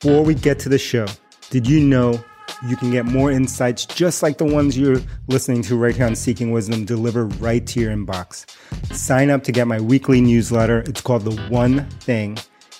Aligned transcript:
before 0.00 0.24
we 0.24 0.34
get 0.34 0.58
to 0.58 0.70
the 0.70 0.78
show, 0.78 1.06
did 1.50 1.66
you 1.66 1.78
know 1.78 2.18
you 2.66 2.74
can 2.74 2.90
get 2.90 3.04
more 3.04 3.30
insights 3.30 3.84
just 3.84 4.22
like 4.22 4.38
the 4.38 4.44
ones 4.46 4.78
you're 4.78 5.00
listening 5.28 5.60
to 5.60 5.76
right 5.76 5.94
here 5.94 6.06
on 6.06 6.16
Seeking 6.16 6.52
Wisdom 6.52 6.86
delivered 6.86 7.38
right 7.38 7.66
to 7.66 7.80
your 7.80 7.92
inbox? 7.94 8.46
Sign 8.94 9.28
up 9.28 9.42
to 9.44 9.52
get 9.52 9.66
my 9.66 9.78
weekly 9.78 10.22
newsletter. 10.22 10.78
It's 10.86 11.02
called 11.02 11.24
The 11.24 11.38
One 11.50 11.86
Thing 12.00 12.38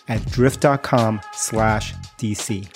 at 0.09 0.25
drift.com 0.31 1.21
slash 1.35 1.93
DC. 2.17 2.67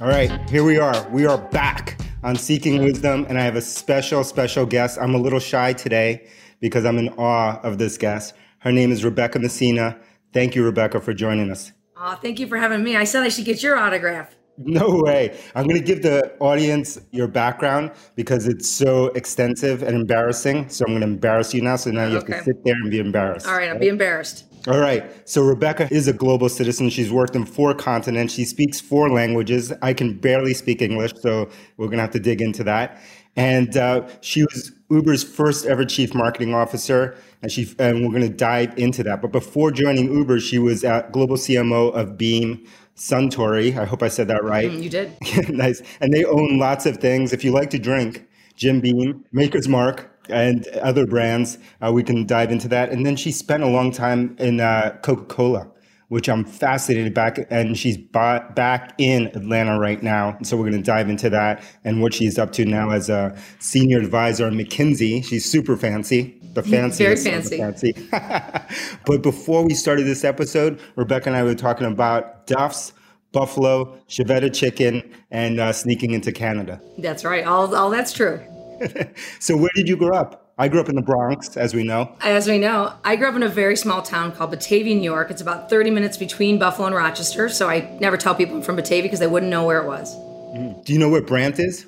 All 0.00 0.08
right, 0.08 0.50
here 0.50 0.64
we 0.64 0.78
are. 0.78 1.08
We 1.10 1.26
are 1.26 1.38
back 1.38 2.00
on 2.24 2.34
Seeking 2.34 2.82
Wisdom, 2.82 3.26
and 3.28 3.38
I 3.38 3.42
have 3.42 3.54
a 3.54 3.62
special, 3.62 4.24
special 4.24 4.66
guest. 4.66 4.98
I'm 5.00 5.14
a 5.14 5.18
little 5.18 5.38
shy 5.38 5.72
today 5.72 6.26
because 6.58 6.84
I'm 6.84 6.98
in 6.98 7.10
awe 7.10 7.60
of 7.62 7.78
this 7.78 7.96
guest. 7.96 8.34
Her 8.60 8.72
name 8.72 8.92
is 8.92 9.02
Rebecca 9.02 9.38
Messina. 9.38 9.98
Thank 10.32 10.54
you, 10.54 10.64
Rebecca, 10.64 11.00
for 11.00 11.12
joining 11.12 11.50
us. 11.50 11.72
Oh, 11.96 12.14
thank 12.14 12.38
you 12.38 12.46
for 12.46 12.56
having 12.56 12.82
me. 12.82 12.96
I 12.96 13.04
said 13.04 13.22
I 13.22 13.28
should 13.28 13.44
get 13.44 13.62
your 13.62 13.76
autograph. 13.76 14.34
No 14.62 15.00
way. 15.04 15.38
I'm 15.54 15.66
going 15.66 15.80
to 15.80 15.84
give 15.84 16.02
the 16.02 16.36
audience 16.38 17.00
your 17.12 17.28
background 17.28 17.92
because 18.14 18.46
it's 18.46 18.68
so 18.68 19.06
extensive 19.08 19.82
and 19.82 19.96
embarrassing. 19.96 20.68
So 20.68 20.84
I'm 20.84 20.92
going 20.92 21.00
to 21.00 21.06
embarrass 21.06 21.54
you 21.54 21.62
now. 21.62 21.76
So 21.76 21.90
now 21.90 22.06
you 22.06 22.14
have 22.14 22.26
to 22.26 22.42
sit 22.42 22.62
there 22.64 22.74
and 22.74 22.90
be 22.90 22.98
embarrassed. 22.98 23.46
All 23.46 23.56
right, 23.56 23.70
I'll 23.70 23.78
be 23.78 23.88
embarrassed. 23.88 24.44
All 24.68 24.78
right. 24.78 25.26
So 25.26 25.42
Rebecca 25.42 25.88
is 25.90 26.08
a 26.08 26.12
global 26.12 26.50
citizen. 26.50 26.90
She's 26.90 27.10
worked 27.10 27.34
in 27.34 27.46
four 27.46 27.74
continents. 27.74 28.34
She 28.34 28.44
speaks 28.44 28.78
four 28.78 29.08
languages. 29.08 29.72
I 29.80 29.94
can 29.94 30.18
barely 30.18 30.52
speak 30.52 30.82
English, 30.82 31.12
so 31.22 31.48
we're 31.78 31.86
going 31.86 31.96
to 31.96 32.02
have 32.02 32.10
to 32.10 32.20
dig 32.20 32.42
into 32.42 32.62
that. 32.64 33.00
And 33.36 33.76
uh, 33.76 34.08
she 34.20 34.42
was 34.44 34.72
Uber's 34.90 35.22
first 35.22 35.66
ever 35.66 35.84
chief 35.84 36.14
marketing 36.14 36.54
officer, 36.54 37.16
and 37.42 37.50
she 37.50 37.72
and 37.78 38.02
we're 38.02 38.10
going 38.10 38.28
to 38.28 38.36
dive 38.36 38.76
into 38.78 39.02
that. 39.04 39.22
But 39.22 39.32
before 39.32 39.70
joining 39.70 40.12
Uber, 40.12 40.40
she 40.40 40.58
was 40.58 40.84
at 40.84 41.12
global 41.12 41.36
CMO 41.36 41.94
of 41.94 42.18
Beam, 42.18 42.66
Suntory. 42.96 43.78
I 43.78 43.84
hope 43.84 44.02
I 44.02 44.08
said 44.08 44.28
that 44.28 44.42
right. 44.42 44.70
Mm, 44.70 44.82
you 44.82 44.90
did. 44.90 45.12
nice. 45.48 45.82
And 46.00 46.12
they 46.12 46.24
own 46.24 46.58
lots 46.58 46.86
of 46.86 46.98
things. 46.98 47.32
If 47.32 47.44
you 47.44 47.52
like 47.52 47.70
to 47.70 47.78
drink, 47.78 48.26
Jim 48.56 48.80
Beam, 48.80 49.24
Maker's 49.32 49.68
Mark, 49.68 50.10
and 50.28 50.66
other 50.82 51.06
brands, 51.06 51.58
uh, 51.80 51.92
we 51.92 52.02
can 52.02 52.26
dive 52.26 52.50
into 52.50 52.68
that. 52.68 52.90
And 52.90 53.06
then 53.06 53.16
she 53.16 53.32
spent 53.32 53.62
a 53.62 53.68
long 53.68 53.90
time 53.90 54.36
in 54.38 54.60
uh, 54.60 54.98
Coca 55.02 55.24
Cola 55.24 55.68
which 56.10 56.28
I'm 56.28 56.44
fascinated 56.44 57.14
back, 57.14 57.38
and 57.50 57.78
she's 57.78 57.96
back 57.96 58.94
in 58.98 59.28
Atlanta 59.28 59.78
right 59.78 60.02
now. 60.02 60.36
So 60.42 60.56
we're 60.56 60.68
going 60.68 60.82
to 60.82 60.86
dive 60.86 61.08
into 61.08 61.30
that 61.30 61.62
and 61.84 62.02
what 62.02 62.12
she's 62.12 62.36
up 62.36 62.50
to 62.52 62.64
now 62.64 62.90
as 62.90 63.08
a 63.08 63.36
senior 63.60 63.98
advisor 63.98 64.48
at 64.48 64.52
McKinsey. 64.52 65.24
She's 65.24 65.48
super 65.48 65.76
fancy, 65.76 66.36
the 66.54 66.64
fanciest, 66.64 67.22
very 67.22 67.40
fancy. 67.56 67.92
fancy. 67.92 68.98
but 69.06 69.22
before 69.22 69.64
we 69.64 69.72
started 69.72 70.02
this 70.02 70.24
episode, 70.24 70.80
Rebecca 70.96 71.28
and 71.28 71.36
I 71.36 71.44
were 71.44 71.54
talking 71.54 71.86
about 71.86 72.46
Duff's. 72.46 72.92
Buffalo, 73.32 73.96
Chiavetta 74.08 74.52
chicken, 74.52 75.08
and 75.30 75.60
uh, 75.60 75.72
sneaking 75.72 76.10
into 76.10 76.32
Canada. 76.32 76.80
That's 76.98 77.24
right. 77.24 77.44
All, 77.44 77.72
all 77.76 77.88
that's 77.88 78.12
true. 78.12 78.40
so, 79.38 79.56
where 79.56 79.70
did 79.76 79.88
you 79.88 79.96
grow 79.96 80.16
up? 80.16 80.49
I 80.60 80.68
grew 80.68 80.78
up 80.78 80.90
in 80.90 80.94
the 80.94 81.00
Bronx, 81.00 81.56
as 81.56 81.72
we 81.72 81.84
know. 81.84 82.14
As 82.20 82.46
we 82.46 82.58
know, 82.58 82.92
I 83.02 83.16
grew 83.16 83.30
up 83.30 83.34
in 83.34 83.42
a 83.42 83.48
very 83.48 83.76
small 83.76 84.02
town 84.02 84.32
called 84.32 84.50
Batavia, 84.50 84.94
New 84.94 85.10
York. 85.10 85.30
It's 85.30 85.40
about 85.40 85.70
30 85.70 85.90
minutes 85.90 86.18
between 86.18 86.58
Buffalo 86.58 86.86
and 86.86 86.94
Rochester, 86.94 87.48
so 87.48 87.66
I 87.66 87.96
never 87.98 88.18
tell 88.18 88.34
people 88.34 88.56
I'm 88.56 88.62
from 88.62 88.76
Batavia 88.76 89.04
because 89.04 89.20
they 89.20 89.26
wouldn't 89.26 89.50
know 89.50 89.64
where 89.64 89.80
it 89.80 89.86
was. 89.86 90.14
Mm. 90.14 90.84
Do 90.84 90.92
you 90.92 90.98
know 90.98 91.08
where 91.08 91.22
Brant 91.22 91.58
is? 91.58 91.86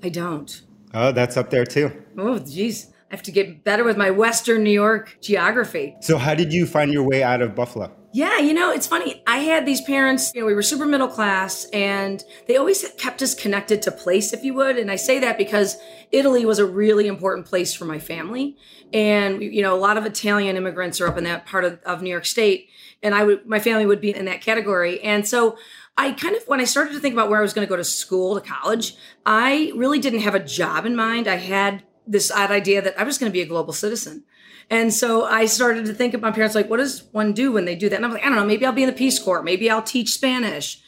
I 0.00 0.10
don't. 0.10 0.62
Oh, 0.94 1.10
that's 1.10 1.36
up 1.36 1.50
there 1.50 1.66
too. 1.66 1.90
Oh, 2.16 2.38
geez. 2.38 2.86
I 3.10 3.16
have 3.16 3.22
to 3.24 3.32
get 3.32 3.64
better 3.64 3.82
with 3.82 3.96
my 3.96 4.12
Western 4.12 4.62
New 4.62 4.70
York 4.70 5.18
geography. 5.20 5.96
So, 6.00 6.16
how 6.16 6.36
did 6.36 6.52
you 6.52 6.66
find 6.66 6.92
your 6.92 7.02
way 7.02 7.24
out 7.24 7.42
of 7.42 7.56
Buffalo? 7.56 7.90
Yeah, 8.14 8.38
you 8.38 8.54
know, 8.54 8.70
it's 8.70 8.86
funny. 8.86 9.24
I 9.26 9.38
had 9.38 9.66
these 9.66 9.80
parents, 9.80 10.32
you 10.36 10.40
know, 10.40 10.46
we 10.46 10.54
were 10.54 10.62
super 10.62 10.86
middle 10.86 11.08
class 11.08 11.64
and 11.72 12.22
they 12.46 12.56
always 12.56 12.88
kept 12.96 13.20
us 13.22 13.34
connected 13.34 13.82
to 13.82 13.90
place, 13.90 14.32
if 14.32 14.44
you 14.44 14.54
would. 14.54 14.78
And 14.78 14.88
I 14.88 14.94
say 14.94 15.18
that 15.18 15.36
because 15.36 15.78
Italy 16.12 16.46
was 16.46 16.60
a 16.60 16.64
really 16.64 17.08
important 17.08 17.44
place 17.44 17.74
for 17.74 17.86
my 17.86 17.98
family. 17.98 18.56
And, 18.92 19.42
you 19.42 19.62
know, 19.62 19.74
a 19.74 19.80
lot 19.80 19.96
of 19.96 20.06
Italian 20.06 20.56
immigrants 20.56 21.00
are 21.00 21.08
up 21.08 21.18
in 21.18 21.24
that 21.24 21.44
part 21.44 21.64
of, 21.64 21.82
of 21.82 22.02
New 22.02 22.10
York 22.10 22.24
State. 22.24 22.68
And 23.02 23.16
I 23.16 23.24
would, 23.24 23.46
my 23.46 23.58
family 23.58 23.84
would 23.84 24.00
be 24.00 24.14
in 24.14 24.26
that 24.26 24.42
category. 24.42 25.02
And 25.02 25.26
so 25.26 25.58
I 25.98 26.12
kind 26.12 26.36
of, 26.36 26.44
when 26.46 26.60
I 26.60 26.64
started 26.66 26.92
to 26.92 27.00
think 27.00 27.14
about 27.14 27.30
where 27.30 27.40
I 27.40 27.42
was 27.42 27.52
going 27.52 27.66
to 27.66 27.68
go 27.68 27.76
to 27.76 27.82
school, 27.82 28.40
to 28.40 28.48
college, 28.48 28.94
I 29.26 29.72
really 29.74 29.98
didn't 29.98 30.20
have 30.20 30.36
a 30.36 30.40
job 30.40 30.86
in 30.86 30.94
mind. 30.94 31.26
I 31.26 31.34
had 31.34 31.82
this 32.06 32.30
odd 32.30 32.50
idea 32.50 32.82
that 32.82 32.98
I 32.98 33.04
was 33.04 33.18
going 33.18 33.30
to 33.30 33.32
be 33.32 33.42
a 33.42 33.46
global 33.46 33.72
citizen. 33.72 34.24
And 34.70 34.92
so 34.92 35.24
I 35.24 35.46
started 35.46 35.86
to 35.86 35.94
think 35.94 36.14
of 36.14 36.22
my 36.22 36.30
parents 36.30 36.54
like, 36.54 36.70
what 36.70 36.78
does 36.78 37.04
one 37.12 37.32
do 37.32 37.52
when 37.52 37.64
they 37.64 37.76
do 37.76 37.88
that? 37.88 37.96
And 37.96 38.04
I'm 38.04 38.12
like, 38.12 38.22
I 38.22 38.26
don't 38.26 38.36
know, 38.36 38.46
maybe 38.46 38.64
I'll 38.64 38.72
be 38.72 38.82
in 38.82 38.88
the 38.88 38.94
Peace 38.94 39.18
Corps, 39.18 39.42
maybe 39.42 39.70
I'll 39.70 39.82
teach 39.82 40.12
Spanish, 40.12 40.80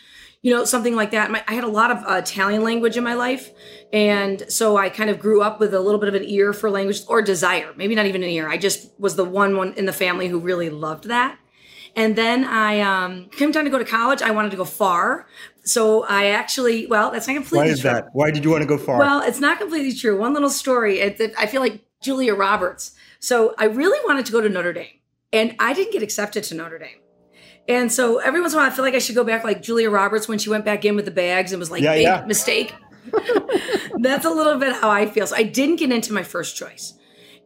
you 0.42 0.52
know, 0.54 0.64
something 0.64 0.94
like 0.94 1.10
that. 1.10 1.30
My, 1.30 1.44
I 1.46 1.54
had 1.54 1.64
a 1.64 1.68
lot 1.68 1.90
of 1.90 1.98
uh, 1.98 2.14
Italian 2.14 2.62
language 2.62 2.96
in 2.96 3.04
my 3.04 3.14
life. 3.14 3.50
And 3.92 4.50
so 4.50 4.76
I 4.76 4.88
kind 4.88 5.10
of 5.10 5.18
grew 5.18 5.42
up 5.42 5.60
with 5.60 5.74
a 5.74 5.80
little 5.80 6.00
bit 6.00 6.08
of 6.08 6.14
an 6.14 6.24
ear 6.24 6.52
for 6.52 6.70
language 6.70 7.00
or 7.08 7.20
desire, 7.20 7.72
maybe 7.76 7.94
not 7.94 8.06
even 8.06 8.22
an 8.22 8.30
ear. 8.30 8.48
I 8.48 8.56
just 8.56 8.90
was 8.98 9.16
the 9.16 9.24
one 9.24 9.56
one 9.56 9.74
in 9.74 9.86
the 9.86 9.92
family 9.92 10.28
who 10.28 10.38
really 10.38 10.70
loved 10.70 11.04
that. 11.04 11.38
And 11.96 12.14
then 12.14 12.44
I 12.44 12.80
um, 12.80 13.30
came 13.30 13.52
time 13.52 13.64
to 13.64 13.70
go 13.70 13.78
to 13.78 13.84
college. 13.84 14.20
I 14.20 14.30
wanted 14.30 14.50
to 14.50 14.56
go 14.56 14.66
far. 14.66 15.26
So 15.66 16.04
I 16.04 16.26
actually, 16.26 16.86
well, 16.86 17.10
that's 17.10 17.26
not 17.26 17.34
completely 17.34 17.66
Why 17.66 17.72
is 17.72 17.80
true. 17.80 17.90
that? 17.90 18.08
Why 18.12 18.30
did 18.30 18.44
you 18.44 18.50
want 18.50 18.62
to 18.62 18.68
go 18.68 18.78
far? 18.78 18.98
Well, 18.98 19.20
it's 19.22 19.40
not 19.40 19.58
completely 19.58 19.92
true. 19.92 20.18
One 20.18 20.32
little 20.32 20.48
story. 20.48 21.02
I 21.02 21.46
feel 21.46 21.60
like 21.60 21.84
Julia 22.00 22.34
Roberts. 22.34 22.92
So 23.18 23.54
I 23.58 23.64
really 23.64 23.98
wanted 24.06 24.26
to 24.26 24.32
go 24.32 24.40
to 24.40 24.48
Notre 24.48 24.72
Dame, 24.72 25.00
and 25.32 25.56
I 25.58 25.72
didn't 25.72 25.92
get 25.92 26.02
accepted 26.02 26.44
to 26.44 26.54
Notre 26.54 26.78
Dame. 26.78 27.00
And 27.68 27.92
so 27.92 28.18
every 28.18 28.40
once 28.40 28.52
in 28.52 28.58
a 28.58 28.62
while, 28.62 28.70
I 28.70 28.74
feel 28.74 28.84
like 28.84 28.94
I 28.94 29.00
should 29.00 29.16
go 29.16 29.24
back 29.24 29.42
like 29.42 29.60
Julia 29.60 29.90
Roberts 29.90 30.28
when 30.28 30.38
she 30.38 30.50
went 30.50 30.64
back 30.64 30.84
in 30.84 30.94
with 30.94 31.04
the 31.04 31.10
bags 31.10 31.52
and 31.52 31.58
was 31.58 31.70
like, 31.70 31.82
yeah, 31.82 31.94
yeah. 31.94 32.24
mistake. 32.24 32.74
That's 33.98 34.24
a 34.24 34.30
little 34.30 34.58
bit 34.58 34.74
how 34.74 34.88
I 34.88 35.06
feel. 35.06 35.26
So 35.26 35.34
I 35.34 35.42
didn't 35.42 35.76
get 35.76 35.90
into 35.90 36.12
my 36.12 36.22
first 36.22 36.56
choice. 36.56 36.94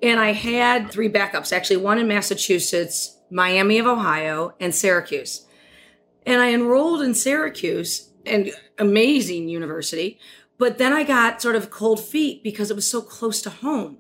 And 0.03 0.21
I 0.21 0.33
had 0.33 0.91
three 0.91 1.09
backups, 1.09 1.53
actually, 1.55 1.79
one 1.79 1.99
in 1.99 2.09
Massachusetts, 2.09 3.17
Miami 3.31 3.79
of 3.79 3.87
Ohio, 3.87 4.55
and 4.61 4.75
Syracuse. 4.75 5.47
And 6.27 6.43
I 6.43 6.53
enrolled 6.53 7.03
in 7.03 7.15
Syracuse, 7.15 8.10
an 8.31 8.51
amazing 8.79 9.49
university. 9.49 10.19
But 10.59 10.79
then 10.79 10.93
I 10.93 11.05
got 11.05 11.41
sort 11.41 11.57
of 11.57 11.71
cold 11.71 12.05
feet 12.05 12.43
because 12.43 12.71
it 12.71 12.75
was 12.75 12.89
so 12.89 13.01
close 13.01 13.41
to 13.43 13.51
home, 13.51 13.99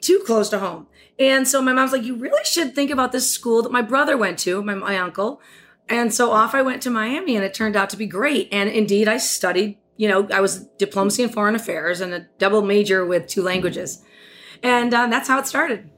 too 0.00 0.22
close 0.26 0.48
to 0.50 0.58
home. 0.58 0.86
And 1.18 1.46
so 1.46 1.60
my 1.60 1.72
mom's 1.72 1.92
like, 1.92 2.02
you 2.02 2.16
really 2.16 2.44
should 2.44 2.74
think 2.74 2.90
about 2.90 3.12
this 3.12 3.30
school 3.30 3.62
that 3.62 3.72
my 3.72 3.82
brother 3.82 4.16
went 4.16 4.38
to, 4.40 4.62
my, 4.62 4.74
my 4.74 4.98
uncle. 4.98 5.40
And 5.88 6.12
so 6.12 6.30
off 6.30 6.54
I 6.54 6.62
went 6.62 6.82
to 6.82 6.90
Miami 6.90 7.36
and 7.36 7.44
it 7.44 7.52
turned 7.52 7.76
out 7.76 7.90
to 7.90 7.96
be 7.96 8.06
great. 8.06 8.48
And 8.50 8.70
indeed, 8.70 9.08
I 9.08 9.18
studied, 9.18 9.78
you 9.96 10.08
know, 10.08 10.26
I 10.32 10.40
was 10.40 10.66
diplomacy 10.78 11.22
and 11.22 11.32
foreign 11.32 11.54
affairs 11.54 12.00
and 12.00 12.14
a 12.14 12.26
double 12.38 12.62
major 12.62 13.04
with 13.04 13.26
two 13.26 13.42
languages. 13.42 14.02
And 14.62 14.94
um, 14.94 15.10
that's 15.10 15.28
how 15.28 15.38
it 15.38 15.46
started. 15.46 15.90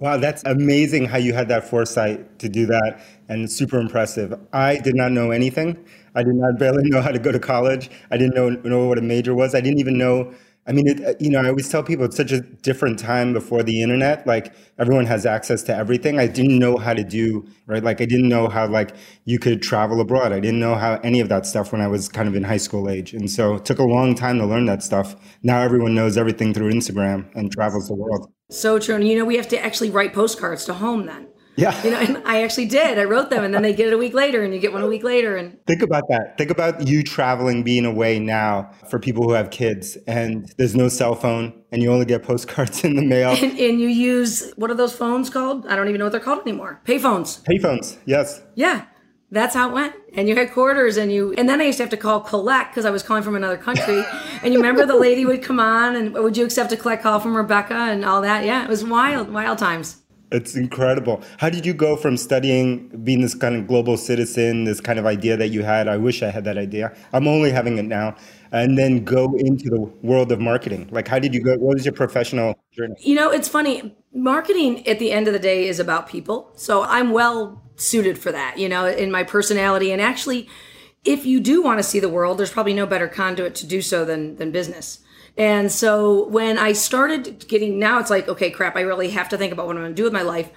Wow, 0.00 0.16
that's 0.16 0.42
amazing 0.46 1.04
how 1.06 1.18
you 1.18 1.34
had 1.34 1.48
that 1.48 1.68
foresight 1.68 2.38
to 2.38 2.48
do 2.48 2.64
that 2.66 3.00
and 3.28 3.50
super 3.52 3.78
impressive. 3.78 4.34
I 4.52 4.78
did 4.78 4.94
not 4.96 5.12
know 5.12 5.30
anything. 5.30 5.76
I 6.14 6.22
did 6.22 6.34
not 6.34 6.58
barely 6.58 6.88
know 6.88 7.02
how 7.02 7.10
to 7.12 7.18
go 7.18 7.30
to 7.30 7.38
college. 7.38 7.90
I 8.10 8.16
didn't 8.16 8.34
know, 8.34 8.48
know 8.48 8.86
what 8.88 8.96
a 8.98 9.02
major 9.02 9.34
was. 9.34 9.54
I 9.54 9.60
didn't 9.60 9.78
even 9.80 9.98
know 9.98 10.32
I 10.66 10.72
mean, 10.72 10.86
it, 10.86 11.04
uh, 11.04 11.14
you 11.18 11.30
know, 11.30 11.40
I 11.40 11.48
always 11.48 11.68
tell 11.70 11.82
people 11.82 12.04
it's 12.04 12.16
such 12.16 12.32
a 12.32 12.42
different 12.42 12.98
time 12.98 13.32
before 13.32 13.62
the 13.62 13.82
internet. 13.82 14.26
Like 14.26 14.54
everyone 14.78 15.06
has 15.06 15.24
access 15.26 15.62
to 15.64 15.74
everything. 15.74 16.18
I 16.18 16.26
didn't 16.26 16.58
know 16.58 16.76
how 16.76 16.92
to 16.92 17.02
do 17.02 17.46
right. 17.66 17.82
Like 17.82 18.00
I 18.02 18.04
didn't 18.04 18.28
know 18.28 18.46
how 18.46 18.68
like 18.68 18.94
you 19.24 19.38
could 19.38 19.62
travel 19.62 20.00
abroad. 20.00 20.32
I 20.32 20.38
didn't 20.38 20.60
know 20.60 20.74
how 20.76 21.00
any 21.02 21.20
of 21.20 21.28
that 21.30 21.46
stuff 21.46 21.72
when 21.72 21.80
I 21.80 21.88
was 21.88 22.08
kind 22.10 22.28
of 22.28 22.36
in 22.36 22.44
high 22.44 22.58
school 22.58 22.90
age. 22.90 23.14
And 23.14 23.28
so 23.30 23.54
it 23.54 23.64
took 23.64 23.78
a 23.78 23.84
long 23.84 24.14
time 24.14 24.38
to 24.38 24.46
learn 24.46 24.66
that 24.66 24.82
stuff. 24.82 25.16
Now 25.42 25.62
everyone 25.62 25.94
knows 25.94 26.18
everything 26.18 26.52
through 26.54 26.70
Instagram 26.72 27.34
and 27.34 27.50
travels 27.50 27.88
the 27.88 27.94
world. 27.94 28.30
So 28.50 28.78
true. 28.78 28.96
And 28.96 29.06
you 29.06 29.16
know, 29.16 29.24
we 29.24 29.36
have 29.36 29.48
to 29.48 29.64
actually 29.64 29.90
write 29.90 30.12
postcards 30.12 30.64
to 30.66 30.74
home 30.74 31.06
then. 31.06 31.28
Yeah. 31.56 31.82
You 31.84 31.90
know, 31.90 31.98
and 31.98 32.22
I 32.24 32.42
actually 32.42 32.66
did. 32.66 32.98
I 32.98 33.04
wrote 33.04 33.28
them 33.28 33.44
and 33.44 33.52
then 33.52 33.62
they 33.62 33.74
get 33.74 33.88
it 33.88 33.92
a 33.92 33.98
week 33.98 34.14
later 34.14 34.42
and 34.42 34.54
you 34.54 34.60
get 34.60 34.72
one 34.72 34.82
a 34.82 34.86
week 34.86 35.02
later 35.02 35.36
and 35.36 35.58
Think 35.66 35.82
about 35.82 36.04
that. 36.08 36.38
Think 36.38 36.50
about 36.50 36.86
you 36.86 37.02
traveling 37.02 37.62
being 37.62 37.84
away 37.84 38.18
now 38.18 38.70
for 38.88 38.98
people 38.98 39.24
who 39.24 39.32
have 39.32 39.50
kids 39.50 39.98
and 40.06 40.50
there's 40.56 40.74
no 40.74 40.88
cell 40.88 41.14
phone 41.14 41.52
and 41.70 41.82
you 41.82 41.92
only 41.92 42.06
get 42.06 42.22
postcards 42.22 42.82
in 42.84 42.96
the 42.96 43.02
mail. 43.04 43.30
And, 43.30 43.58
and 43.58 43.80
you 43.80 43.88
use 43.88 44.52
what 44.56 44.70
are 44.70 44.74
those 44.74 44.94
phones 44.94 45.28
called? 45.28 45.66
I 45.66 45.76
don't 45.76 45.88
even 45.88 45.98
know 45.98 46.06
what 46.06 46.12
they're 46.12 46.20
called 46.20 46.40
anymore. 46.40 46.80
Payphones. 46.84 47.42
Payphones. 47.44 47.98
Yes. 48.06 48.40
Yeah. 48.54 48.86
That's 49.32 49.54
how 49.54 49.68
it 49.68 49.72
went. 49.72 49.94
And 50.14 50.28
you 50.28 50.34
had 50.34 50.52
quarters 50.52 50.96
and 50.96 51.12
you 51.12 51.32
and 51.38 51.48
then 51.48 51.60
I 51.60 51.64
used 51.64 51.78
to 51.78 51.84
have 51.84 51.90
to 51.90 51.96
call 51.96 52.20
collect 52.20 52.72
because 52.72 52.84
I 52.84 52.90
was 52.90 53.02
calling 53.02 53.22
from 53.22 53.36
another 53.36 53.56
country. 53.56 54.02
and 54.42 54.52
you 54.52 54.58
remember 54.58 54.84
the 54.84 54.96
lady 54.96 55.24
would 55.24 55.42
come 55.42 55.60
on 55.60 55.94
and 55.94 56.14
would 56.14 56.36
you 56.36 56.44
accept 56.44 56.72
a 56.72 56.76
collect 56.76 57.02
call 57.02 57.20
from 57.20 57.36
Rebecca 57.36 57.74
and 57.74 58.04
all 58.04 58.20
that? 58.22 58.44
Yeah, 58.44 58.64
it 58.64 58.68
was 58.68 58.84
wild, 58.84 59.32
wild 59.32 59.58
times. 59.58 59.98
It's 60.32 60.54
incredible. 60.54 61.22
How 61.38 61.50
did 61.50 61.66
you 61.66 61.74
go 61.74 61.96
from 61.96 62.16
studying, 62.16 62.88
being 63.02 63.20
this 63.20 63.34
kind 63.34 63.56
of 63.56 63.66
global 63.66 63.96
citizen, 63.96 64.62
this 64.62 64.80
kind 64.80 64.98
of 64.98 65.06
idea 65.06 65.36
that 65.36 65.48
you 65.48 65.64
had? 65.64 65.88
I 65.88 65.96
wish 65.96 66.22
I 66.22 66.30
had 66.30 66.44
that 66.44 66.56
idea. 66.56 66.96
I'm 67.12 67.26
only 67.26 67.50
having 67.50 67.78
it 67.78 67.84
now. 67.84 68.14
And 68.52 68.78
then 68.78 69.04
go 69.04 69.34
into 69.36 69.70
the 69.70 69.80
world 70.02 70.30
of 70.30 70.40
marketing. 70.40 70.88
Like, 70.90 71.08
how 71.08 71.18
did 71.18 71.34
you 71.34 71.40
go? 71.40 71.52
What 71.56 71.74
was 71.74 71.84
your 71.84 71.92
professional 71.92 72.58
journey? 72.72 72.94
You 73.00 73.14
know, 73.14 73.30
it's 73.30 73.48
funny. 73.48 73.96
Marketing 74.12 74.86
at 74.88 74.98
the 74.98 75.12
end 75.12 75.28
of 75.28 75.32
the 75.32 75.38
day 75.38 75.68
is 75.68 75.78
about 75.78 76.08
people. 76.08 76.50
So 76.54 76.82
I'm 76.82 77.10
well 77.10 77.62
suited 77.80 78.18
for 78.18 78.32
that, 78.32 78.58
you 78.58 78.68
know, 78.68 78.86
in 78.86 79.10
my 79.10 79.22
personality. 79.22 79.92
And 79.92 80.00
actually, 80.00 80.48
if 81.04 81.24
you 81.24 81.40
do 81.40 81.62
want 81.62 81.78
to 81.78 81.82
see 81.82 82.00
the 82.00 82.08
world, 82.08 82.38
there's 82.38 82.52
probably 82.52 82.74
no 82.74 82.86
better 82.86 83.08
conduit 83.08 83.54
to 83.56 83.66
do 83.66 83.82
so 83.82 84.04
than 84.04 84.36
than 84.36 84.50
business. 84.50 85.00
And 85.36 85.70
so 85.70 86.26
when 86.28 86.58
I 86.58 86.72
started 86.72 87.46
getting 87.48 87.78
now 87.78 87.98
it's 87.98 88.10
like, 88.10 88.28
okay, 88.28 88.50
crap, 88.50 88.76
I 88.76 88.80
really 88.80 89.10
have 89.10 89.28
to 89.30 89.38
think 89.38 89.52
about 89.52 89.66
what 89.66 89.76
I'm 89.76 89.82
going 89.82 89.94
to 89.94 89.96
do 89.96 90.04
with 90.04 90.12
my 90.12 90.22
life. 90.22 90.50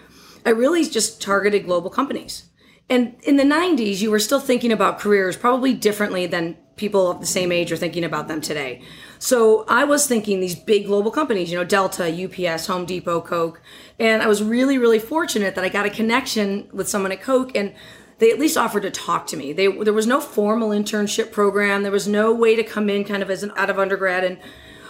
I 0.46 0.50
really 0.50 0.84
just 0.86 1.22
targeted 1.22 1.66
global 1.66 1.90
companies. 1.90 2.50
And 2.90 3.16
in 3.24 3.38
the 3.38 3.44
90s, 3.44 4.02
you 4.02 4.12
were 4.12 4.20
still 4.20 4.40
thinking 4.40 4.72
about 4.72 5.00
careers 5.00 5.38
probably 5.38 5.74
differently 5.74 6.28
than 6.28 6.58
people 6.76 7.10
of 7.10 7.20
the 7.20 7.26
same 7.26 7.52
age 7.52 7.72
are 7.72 7.78
thinking 7.78 8.04
about 8.04 8.28
them 8.28 8.42
today. 8.42 8.82
So 9.20 9.64
I 9.68 9.84
was 9.84 10.08
thinking 10.08 10.40
these 10.40 10.56
big 10.56 10.88
global 10.88 11.12
companies, 11.12 11.52
you 11.52 11.58
know, 11.58 11.64
Delta, 11.64 12.06
UPS, 12.10 12.68
Home 12.68 12.86
Depot, 12.86 13.22
Coke. 13.22 13.62
And 14.00 14.22
I 14.22 14.28
was 14.28 14.44
really, 14.44 14.78
really 14.78 15.00
fortunate 15.00 15.56
that 15.56 15.64
I 15.64 15.70
got 15.70 15.86
a 15.86 15.90
connection 15.90 16.68
with 16.74 16.90
someone 16.90 17.12
at 17.12 17.22
Coke 17.22 17.56
and 17.56 17.74
they 18.20 18.32
at 18.32 18.40
least 18.40 18.58
offered 18.58 18.84
to 18.84 18.92
talk 18.92 19.28
to 19.28 19.38
me. 19.38 19.54
They, 19.54 19.68
there 19.68 19.94
was 19.94 20.08
no 20.08 20.20
formal 20.20 20.70
internship 20.70 21.32
program. 21.32 21.84
There 21.84 21.92
was 21.92 22.08
no 22.08 22.34
way 22.34 22.56
to 22.56 22.64
come 22.64 22.90
in 22.90 23.04
kind 23.04 23.24
of 23.24 23.30
as 23.30 23.44
an 23.44 23.52
out 23.56 23.70
of 23.70 23.80
undergrad. 23.80 24.24
And 24.24 24.40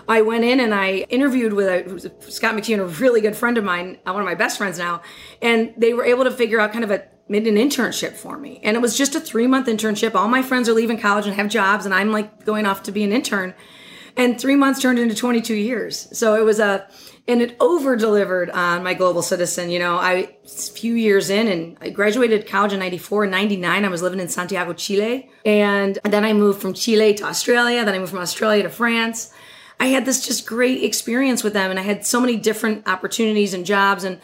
I 0.07 0.21
went 0.21 0.43
in 0.43 0.59
and 0.59 0.73
I 0.73 1.05
interviewed 1.09 1.53
with 1.53 1.67
a, 1.67 2.31
Scott 2.31 2.55
McKeon, 2.55 2.79
a 2.79 2.85
really 2.85 3.21
good 3.21 3.35
friend 3.35 3.57
of 3.57 3.63
mine, 3.63 3.97
uh, 4.05 4.11
one 4.11 4.21
of 4.21 4.25
my 4.25 4.35
best 4.35 4.57
friends 4.57 4.77
now, 4.77 5.01
and 5.41 5.73
they 5.77 5.93
were 5.93 6.05
able 6.05 6.23
to 6.23 6.31
figure 6.31 6.59
out 6.59 6.71
kind 6.71 6.83
of 6.83 6.91
a 6.91 7.05
made 7.29 7.47
an 7.47 7.55
internship 7.55 8.13
for 8.13 8.37
me. 8.37 8.59
And 8.63 8.75
it 8.75 8.81
was 8.81 8.97
just 8.97 9.15
a 9.15 9.19
three 9.19 9.47
month 9.47 9.67
internship. 9.67 10.13
All 10.15 10.27
my 10.27 10.41
friends 10.41 10.67
are 10.67 10.73
leaving 10.73 10.99
college 10.99 11.25
and 11.25 11.35
have 11.35 11.49
jobs, 11.49 11.85
and 11.85 11.93
I'm 11.93 12.11
like 12.11 12.45
going 12.45 12.65
off 12.65 12.83
to 12.83 12.91
be 12.91 13.03
an 13.03 13.11
intern. 13.11 13.53
And 14.15 14.39
three 14.39 14.55
months 14.55 14.79
turned 14.79 14.99
into 14.99 15.15
22 15.15 15.55
years. 15.55 16.07
So 16.15 16.35
it 16.35 16.43
was 16.43 16.59
a, 16.59 16.87
and 17.27 17.41
it 17.41 17.57
over 17.59 17.95
delivered 17.95 18.51
on 18.51 18.83
my 18.83 18.93
global 18.93 19.23
citizen. 19.23 19.71
You 19.71 19.79
know, 19.79 19.95
I, 19.95 20.37
a 20.43 20.47
few 20.47 20.93
years 20.93 21.31
in 21.31 21.47
and 21.47 21.77
I 21.81 21.89
graduated 21.89 22.45
college 22.45 22.73
in 22.73 22.79
94 22.79 23.23
and 23.23 23.31
99. 23.31 23.85
I 23.85 23.87
was 23.87 24.03
living 24.03 24.19
in 24.19 24.27
Santiago, 24.27 24.73
Chile. 24.73 25.31
And 25.45 25.97
then 26.03 26.23
I 26.25 26.33
moved 26.33 26.61
from 26.61 26.75
Chile 26.75 27.15
to 27.15 27.23
Australia. 27.23 27.83
Then 27.83 27.95
I 27.95 27.99
moved 27.99 28.11
from 28.11 28.19
Australia 28.19 28.61
to 28.61 28.69
France. 28.69 29.32
I 29.83 29.87
had 29.87 30.05
this 30.05 30.25
just 30.25 30.45
great 30.45 30.81
experience 30.81 31.43
with 31.43 31.51
them 31.51 31.69
and 31.69 31.77
I 31.77 31.83
had 31.83 32.05
so 32.05 32.21
many 32.21 32.37
different 32.37 32.87
opportunities 32.87 33.53
and 33.53 33.65
jobs 33.65 34.05
and 34.05 34.17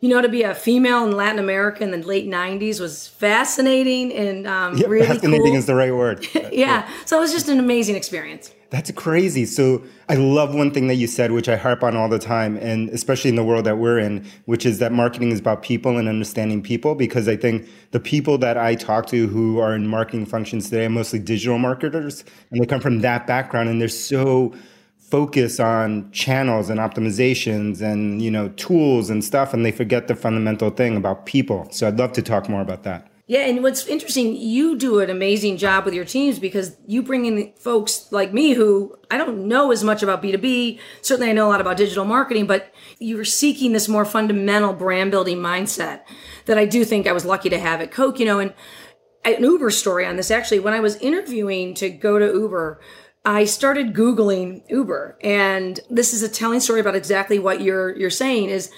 you 0.00 0.10
know, 0.10 0.20
to 0.20 0.28
be 0.28 0.42
a 0.42 0.54
female 0.54 1.04
in 1.04 1.16
Latin 1.16 1.38
America 1.38 1.82
in 1.82 1.90
the 1.90 1.96
late 1.96 2.28
'90s 2.28 2.80
was 2.80 3.08
fascinating 3.08 4.12
and 4.12 4.46
um, 4.46 4.76
yeah, 4.76 4.86
really 4.86 5.06
fascinating 5.06 5.46
cool. 5.46 5.56
is 5.56 5.64
the 5.64 5.74
right 5.74 5.94
word. 5.94 6.26
yeah. 6.34 6.48
yeah, 6.52 6.90
so 7.06 7.16
it 7.16 7.20
was 7.20 7.32
just 7.32 7.48
an 7.48 7.58
amazing 7.58 7.96
experience. 7.96 8.52
That's 8.68 8.90
crazy. 8.90 9.46
So 9.46 9.82
I 10.10 10.16
love 10.16 10.54
one 10.54 10.70
thing 10.70 10.88
that 10.88 10.96
you 10.96 11.06
said, 11.06 11.32
which 11.32 11.48
I 11.48 11.56
harp 11.56 11.82
on 11.82 11.96
all 11.96 12.10
the 12.10 12.18
time, 12.18 12.58
and 12.58 12.90
especially 12.90 13.30
in 13.30 13.36
the 13.36 13.44
world 13.44 13.64
that 13.64 13.78
we're 13.78 13.98
in, 13.98 14.26
which 14.44 14.66
is 14.66 14.80
that 14.80 14.92
marketing 14.92 15.32
is 15.32 15.40
about 15.40 15.62
people 15.62 15.96
and 15.96 16.10
understanding 16.10 16.62
people. 16.62 16.94
Because 16.94 17.26
I 17.26 17.36
think 17.36 17.66
the 17.92 18.00
people 18.00 18.36
that 18.36 18.58
I 18.58 18.74
talk 18.74 19.06
to 19.06 19.26
who 19.28 19.60
are 19.60 19.74
in 19.74 19.86
marketing 19.86 20.26
functions 20.26 20.68
today 20.68 20.84
are 20.84 20.90
mostly 20.90 21.20
digital 21.20 21.58
marketers, 21.58 22.22
and 22.50 22.60
they 22.60 22.66
come 22.66 22.82
from 22.82 23.00
that 23.00 23.26
background, 23.26 23.70
and 23.70 23.80
they're 23.80 23.88
so 23.88 24.52
focus 25.10 25.60
on 25.60 26.10
channels 26.10 26.68
and 26.68 26.80
optimizations 26.80 27.80
and 27.80 28.20
you 28.20 28.30
know 28.30 28.48
tools 28.50 29.08
and 29.08 29.24
stuff 29.24 29.54
and 29.54 29.64
they 29.64 29.70
forget 29.70 30.08
the 30.08 30.16
fundamental 30.16 30.70
thing 30.70 30.96
about 30.96 31.26
people. 31.26 31.68
So 31.70 31.86
i'd 31.86 31.98
love 31.98 32.12
to 32.14 32.22
talk 32.22 32.48
more 32.48 32.60
about 32.60 32.82
that. 32.82 33.08
Yeah 33.28 33.46
and 33.46 33.62
what's 33.62 33.86
interesting 33.86 34.36
you 34.36 34.76
do 34.76 35.00
an 35.00 35.10
amazing 35.10 35.58
job 35.58 35.84
with 35.84 35.94
your 35.94 36.04
teams 36.04 36.38
because 36.38 36.76
you 36.86 37.02
bring 37.02 37.24
in 37.26 37.52
folks 37.56 38.10
like 38.10 38.32
me 38.32 38.54
who 38.54 38.96
i 39.10 39.16
don't 39.16 39.46
know 39.46 39.70
as 39.72 39.82
much 39.84 40.02
about 40.02 40.22
b2b 40.22 40.78
certainly 41.02 41.30
i 41.30 41.32
know 41.32 41.48
a 41.48 41.50
lot 41.50 41.60
about 41.60 41.76
digital 41.76 42.04
marketing 42.04 42.46
but 42.46 42.72
you're 42.98 43.24
seeking 43.24 43.72
this 43.72 43.88
more 43.88 44.04
fundamental 44.04 44.72
brand 44.72 45.10
building 45.10 45.38
mindset 45.38 46.02
that 46.44 46.56
i 46.56 46.64
do 46.64 46.84
think 46.84 47.08
i 47.08 47.12
was 47.12 47.24
lucky 47.24 47.48
to 47.48 47.58
have 47.58 47.80
at 47.80 47.90
coke 47.90 48.20
you 48.20 48.26
know 48.26 48.38
and 48.38 48.54
an 49.24 49.42
uber 49.42 49.70
story 49.70 50.06
on 50.06 50.16
this 50.16 50.30
actually. 50.30 50.60
When 50.60 50.72
i 50.72 50.80
was 50.80 50.96
interviewing 50.96 51.74
to 51.74 51.90
go 51.90 52.18
to 52.18 52.26
uber 52.26 52.80
I 53.26 53.44
started 53.44 53.92
Googling 53.92 54.62
Uber. 54.70 55.18
And 55.20 55.80
this 55.90 56.14
is 56.14 56.22
a 56.22 56.28
telling 56.28 56.60
story 56.60 56.80
about 56.80 56.94
exactly 56.94 57.40
what 57.40 57.60
you're 57.60 57.94
you're 57.96 58.08
saying 58.08 58.48
is 58.48 58.72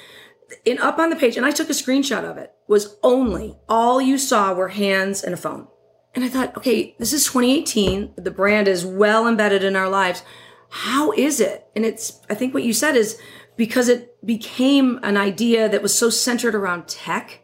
in 0.65 0.79
up 0.79 0.99
on 0.99 1.11
the 1.11 1.17
page, 1.17 1.37
and 1.37 1.45
I 1.45 1.51
took 1.51 1.69
a 1.69 1.75
screenshot 1.75 2.25
of 2.25 2.39
it, 2.39 2.53
was 2.67 2.97
only 3.03 3.59
all 3.69 4.01
you 4.01 4.17
saw 4.17 4.55
were 4.55 4.69
hands 4.69 5.23
and 5.23 5.35
a 5.35 5.37
phone. 5.37 5.69
And 6.15 6.25
I 6.25 6.29
thought, 6.29 6.57
okay, 6.57 6.97
this 6.99 7.13
is 7.13 7.27
2018. 7.27 8.15
The 8.17 8.31
brand 8.31 8.67
is 8.67 8.87
well 8.87 9.29
embedded 9.29 9.63
in 9.63 9.77
our 9.77 9.91
lives. 9.91 10.23
How 10.71 11.13
is 11.13 11.39
it? 11.39 11.67
And 11.77 11.85
it's, 11.85 12.21
I 12.31 12.35
think 12.35 12.55
what 12.55 12.63
you 12.63 12.73
said 12.73 12.97
is 12.97 13.21
because 13.57 13.89
it 13.89 14.25
became 14.25 14.99
an 15.03 15.19
idea 15.19 15.69
that 15.69 15.83
was 15.83 15.97
so 15.97 16.09
centered 16.09 16.55
around 16.55 16.89
tech 16.89 17.43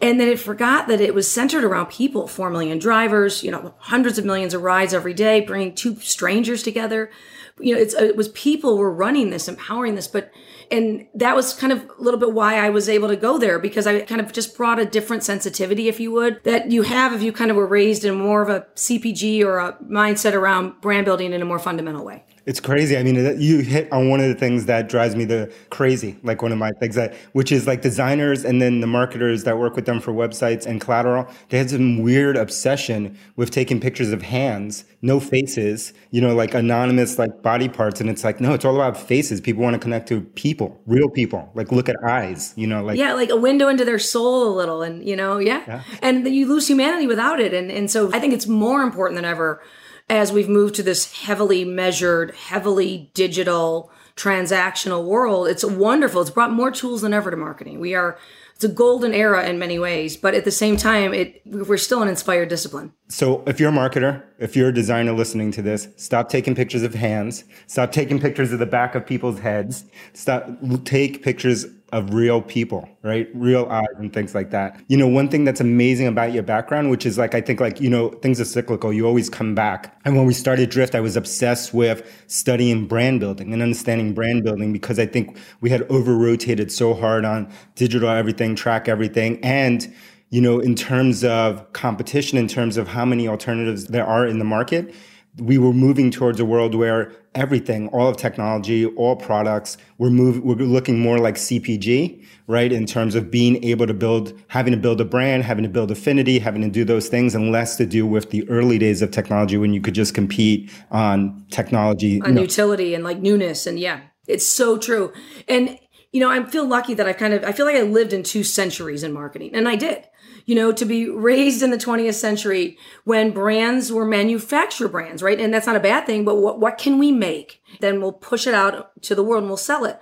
and 0.00 0.18
then 0.18 0.28
it 0.28 0.38
forgot 0.38 0.88
that 0.88 1.00
it 1.00 1.14
was 1.14 1.30
centered 1.30 1.62
around 1.62 1.86
people, 1.86 2.26
4 2.26 2.48
million 2.50 2.78
drivers, 2.78 3.42
you 3.42 3.50
know, 3.50 3.74
hundreds 3.78 4.18
of 4.18 4.24
millions 4.24 4.54
of 4.54 4.62
rides 4.62 4.94
every 4.94 5.12
day, 5.12 5.40
bringing 5.40 5.74
two 5.74 5.96
strangers 5.96 6.62
together. 6.62 7.10
You 7.58 7.74
know, 7.74 7.80
it 7.80 8.16
was 8.16 8.28
people 8.28 8.78
were 8.78 8.92
running 8.92 9.28
this, 9.28 9.46
empowering 9.46 9.96
this, 9.96 10.08
but, 10.08 10.32
and 10.70 11.06
that 11.14 11.36
was 11.36 11.52
kind 11.52 11.70
of 11.70 11.84
a 11.98 12.02
little 12.02 12.18
bit 12.18 12.32
why 12.32 12.54
I 12.54 12.70
was 12.70 12.88
able 12.88 13.08
to 13.08 13.16
go 13.16 13.36
there 13.36 13.58
because 13.58 13.86
I 13.86 14.00
kind 14.00 14.22
of 14.22 14.32
just 14.32 14.56
brought 14.56 14.78
a 14.78 14.86
different 14.86 15.22
sensitivity, 15.22 15.88
if 15.88 16.00
you 16.00 16.10
would, 16.12 16.42
that 16.44 16.70
you 16.70 16.82
have 16.82 17.12
if 17.12 17.22
you 17.22 17.32
kind 17.32 17.50
of 17.50 17.58
were 17.58 17.66
raised 17.66 18.02
in 18.04 18.14
more 18.14 18.40
of 18.40 18.48
a 18.48 18.66
CPG 18.76 19.44
or 19.44 19.58
a 19.58 19.76
mindset 19.84 20.32
around 20.32 20.80
brand 20.80 21.04
building 21.04 21.34
in 21.34 21.42
a 21.42 21.44
more 21.44 21.58
fundamental 21.58 22.06
way. 22.06 22.24
It's 22.46 22.60
crazy. 22.60 22.96
I 22.96 23.02
mean, 23.02 23.40
you 23.40 23.58
hit 23.58 23.90
on 23.92 24.08
one 24.08 24.20
of 24.20 24.28
the 24.28 24.34
things 24.34 24.66
that 24.66 24.88
drives 24.88 25.14
me 25.14 25.24
the 25.24 25.52
crazy, 25.70 26.18
like 26.22 26.42
one 26.42 26.52
of 26.52 26.58
my 26.58 26.70
things 26.80 26.94
that, 26.94 27.14
which 27.32 27.52
is 27.52 27.66
like 27.66 27.82
designers 27.82 28.44
and 28.44 28.60
then 28.62 28.80
the 28.80 28.86
marketers 28.86 29.44
that 29.44 29.58
work 29.58 29.76
with 29.76 29.84
them 29.84 30.00
for 30.00 30.12
websites 30.12 30.66
and 30.66 30.80
collateral. 30.80 31.28
They 31.50 31.58
had 31.58 31.70
some 31.70 32.02
weird 32.02 32.36
obsession 32.36 33.18
with 33.36 33.50
taking 33.50 33.80
pictures 33.80 34.10
of 34.10 34.22
hands, 34.22 34.84
no 35.02 35.20
faces, 35.20 35.92
you 36.10 36.20
know, 36.20 36.34
like 36.34 36.54
anonymous 36.54 37.18
like 37.18 37.42
body 37.42 37.68
parts. 37.68 38.00
And 38.00 38.08
it's 38.08 38.24
like, 38.24 38.40
no, 38.40 38.54
it's 38.54 38.64
all 38.64 38.74
about 38.74 38.96
faces. 38.96 39.40
People 39.40 39.62
want 39.62 39.74
to 39.74 39.78
connect 39.78 40.08
to 40.08 40.22
people, 40.22 40.80
real 40.86 41.10
people. 41.10 41.50
Like 41.54 41.70
look 41.72 41.88
at 41.88 41.96
eyes, 42.04 42.54
you 42.56 42.66
know, 42.66 42.82
like 42.82 42.98
yeah, 42.98 43.12
like 43.12 43.30
a 43.30 43.36
window 43.36 43.68
into 43.68 43.84
their 43.84 43.98
soul 43.98 44.48
a 44.48 44.54
little, 44.54 44.82
and 44.82 45.06
you 45.06 45.16
know, 45.16 45.38
yeah, 45.38 45.62
yeah. 45.66 45.82
and 46.02 46.26
you 46.26 46.46
lose 46.46 46.66
humanity 46.68 47.06
without 47.06 47.40
it. 47.40 47.52
And 47.52 47.70
and 47.70 47.90
so 47.90 48.12
I 48.12 48.18
think 48.18 48.32
it's 48.32 48.46
more 48.46 48.82
important 48.82 49.16
than 49.16 49.24
ever 49.24 49.62
as 50.10 50.32
we've 50.32 50.48
moved 50.48 50.74
to 50.74 50.82
this 50.82 51.22
heavily 51.22 51.64
measured, 51.64 52.34
heavily 52.34 53.10
digital, 53.14 53.92
transactional 54.16 55.04
world, 55.04 55.46
it's 55.46 55.64
wonderful. 55.64 56.20
It's 56.20 56.30
brought 56.30 56.52
more 56.52 56.72
tools 56.72 57.02
than 57.02 57.14
ever 57.14 57.30
to 57.30 57.36
marketing. 57.36 57.78
We 57.78 57.94
are 57.94 58.18
it's 58.56 58.64
a 58.64 58.68
golden 58.68 59.14
era 59.14 59.48
in 59.48 59.58
many 59.58 59.78
ways, 59.78 60.18
but 60.18 60.34
at 60.34 60.44
the 60.44 60.50
same 60.50 60.76
time, 60.76 61.14
it 61.14 61.40
we're 61.46 61.78
still 61.78 62.02
an 62.02 62.08
inspired 62.08 62.50
discipline. 62.50 62.92
So, 63.10 63.42
if 63.48 63.58
you're 63.58 63.70
a 63.70 63.72
marketer, 63.72 64.22
if 64.38 64.54
you're 64.54 64.68
a 64.68 64.72
designer 64.72 65.12
listening 65.12 65.50
to 65.52 65.62
this, 65.62 65.88
stop 65.96 66.28
taking 66.28 66.54
pictures 66.54 66.84
of 66.84 66.94
hands, 66.94 67.42
stop 67.66 67.90
taking 67.90 68.20
pictures 68.20 68.52
of 68.52 68.60
the 68.60 68.66
back 68.66 68.94
of 68.94 69.04
people's 69.04 69.40
heads, 69.40 69.84
stop 70.12 70.48
take 70.84 71.20
pictures 71.24 71.66
of 71.92 72.14
real 72.14 72.40
people, 72.40 72.88
right? 73.02 73.28
Real 73.34 73.66
eyes 73.68 73.84
and 73.98 74.12
things 74.12 74.32
like 74.32 74.50
that. 74.50 74.80
You 74.86 74.96
know, 74.96 75.08
one 75.08 75.28
thing 75.28 75.44
that's 75.44 75.60
amazing 75.60 76.06
about 76.06 76.32
your 76.32 76.44
background, 76.44 76.88
which 76.88 77.04
is 77.04 77.18
like, 77.18 77.34
I 77.34 77.40
think 77.40 77.58
like, 77.58 77.80
you 77.80 77.90
know, 77.90 78.10
things 78.22 78.40
are 78.40 78.44
cyclical. 78.44 78.92
You 78.92 79.08
always 79.08 79.28
come 79.28 79.56
back. 79.56 79.98
And 80.04 80.14
when 80.16 80.24
we 80.24 80.32
started 80.32 80.70
Drift, 80.70 80.94
I 80.94 81.00
was 81.00 81.16
obsessed 81.16 81.74
with 81.74 82.08
studying 82.28 82.86
brand 82.86 83.18
building 83.18 83.52
and 83.52 83.60
understanding 83.60 84.14
brand 84.14 84.44
building 84.44 84.72
because 84.72 85.00
I 85.00 85.06
think 85.06 85.36
we 85.60 85.68
had 85.68 85.82
over 85.90 86.16
rotated 86.16 86.70
so 86.70 86.94
hard 86.94 87.24
on 87.24 87.52
digital 87.74 88.08
everything, 88.08 88.54
track 88.54 88.88
everything. 88.88 89.42
And, 89.44 89.92
you 90.30 90.40
know, 90.40 90.60
in 90.60 90.74
terms 90.74 91.24
of 91.24 91.72
competition, 91.72 92.38
in 92.38 92.48
terms 92.48 92.76
of 92.76 92.88
how 92.88 93.04
many 93.04 93.28
alternatives 93.28 93.86
there 93.86 94.06
are 94.06 94.26
in 94.26 94.38
the 94.38 94.44
market, 94.44 94.94
we 95.38 95.58
were 95.58 95.72
moving 95.72 96.10
towards 96.10 96.40
a 96.40 96.44
world 96.44 96.74
where 96.74 97.12
everything, 97.34 97.88
all 97.88 98.08
of 98.08 98.16
technology, 98.16 98.86
all 98.86 99.14
products, 99.14 99.76
we're 99.98 100.10
moving, 100.10 100.42
we're 100.44 100.56
looking 100.56 100.98
more 100.98 101.18
like 101.18 101.36
CPG, 101.36 102.24
right? 102.48 102.72
In 102.72 102.84
terms 102.84 103.14
of 103.14 103.30
being 103.30 103.62
able 103.62 103.86
to 103.86 103.94
build, 103.94 104.32
having 104.48 104.72
to 104.72 104.76
build 104.76 105.00
a 105.00 105.04
brand, 105.04 105.44
having 105.44 105.62
to 105.62 105.70
build 105.70 105.90
affinity, 105.90 106.38
having 106.38 106.62
to 106.62 106.68
do 106.68 106.84
those 106.84 107.08
things, 107.08 107.34
and 107.34 107.52
less 107.52 107.76
to 107.76 107.86
do 107.86 108.06
with 108.06 108.30
the 108.30 108.48
early 108.48 108.78
days 108.78 109.02
of 109.02 109.12
technology 109.12 109.56
when 109.56 109.72
you 109.72 109.80
could 109.80 109.94
just 109.94 110.14
compete 110.14 110.70
on 110.90 111.44
technology, 111.50 112.20
on 112.22 112.36
utility 112.36 112.94
and 112.94 113.04
like 113.04 113.18
newness, 113.18 113.66
and 113.66 113.78
yeah, 113.78 114.00
it's 114.26 114.46
so 114.46 114.78
true. 114.78 115.12
And 115.48 115.78
you 116.12 116.18
know, 116.20 116.30
I 116.30 116.44
feel 116.44 116.66
lucky 116.66 116.94
that 116.94 117.06
I 117.06 117.12
kind 117.12 117.34
of, 117.34 117.44
I 117.44 117.52
feel 117.52 117.66
like 117.66 117.76
I 117.76 117.82
lived 117.82 118.12
in 118.12 118.24
two 118.24 118.42
centuries 118.42 119.04
in 119.04 119.12
marketing, 119.12 119.54
and 119.54 119.68
I 119.68 119.76
did 119.76 120.04
you 120.50 120.56
know, 120.56 120.72
to 120.72 120.84
be 120.84 121.08
raised 121.08 121.62
in 121.62 121.70
the 121.70 121.76
20th 121.76 122.14
century 122.14 122.76
when 123.04 123.30
brands 123.30 123.92
were 123.92 124.04
manufacture 124.04 124.88
brands, 124.88 125.22
right? 125.22 125.38
And 125.38 125.54
that's 125.54 125.68
not 125.68 125.76
a 125.76 125.78
bad 125.80 126.06
thing, 126.06 126.24
but 126.24 126.38
what, 126.38 126.58
what 126.58 126.76
can 126.76 126.98
we 126.98 127.12
make? 127.12 127.62
Then 127.78 128.00
we'll 128.00 128.10
push 128.10 128.48
it 128.48 128.52
out 128.52 129.00
to 129.02 129.14
the 129.14 129.22
world 129.22 129.44
and 129.44 129.48
we'll 129.48 129.56
sell 129.56 129.84
it. 129.84 130.00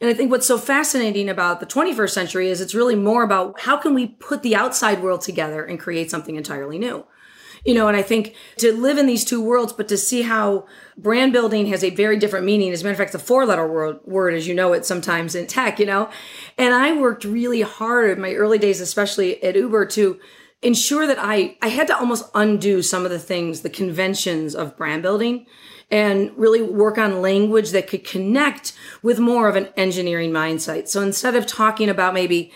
And 0.00 0.08
I 0.08 0.14
think 0.14 0.30
what's 0.30 0.46
so 0.46 0.56
fascinating 0.56 1.28
about 1.28 1.58
the 1.58 1.66
21st 1.66 2.10
century 2.10 2.48
is 2.48 2.60
it's 2.60 2.76
really 2.76 2.94
more 2.94 3.24
about 3.24 3.58
how 3.58 3.76
can 3.76 3.92
we 3.92 4.06
put 4.06 4.44
the 4.44 4.54
outside 4.54 5.02
world 5.02 5.22
together 5.22 5.64
and 5.64 5.80
create 5.80 6.12
something 6.12 6.36
entirely 6.36 6.78
new 6.78 7.04
You 7.64 7.74
know, 7.74 7.88
and 7.88 7.96
I 7.96 8.02
think 8.02 8.36
to 8.58 8.72
live 8.72 8.98
in 8.98 9.06
these 9.06 9.24
two 9.24 9.42
worlds, 9.42 9.72
but 9.72 9.88
to 9.88 9.96
see 9.96 10.22
how 10.22 10.66
brand 10.98 11.32
building 11.32 11.66
has 11.66 11.84
a 11.84 11.90
very 11.90 12.18
different 12.18 12.44
meaning. 12.44 12.72
As 12.72 12.82
a 12.82 12.84
matter 12.84 12.92
of 12.92 12.98
fact, 12.98 13.14
a 13.14 13.18
four 13.18 13.46
letter 13.46 13.66
word, 13.66 14.00
word, 14.04 14.34
as 14.34 14.46
you 14.46 14.54
know 14.54 14.72
it 14.72 14.84
sometimes 14.84 15.34
in 15.34 15.46
tech, 15.46 15.78
you 15.78 15.86
know. 15.86 16.10
And 16.58 16.74
I 16.74 16.92
worked 16.92 17.24
really 17.24 17.62
hard 17.62 18.10
in 18.10 18.20
my 18.20 18.34
early 18.34 18.58
days, 18.58 18.80
especially 18.80 19.42
at 19.42 19.54
Uber, 19.54 19.86
to 19.86 20.18
ensure 20.60 21.06
that 21.06 21.18
I, 21.20 21.56
I 21.62 21.68
had 21.68 21.86
to 21.86 21.96
almost 21.96 22.28
undo 22.34 22.82
some 22.82 23.04
of 23.04 23.10
the 23.10 23.18
things, 23.18 23.60
the 23.60 23.70
conventions 23.70 24.54
of 24.54 24.76
brand 24.76 25.02
building 25.02 25.46
and 25.90 26.32
really 26.36 26.60
work 26.60 26.98
on 26.98 27.22
language 27.22 27.70
that 27.70 27.86
could 27.86 28.04
connect 28.04 28.74
with 29.02 29.18
more 29.18 29.48
of 29.48 29.56
an 29.56 29.68
engineering 29.76 30.30
mindset. 30.30 30.88
So 30.88 31.00
instead 31.00 31.34
of 31.34 31.46
talking 31.46 31.88
about 31.88 32.12
maybe 32.12 32.52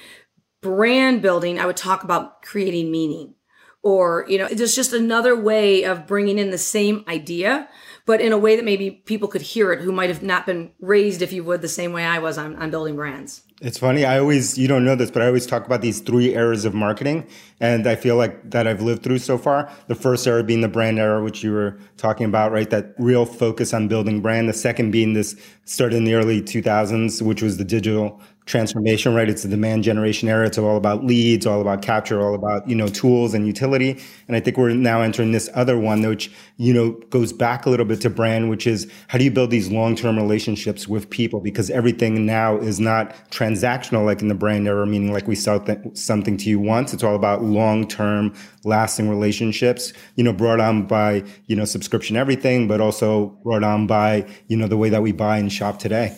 brand 0.61 1.23
building, 1.23 1.59
I 1.59 1.67
would 1.67 1.77
talk 1.77 2.05
about 2.05 2.43
creating 2.43 2.91
meaning 2.91 3.35
or, 3.83 4.25
you 4.29 4.39
know, 4.39 4.47
it's 4.47 4.77
just 4.77 4.93
another 4.93 5.35
way 5.35 5.83
of 5.85 6.07
bringing 6.07 6.39
in 6.39 6.51
the 6.51 6.59
same 6.59 7.05
idea, 7.09 7.69
but 8.05 8.21
in 8.21 8.33
a 8.33 8.39
way 8.39 8.57
that 8.57 8.65
maybe 8.65 8.91
people 8.91 9.29
could 9.29 9.43
hear 9.43 9.73
it 9.73 9.81
who 9.81 9.93
might 9.93 10.09
have 10.09 10.23
not 10.23 10.47
been 10.47 10.73
raised, 10.81 11.23
if 11.23 11.33
you 11.33 11.45
would, 11.45 11.63
the 11.63 11.69
same 11.69 11.93
way 11.93 12.05
I 12.05 12.19
was 12.19 12.39
on, 12.39 12.57
on 12.57 12.71
building 12.71 12.97
brands. 12.97 13.43
It's 13.61 13.79
funny. 13.79 14.05
I 14.05 14.19
always, 14.19 14.59
you 14.59 14.67
don't 14.67 14.85
know 14.85 14.97
this, 14.97 15.13
but 15.13 15.23
I 15.23 15.27
always 15.27 15.47
talk 15.47 15.65
about 15.65 15.83
these 15.83 16.01
three 16.01 16.35
eras 16.35 16.65
of 16.65 16.75
marketing. 16.75 17.29
And 17.61 17.87
I 17.87 17.95
feel 17.95 18.17
like 18.17 18.51
that 18.51 18.67
I've 18.67 18.83
lived 18.83 19.05
through 19.05 19.19
so 19.19 19.39
far. 19.39 19.71
The 19.87 19.95
first 19.95 20.27
era 20.27 20.43
being 20.43 20.63
the 20.63 20.69
brand 20.69 20.99
era, 20.99 21.23
which 21.23 21.45
you 21.45 21.53
were 21.53 21.79
talking 21.97 22.27
about, 22.27 22.51
right? 22.51 22.69
That 22.71 22.95
real 22.99 23.25
focus 23.25 23.73
on 23.73 23.87
building 23.87 24.21
brand. 24.21 24.49
The 24.49 24.53
second 24.53 24.91
being 24.91 25.13
this 25.13 25.41
started 25.65 25.95
in 25.95 26.05
the 26.05 26.15
early 26.15 26.43
2000s, 26.43 27.23
which 27.23 27.41
was 27.41 27.57
the 27.57 27.65
digital 27.65 28.21
transformation, 28.45 29.15
right? 29.15 29.29
It's 29.29 29.43
the 29.45 29.49
demand 29.49 29.85
generation 29.85 30.29
era. 30.29 30.47
It's 30.47 30.59
all 30.59 30.77
about 30.77 31.05
leads, 31.05 31.47
all 31.47 31.61
about 31.61 31.83
capture, 31.83 32.21
all 32.21 32.35
about, 32.35 32.69
you 32.69 32.75
know, 32.75 32.89
tools 32.89 33.35
and 33.35 33.47
utility. 33.47 34.01
And 34.27 34.37
I 34.37 34.41
think 34.41 34.57
we're 34.57 34.75
now 34.75 35.01
entering 35.01 35.33
this 35.33 35.49
other 35.55 35.79
one, 35.79 36.03
which, 36.03 36.31
you 36.57 36.75
know, 36.75 36.93
goes 37.11 37.33
back 37.33 37.67
a 37.67 37.71
little 37.71 37.87
bit 37.87 38.01
to 38.01 38.11
brand, 38.11 38.51
which 38.51 38.67
is 38.67 38.91
how 39.09 39.19
do 39.19 39.25
you 39.25 39.31
build 39.31 39.51
these 39.51 39.71
long-term 39.71 40.17
relationships 40.17 40.89
with 40.89 41.09
people? 41.09 41.41
Because 41.41 41.71
everything 41.71 42.27
now 42.27 42.59
is 42.59 42.81
not 42.81 43.15
transactional 43.31 44.05
like 44.05 44.23
in 44.23 44.29
the 44.29 44.35
brand 44.35 44.67
era, 44.67 44.87
meaning 44.87 45.13
like 45.13 45.29
we 45.29 45.37
sell 45.37 45.61
th- 45.61 45.79
something 45.95 46.37
to 46.39 46.51
you 46.51 46.59
once. 46.59 46.93
It's 46.93 47.05
all 47.05 47.15
about 47.15 47.43
long-term 47.43 48.35
lasting 48.65 49.09
relationships, 49.09 49.93
you 50.17 50.25
know, 50.25 50.33
brought 50.33 50.61
on 50.61 50.87
by, 50.87 51.25
you 51.47 51.55
know, 51.55 51.65
subscription 51.65 52.17
everything, 52.17 52.67
but 52.67 52.81
also 52.81 53.27
brought 53.45 53.63
on 53.63 53.87
by, 53.87 54.27
you 54.49 54.57
know, 54.57 54.67
the 54.67 54.77
way 54.77 54.89
that 54.89 55.03
we 55.03 55.13
buy 55.13 55.39
and 55.39 55.53
shop 55.53 55.79
today. 55.79 56.17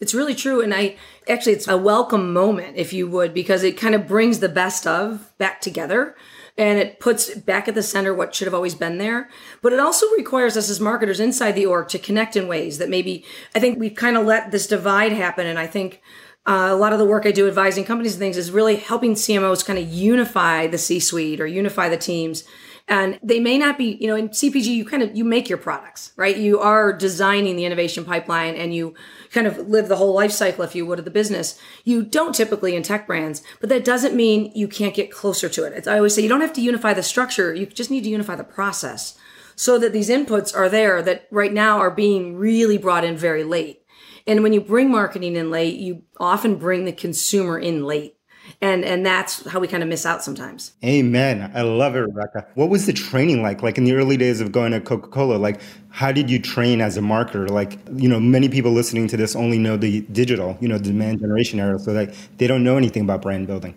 It's 0.00 0.14
really 0.14 0.34
true. 0.34 0.60
And 0.60 0.72
I 0.72 0.96
actually, 1.28 1.52
it's 1.52 1.66
a 1.66 1.76
welcome 1.76 2.32
moment, 2.32 2.76
if 2.76 2.92
you 2.92 3.08
would, 3.08 3.34
because 3.34 3.64
it 3.64 3.76
kind 3.76 3.94
of 3.94 4.06
brings 4.06 4.38
the 4.38 4.48
best 4.48 4.86
of 4.86 5.36
back 5.38 5.60
together 5.60 6.14
and 6.56 6.78
it 6.78 6.98
puts 6.98 7.34
back 7.34 7.68
at 7.68 7.74
the 7.74 7.82
center 7.82 8.12
what 8.12 8.34
should 8.34 8.46
have 8.46 8.54
always 8.54 8.74
been 8.74 8.98
there. 8.98 9.28
But 9.62 9.72
it 9.72 9.80
also 9.80 10.06
requires 10.16 10.56
us 10.56 10.68
as 10.68 10.80
marketers 10.80 11.20
inside 11.20 11.52
the 11.52 11.66
org 11.66 11.88
to 11.88 11.98
connect 11.98 12.36
in 12.36 12.48
ways 12.48 12.78
that 12.78 12.88
maybe 12.88 13.24
I 13.54 13.60
think 13.60 13.78
we've 13.78 13.94
kind 13.94 14.16
of 14.16 14.26
let 14.26 14.50
this 14.50 14.66
divide 14.66 15.12
happen. 15.12 15.46
And 15.46 15.58
I 15.58 15.68
think 15.68 16.02
uh, 16.46 16.68
a 16.70 16.76
lot 16.76 16.92
of 16.92 16.98
the 16.98 17.04
work 17.04 17.26
I 17.26 17.30
do 17.30 17.46
advising 17.46 17.84
companies 17.84 18.14
and 18.14 18.20
things 18.20 18.36
is 18.36 18.50
really 18.50 18.76
helping 18.76 19.14
CMOs 19.14 19.64
kind 19.64 19.78
of 19.78 19.88
unify 19.88 20.66
the 20.66 20.78
C 20.78 20.98
suite 20.98 21.40
or 21.40 21.46
unify 21.46 21.88
the 21.88 21.96
teams 21.96 22.44
and 22.88 23.18
they 23.22 23.38
may 23.38 23.58
not 23.58 23.78
be 23.78 23.96
you 24.00 24.08
know 24.08 24.16
in 24.16 24.28
cpg 24.30 24.64
you 24.64 24.84
kind 24.84 25.02
of 25.02 25.16
you 25.16 25.24
make 25.24 25.48
your 25.48 25.58
products 25.58 26.08
right? 26.18 26.36
You 26.36 26.58
are 26.58 26.92
designing 26.92 27.56
the 27.56 27.64
innovation 27.64 28.04
pipeline 28.04 28.56
and 28.56 28.74
you 28.74 28.94
kind 29.30 29.46
of 29.46 29.68
live 29.68 29.88
the 29.88 29.96
whole 29.96 30.12
life 30.12 30.32
cycle 30.32 30.64
if 30.64 30.74
you 30.74 30.84
would 30.84 30.98
of 30.98 31.04
the 31.04 31.10
business. 31.10 31.58
You 31.84 32.02
don't 32.02 32.34
typically 32.34 32.74
in 32.74 32.82
tech 32.82 33.06
brands 33.06 33.42
but 33.60 33.68
that 33.70 33.84
doesn't 33.84 34.16
mean 34.16 34.52
you 34.54 34.68
can't 34.68 34.94
get 34.94 35.12
closer 35.12 35.48
to 35.48 35.64
it. 35.64 35.72
It's, 35.72 35.86
i 35.86 35.96
always 35.96 36.14
say 36.14 36.22
you 36.22 36.28
don't 36.28 36.40
have 36.40 36.52
to 36.54 36.60
unify 36.60 36.92
the 36.92 37.02
structure 37.02 37.54
you 37.54 37.66
just 37.66 37.90
need 37.90 38.04
to 38.04 38.10
unify 38.10 38.34
the 38.34 38.44
process 38.44 39.16
so 39.54 39.78
that 39.78 39.92
these 39.92 40.10
inputs 40.10 40.54
are 40.54 40.68
there 40.68 41.02
that 41.02 41.26
right 41.30 41.52
now 41.52 41.78
are 41.78 41.90
being 41.90 42.36
really 42.36 42.78
brought 42.78 43.04
in 43.04 43.16
very 43.16 43.44
late. 43.44 43.82
And 44.26 44.42
when 44.42 44.52
you 44.52 44.60
bring 44.60 44.90
marketing 44.90 45.36
in 45.36 45.50
late 45.50 45.78
you 45.78 46.02
often 46.18 46.56
bring 46.56 46.84
the 46.84 46.92
consumer 46.92 47.58
in 47.58 47.84
late 47.84 48.17
and 48.60 48.84
and 48.84 49.04
that's 49.04 49.46
how 49.48 49.60
we 49.60 49.68
kind 49.68 49.82
of 49.82 49.88
miss 49.88 50.04
out 50.04 50.22
sometimes. 50.22 50.72
Amen. 50.84 51.50
I 51.54 51.62
love 51.62 51.96
it 51.96 52.00
rebecca. 52.00 52.46
What 52.54 52.68
was 52.68 52.86
the 52.86 52.92
training 52.92 53.42
like 53.42 53.62
like 53.62 53.78
in 53.78 53.84
the 53.84 53.94
early 53.94 54.16
days 54.16 54.40
of 54.40 54.52
going 54.52 54.72
to 54.72 54.80
coca-cola? 54.80 55.36
Like 55.36 55.60
how 55.90 56.12
did 56.12 56.30
you 56.30 56.40
train 56.40 56.80
as 56.80 56.96
a 56.96 57.00
marketer? 57.00 57.48
Like 57.48 57.78
you 57.94 58.08
know 58.08 58.20
many 58.20 58.48
people 58.48 58.72
listening 58.72 59.08
to 59.08 59.16
this 59.16 59.36
only 59.36 59.58
know 59.58 59.76
the 59.76 60.00
digital 60.12 60.56
you 60.60 60.68
know 60.68 60.78
the 60.78 60.84
demand 60.84 61.20
generation 61.20 61.60
era 61.60 61.78
so 61.78 61.92
like 61.92 62.14
they 62.38 62.46
don't 62.46 62.64
know 62.64 62.76
anything 62.76 63.02
about 63.02 63.22
brand 63.22 63.46
building. 63.46 63.74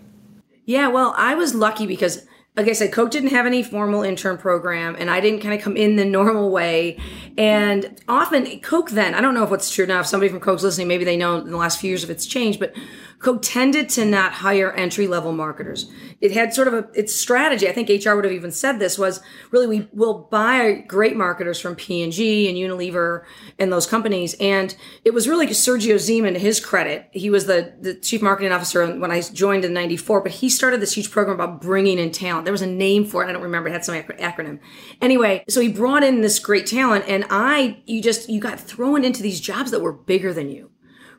Yeah 0.66 0.88
well 0.88 1.14
i 1.18 1.34
was 1.36 1.54
lucky 1.54 1.86
because 1.86 2.26
like 2.58 2.68
I 2.68 2.74
said, 2.74 2.92
Coke 2.92 3.12
didn't 3.12 3.30
have 3.30 3.46
any 3.46 3.64
formal 3.64 4.04
intern 4.04 4.38
program, 4.38 4.96
and 5.00 5.10
I 5.10 5.22
didn't 5.22 5.40
kind 5.40 5.54
of 5.54 5.62
come 5.62 5.78
in 5.78 5.96
the 5.96 6.04
normal 6.04 6.52
way. 6.52 6.98
And 7.38 8.02
often, 8.10 8.60
Coke 8.60 8.90
then, 8.90 9.16
I 9.16 9.22
don't 9.22 9.34
know 9.34 9.44
if 9.44 9.50
what's 9.50 9.74
true 9.74 9.86
now, 9.86 10.02
if 10.02 10.08
somebody 10.08 10.30
from 10.30 10.42
Coke's 10.42 10.62
listening, 10.62 10.90
maybe 10.90 11.06
they 11.06 11.16
know 11.16 11.38
in 11.38 11.50
the 11.50 11.58
last 11.58 11.80
few 11.80 11.90
years 11.90 12.04
if 12.04 12.10
it's 12.10 12.26
changed, 12.26 12.60
but 12.60 12.76
Coke 13.22 13.42
tended 13.44 13.88
to 13.90 14.04
not 14.04 14.34
hire 14.34 14.72
entry 14.72 15.06
level 15.06 15.32
marketers. 15.32 15.92
It 16.22 16.32
had 16.32 16.56
sort 16.56 16.68
of 16.68 16.74
a 16.74 16.88
its 16.94 17.14
strategy. 17.14 17.70
I 17.70 17.72
think 17.72 17.88
HR 17.90 18.16
would 18.16 18.26
have 18.26 18.34
even 18.34 18.52
said 18.52 18.80
this 18.80 18.98
was 18.98 19.22
really 19.52 19.68
we 19.68 19.88
will 19.94 20.28
buy 20.32 20.84
great 20.88 21.16
marketers 21.16 21.60
from 21.60 21.76
P 21.76 22.02
and 22.02 22.12
G 22.12 22.50
and 22.50 22.58
Unilever 22.58 23.24
and 23.60 23.72
those 23.72 23.86
companies. 23.86 24.36
And 24.40 24.76
it 25.06 25.14
was 25.14 25.28
really 25.28 25.46
Sergio 25.48 25.96
Zyman 25.96 26.34
to 26.34 26.40
his 26.40 26.60
credit. 26.60 27.10
He 27.12 27.30
was 27.30 27.46
the, 27.46 27.74
the 27.80 27.94
chief 27.94 28.24
marketing 28.24 28.52
officer 28.52 28.88
when 28.98 29.12
I 29.12 29.22
joined 29.22 29.66
in 29.66 29.74
'94, 29.74 30.22
but 30.22 30.32
he 30.32 30.50
started 30.50 30.82
this 30.82 30.94
huge 30.94 31.12
program 31.12 31.36
about 31.36 31.62
bringing 31.62 32.00
in 32.00 32.12
talent. 32.12 32.46
There 32.46 32.52
was 32.52 32.64
a 32.64 32.68
name 32.68 33.06
for 33.06 33.24
it. 33.24 33.30
I 33.30 33.34
don't 33.34 33.44
remember. 33.44 33.70
It 33.70 33.74
had 33.74 33.86
some 33.86 33.96
acronym. 33.96 34.60
Anyway, 35.00 35.44
so 35.48 35.62
he 35.62 35.72
brought 35.72 36.04
in 36.04 36.22
this 36.22 36.40
great 36.40 36.66
talent, 36.66 37.06
and 37.08 37.26
I 37.30 37.84
you 37.86 38.02
just 38.02 38.30
you 38.30 38.40
got 38.40 38.60
thrown 38.60 39.04
into 39.04 39.22
these 39.22 39.40
jobs 39.40 39.70
that 39.70 39.82
were 39.82 39.94
bigger 39.94 40.34
than 40.34 40.50
you 40.50 40.72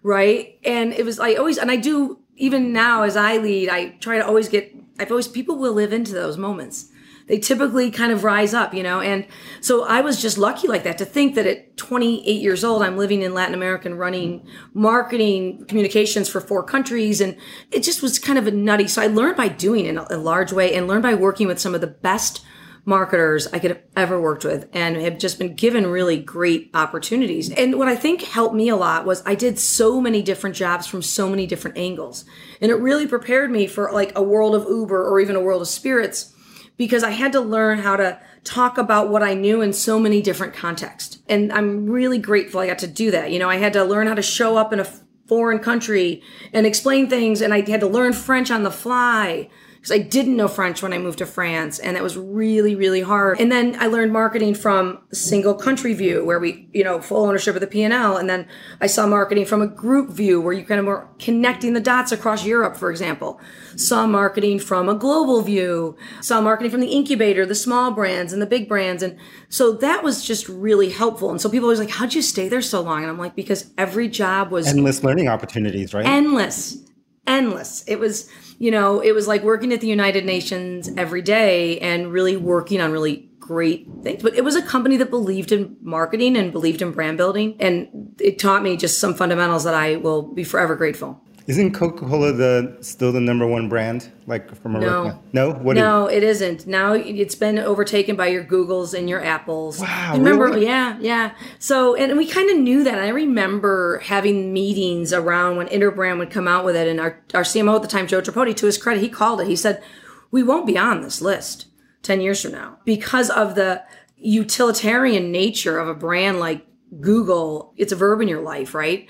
right? 0.03 0.59
And 0.65 0.93
it 0.93 1.05
was 1.05 1.19
I 1.19 1.35
always 1.35 1.59
and 1.59 1.71
I 1.71 1.77
do 1.77 2.19
even 2.37 2.73
now 2.73 3.03
as 3.03 3.17
I 3.17 3.37
lead, 3.37 3.69
I 3.69 3.91
try 4.01 4.19
to 4.19 4.27
always 4.27 4.49
get 4.49 4.75
I've 4.99 5.11
always 5.11 5.29
people 5.29 5.59
will 5.59 5.73
live 5.73 5.93
into 5.93 6.13
those 6.13 6.37
moments. 6.37 6.89
They 7.29 7.39
typically 7.39 7.91
kind 7.91 8.13
of 8.13 8.25
rise 8.25 8.53
up, 8.53 8.75
you 8.75 8.83
know. 8.83 9.01
And 9.01 9.27
so 9.61 9.85
I 9.85 10.01
was 10.01 10.21
just 10.21 10.39
lucky 10.39 10.67
like 10.67 10.83
that 10.85 10.99
to 10.99 11.05
think 11.05 11.35
that 11.37 11.47
at 11.47 11.77
28 11.77 12.25
years 12.29 12.65
old, 12.65 12.83
I'm 12.83 12.99
living 12.99 13.23
in 13.23 13.33
Latin 13.33 13.55
America 13.55 13.89
and 13.89 13.99
running 13.99 14.47
marketing 14.75 15.65
communications 15.67 16.29
for 16.29 16.41
four 16.41 16.63
countries. 16.65 17.21
And 17.21 17.37
it 17.71 17.85
just 17.85 18.03
was 18.03 18.19
kind 18.19 18.39
of 18.39 18.47
a 18.47 18.51
nutty. 18.51 18.89
So 18.89 19.01
I 19.01 19.07
learned 19.07 19.37
by 19.37 19.49
doing 19.49 19.87
in 19.87 19.99
a 19.99 20.17
large 20.17 20.53
way 20.53 20.75
and 20.75 20.89
learned 20.89 21.05
by 21.05 21.15
working 21.15 21.47
with 21.47 21.61
some 21.61 21.75
of 21.75 21.81
the 21.81 21.87
best 21.87 22.45
marketers 22.85 23.47
I 23.53 23.59
could 23.59 23.71
have 23.71 23.83
ever 23.97 24.21
worked 24.21 24.45
with 24.45 24.69
and 24.73 24.97
have 24.97 25.19
just 25.19 25.39
been 25.39 25.55
given 25.55 25.87
really 25.87 26.19
great 26.19 26.71
opportunities. 26.75 27.51
And 27.51 27.79
what 27.79 27.89
I 27.89 27.95
think 27.95 28.23
helped 28.23 28.55
me 28.55 28.69
a 28.69 28.77
lot 28.77 29.05
was 29.07 29.23
I 29.25 29.35
did 29.35 29.59
so 29.59 30.01
many 30.01 30.21
different 30.23 30.57
jobs 30.57 30.87
from 30.87 31.03
so 31.03 31.29
many 31.29 31.47
different 31.47 31.79
angles. 31.79 32.25
And 32.61 32.71
it 32.71 32.77
really 32.77 33.07
prepared 33.07 33.51
me 33.51 33.67
for 33.67 33.91
like 33.93 34.13
a 34.17 34.23
world 34.23 34.55
of 34.55 34.67
Uber 34.69 35.09
or 35.09 35.21
even 35.21 35.37
a 35.37 35.41
world 35.41 35.63
of 35.63 35.69
spirits 35.69 36.35
because 36.77 37.05
I 37.05 37.11
had 37.11 37.33
to 37.33 37.41
learn 37.41 37.79
how 37.79 37.97
to 37.97 38.19
talk 38.43 38.79
about 38.79 39.09
what 39.09 39.23
I 39.23 39.35
knew 39.35 39.61
in 39.61 39.73
so 39.73 40.01
many 40.01 40.21
different 40.21 40.55
contexts. 40.55 41.19
And 41.29 41.53
I'm 41.53 41.87
really 41.89 42.19
grateful 42.19 42.61
I 42.61 42.67
got 42.67 42.81
to 42.81 42.89
do 42.89 43.13
that. 43.13 43.31
You 43.31 43.39
know, 43.39 43.49
I 43.49 43.57
had 43.57 43.75
to 43.75 43.85
learn 43.85 44.09
how 44.09 44.15
to 44.15 44.23
show 44.23 44.57
up 44.57 44.73
in 44.73 44.81
a 44.81 44.89
foreign 45.29 45.61
country 45.61 46.23
and 46.53 46.67
explain 46.67 47.09
things 47.09 47.41
and 47.41 47.55
I 47.55 47.61
had 47.61 47.81
to 47.81 47.87
learn 47.87 48.13
French 48.13 48.51
on 48.51 48.65
the 48.65 48.71
fly 48.71 49.49
because 49.83 49.99
I 49.99 49.99
didn't 49.99 50.37
know 50.37 50.47
French 50.47 50.81
when 50.81 50.93
I 50.93 50.99
moved 50.99 51.19
to 51.19 51.27
France 51.27 51.81
and 51.81 51.97
that 51.97 52.05
was 52.05 52.17
really, 52.17 52.77
really 52.77 53.01
hard. 53.01 53.41
And 53.41 53.51
then 53.51 53.75
I 53.81 53.89
learned 53.89 54.13
marketing 54.13 54.55
from 54.55 55.01
single 55.13 55.55
country 55.55 55.93
view 55.93 56.25
where 56.25 56.39
we, 56.39 56.69
you 56.73 56.85
know, 56.85 57.01
full 57.01 57.25
ownership 57.25 57.57
of 57.57 57.61
the 57.61 57.67
P&L. 57.67 58.17
And 58.17 58.31
then 58.31 58.47
I 58.81 58.87
saw 58.87 59.09
marketing 59.09 59.45
from 59.45 59.61
a 59.61 59.67
group 59.67 60.11
view 60.11 60.41
where 60.41 60.53
you 60.53 60.65
kind 60.65 60.79
of 60.79 60.87
were 60.87 61.09
connecting 61.19 61.73
the 61.73 61.81
dots 61.81 62.13
across 62.13 62.47
Europe, 62.47 62.77
for 62.77 62.93
example. 62.93 63.41
Saw 63.75 64.07
marketing 64.07 64.61
from 64.61 64.89
a 64.89 64.95
global 64.95 65.43
view, 65.43 65.97
saw 66.21 66.41
marketing 66.41 66.71
from 66.71 66.81
the 66.81 66.93
incubator, 66.93 67.45
the 67.45 67.57
small 67.57 67.91
brands 67.91 68.33
and 68.33 68.41
the 68.41 68.47
big 68.47 68.69
brands. 68.69 69.03
And 69.03 69.19
so 69.49 69.73
that 69.73 70.05
was 70.05 70.25
just 70.25 70.49
really 70.49 70.91
helpful. 70.91 71.33
And 71.33 71.41
so 71.41 71.49
people 71.49 71.67
always 71.67 71.81
like, 71.81 71.91
how'd 71.91 72.15
you 72.15 72.23
stay 72.23 72.49
there 72.49 72.63
so 72.63 72.83
long? 72.83 73.03
And 73.03 73.11
I'm 73.11 73.19
like, 73.19 73.35
because 73.35 73.69
every 73.77 74.07
job 74.07 74.53
was 74.53 74.69
endless 74.69 75.03
learning 75.03 75.27
opportunities, 75.27 75.93
right? 75.93 76.07
Endless 76.07 76.79
endless. 77.27 77.85
It 77.87 77.99
was, 77.99 78.29
you 78.63 78.71
know, 78.71 79.01
it 79.01 79.11
was 79.11 79.27
like 79.27 79.43
working 79.43 79.73
at 79.73 79.81
the 79.81 79.89
United 79.89 80.25
Nations 80.25 80.89
every 80.97 81.21
day 81.21 81.81
and 81.81 82.13
really 82.13 82.37
working 82.37 82.81
on 82.81 82.93
really 82.93 83.29
great 83.41 83.89
things. 84.05 84.23
But 84.23 84.37
it 84.37 84.45
was 84.45 84.55
a 84.55 84.63
company 84.63 84.97
that 84.99 85.11
believed 85.11 85.51
in 85.51 85.77
marketing 85.83 86.37
and 86.37 86.53
believed 86.53 86.81
in 86.81 86.93
brand 86.93 87.19
building. 87.19 87.57
And 87.59 88.15
it 88.21 88.39
taught 88.39 88.63
me 88.63 88.77
just 88.77 89.01
some 89.01 89.15
fundamentals 89.15 89.65
that 89.65 89.75
I 89.75 89.97
will 89.97 90.23
be 90.23 90.45
forever 90.45 90.77
grateful. 90.77 91.21
Isn't 91.47 91.73
Coca 91.75 92.07
Cola 92.07 92.33
the 92.33 92.79
still 92.81 93.13
the 93.13 93.21
number 93.21 93.47
one 93.47 93.69
brand? 93.69 94.11
Like 94.27 94.55
from 94.63 94.77
a 94.77 94.81
no, 94.81 95.23
no, 95.33 95.53
what? 95.53 95.77
No, 95.77 96.09
you... 96.09 96.17
it 96.17 96.23
isn't. 96.23 96.67
Now 96.67 96.93
it's 96.93 97.35
been 97.35 97.59
overtaken 97.59 98.17
by 98.17 98.29
your 98.29 98.45
Googles 98.45 98.95
and 98.95 99.09
your 99.09 99.23
Apples. 99.23 99.81
Wow, 99.81 100.13
remember? 100.15 100.45
Really? 100.45 100.67
Yeah, 100.67 100.99
yeah. 101.01 101.35
So 101.59 101.97
and 101.97 102.17
we 102.17 102.27
kind 102.27 102.51
of 102.51 102.59
knew 102.59 102.85
that. 102.85 102.99
I 102.99 103.09
remember 103.09 103.99
having 104.05 104.53
meetings 104.53 105.13
around 105.13 105.57
when 105.57 105.67
Interbrand 105.69 106.19
would 106.19 106.31
come 106.31 106.47
out 106.47 106.65
with 106.65 106.77
it, 106.77 106.87
and 106.87 107.01
our 107.01 107.21
our 107.35 107.43
CMO 107.43 107.77
at 107.77 107.83
the 107.83 107.89
time, 107.89 108.07
Joe 108.07 108.21
Tripodi, 108.21 108.55
to 108.57 108.67
his 108.67 108.79
credit, 108.79 109.03
he 109.03 109.09
called 109.09 109.41
it. 109.41 109.49
He 109.49 109.57
said, 109.57 109.83
"We 110.31 110.43
won't 110.43 110.67
be 110.67 110.79
on 110.79 111.03
this 111.03 111.21
list." 111.21 111.67
10 112.03 112.21
years 112.21 112.43
from 112.43 112.53
now 112.53 112.79
because 112.85 113.31
of 113.31 113.55
the 113.55 113.83
utilitarian 114.17 115.33
nature 115.33 115.79
of 115.79 115.89
a 115.89 115.95
brand 115.95 116.39
like 116.39 116.67
Google. 117.01 117.73
It's 117.77 117.93
a 117.93 117.97
verb 117.97 118.21
in 118.21 118.29
your 118.29 118.43
life, 118.43 118.75
right? 118.75 119.09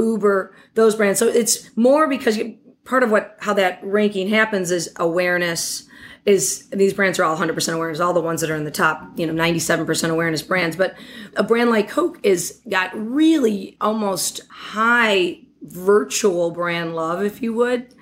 Uber, 0.00 0.54
those 0.74 0.94
brands. 0.94 1.18
So 1.18 1.28
it's 1.28 1.74
more 1.76 2.08
because 2.08 2.36
you, 2.36 2.58
part 2.84 3.02
of 3.02 3.10
what 3.10 3.36
how 3.40 3.54
that 3.54 3.78
ranking 3.82 4.28
happens 4.28 4.70
is 4.70 4.92
awareness 4.96 5.84
is 6.26 6.68
these 6.70 6.92
brands 6.92 7.18
are 7.18 7.24
all 7.24 7.36
100% 7.36 7.74
awareness 7.74 8.00
all 8.00 8.12
the 8.12 8.20
ones 8.20 8.40
that 8.40 8.50
are 8.50 8.56
in 8.56 8.64
the 8.64 8.70
top 8.70 9.02
you 9.16 9.26
know 9.26 9.32
97% 9.32 10.10
awareness 10.10 10.42
brands 10.42 10.76
but 10.76 10.94
a 11.36 11.42
brand 11.42 11.70
like 11.70 11.88
coke 11.88 12.18
is 12.22 12.60
got 12.68 12.90
really 12.94 13.76
almost 13.80 14.42
high 14.50 15.38
virtual 15.62 16.50
brand 16.50 16.94
love 16.94 17.22
if 17.22 17.40
you 17.40 17.54
would 17.54 17.94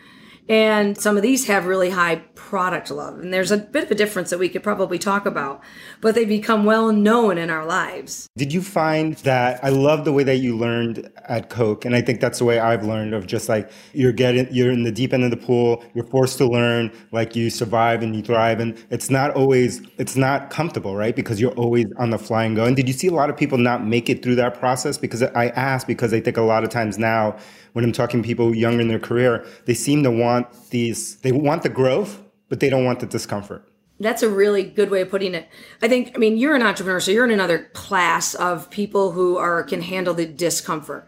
and 0.49 0.97
some 0.97 1.17
of 1.17 1.23
these 1.23 1.47
have 1.47 1.67
really 1.67 1.91
high 1.91 2.17
product 2.35 2.91
love. 2.91 3.19
And 3.19 3.35
there's 3.35 3.51
a 3.51 3.59
bit 3.59 3.85
of 3.85 3.91
a 3.91 3.95
difference 3.95 4.31
that 4.31 4.39
we 4.39 4.49
could 4.49 4.63
probably 4.63 4.99
talk 4.99 5.27
about, 5.27 5.63
but 6.01 6.15
they 6.15 6.25
become 6.25 6.65
well 6.65 6.93
known 6.93 7.37
in 7.37 7.51
our 7.51 7.67
lives. 7.67 8.29
Did 8.37 8.53
you 8.53 8.63
find 8.63 9.17
that 9.17 9.63
I 9.63 9.69
love 9.69 10.07
the 10.07 10.13
way 10.13 10.23
that 10.23 10.37
you 10.37 10.57
learned 10.57 11.11
at 11.29 11.51
Coke? 11.51 11.85
And 11.85 11.95
I 11.95 12.01
think 12.01 12.21
that's 12.21 12.39
the 12.39 12.47
way 12.47 12.59
I've 12.59 12.85
learned 12.85 13.13
of 13.13 13.27
just 13.27 13.49
like 13.49 13.71
you're 13.93 14.13
getting, 14.13 14.49
you're 14.51 14.71
in 14.71 14.85
the 14.85 14.93
deep 14.93 15.13
end 15.13 15.25
of 15.25 15.31
the 15.31 15.37
pool, 15.37 15.85
you're 15.95 16.07
forced 16.07 16.39
to 16.39 16.47
learn, 16.47 16.91
like 17.13 17.37
you 17.37 17.51
survive 17.51 18.03
and 18.03 18.17
you 18.17 18.23
thrive. 18.23 18.61
And 18.61 18.83
it's 18.91 19.11
not 19.11 19.33
always, 19.33 19.83
it's 19.99 20.17
not 20.17 20.49
comfortable, 20.49 20.97
right? 20.97 21.15
Because 21.15 21.41
you're 21.41 21.53
always 21.53 21.87
on 21.99 22.11
the 22.11 22.19
fly 22.19 22.45
and 22.45 22.57
go. 22.57 22.65
And 22.65 22.75
did 22.75 22.89
you 22.89 22.95
see 22.95 23.09
a 23.09 23.15
lot 23.15 23.29
of 23.29 23.37
people 23.37 23.59
not 23.59 23.85
make 23.85 24.09
it 24.09 24.23
through 24.23 24.37
that 24.37 24.59
process? 24.59 24.97
Because 24.97 25.23
I 25.23 25.49
ask 25.49 25.87
because 25.87 26.15
I 26.15 26.21
think 26.21 26.39
a 26.39 26.43
lot 26.43 26.65
of 26.65 26.71
times 26.71 26.99
now, 26.99 27.37
when 27.73 27.85
I'm 27.85 27.93
talking 27.93 28.23
to 28.23 28.27
people 28.27 28.55
younger 28.55 28.81
in 28.81 28.89
their 28.89 28.99
career, 28.99 29.47
they 29.67 29.75
seem 29.75 30.03
to 30.03 30.11
want 30.11 30.71
these, 30.71 31.17
they 31.21 31.33
want 31.33 31.63
the 31.63 31.69
growth, 31.69 32.23
but 32.49 32.61
they 32.61 32.71
don't 32.71 32.85
want 32.85 33.01
the 33.01 33.07
discomfort. 33.07 33.69
That's 34.01 34.23
a 34.23 34.29
really 34.29 34.63
good 34.63 34.91
way 34.91 35.01
of 35.01 35.11
putting 35.11 35.35
it. 35.35 35.49
I 35.83 35.89
think, 35.89 36.13
I 36.15 36.19
mean, 36.19 36.37
you're 36.37 36.55
an 36.55 36.63
entrepreneur, 36.63 37.01
so 37.01 37.11
you're 37.11 37.25
in 37.25 37.33
another 37.33 37.71
class 37.73 38.35
of 38.35 38.71
people 38.71 39.13
who 39.13 39.37
are 39.37 39.65
can 39.65 39.83
handle 39.83 40.15
the 40.15 40.27
discomfort. 40.27 41.07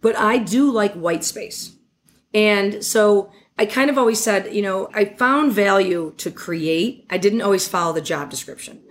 But 0.00 0.16
I 0.16 0.38
do 0.38 0.70
like 0.70 0.94
white 0.94 1.24
space. 1.24 1.76
And 2.32 2.82
so 2.82 3.30
I 3.58 3.66
kind 3.66 3.90
of 3.90 3.98
always 3.98 4.22
said, 4.22 4.54
you 4.54 4.62
know, 4.62 4.88
I 4.94 5.04
found 5.04 5.52
value 5.52 6.14
to 6.16 6.30
create. 6.30 7.06
I 7.10 7.18
didn't 7.18 7.42
always 7.42 7.68
follow 7.68 7.92
the 7.92 8.00
job 8.00 8.30
description 8.30 8.82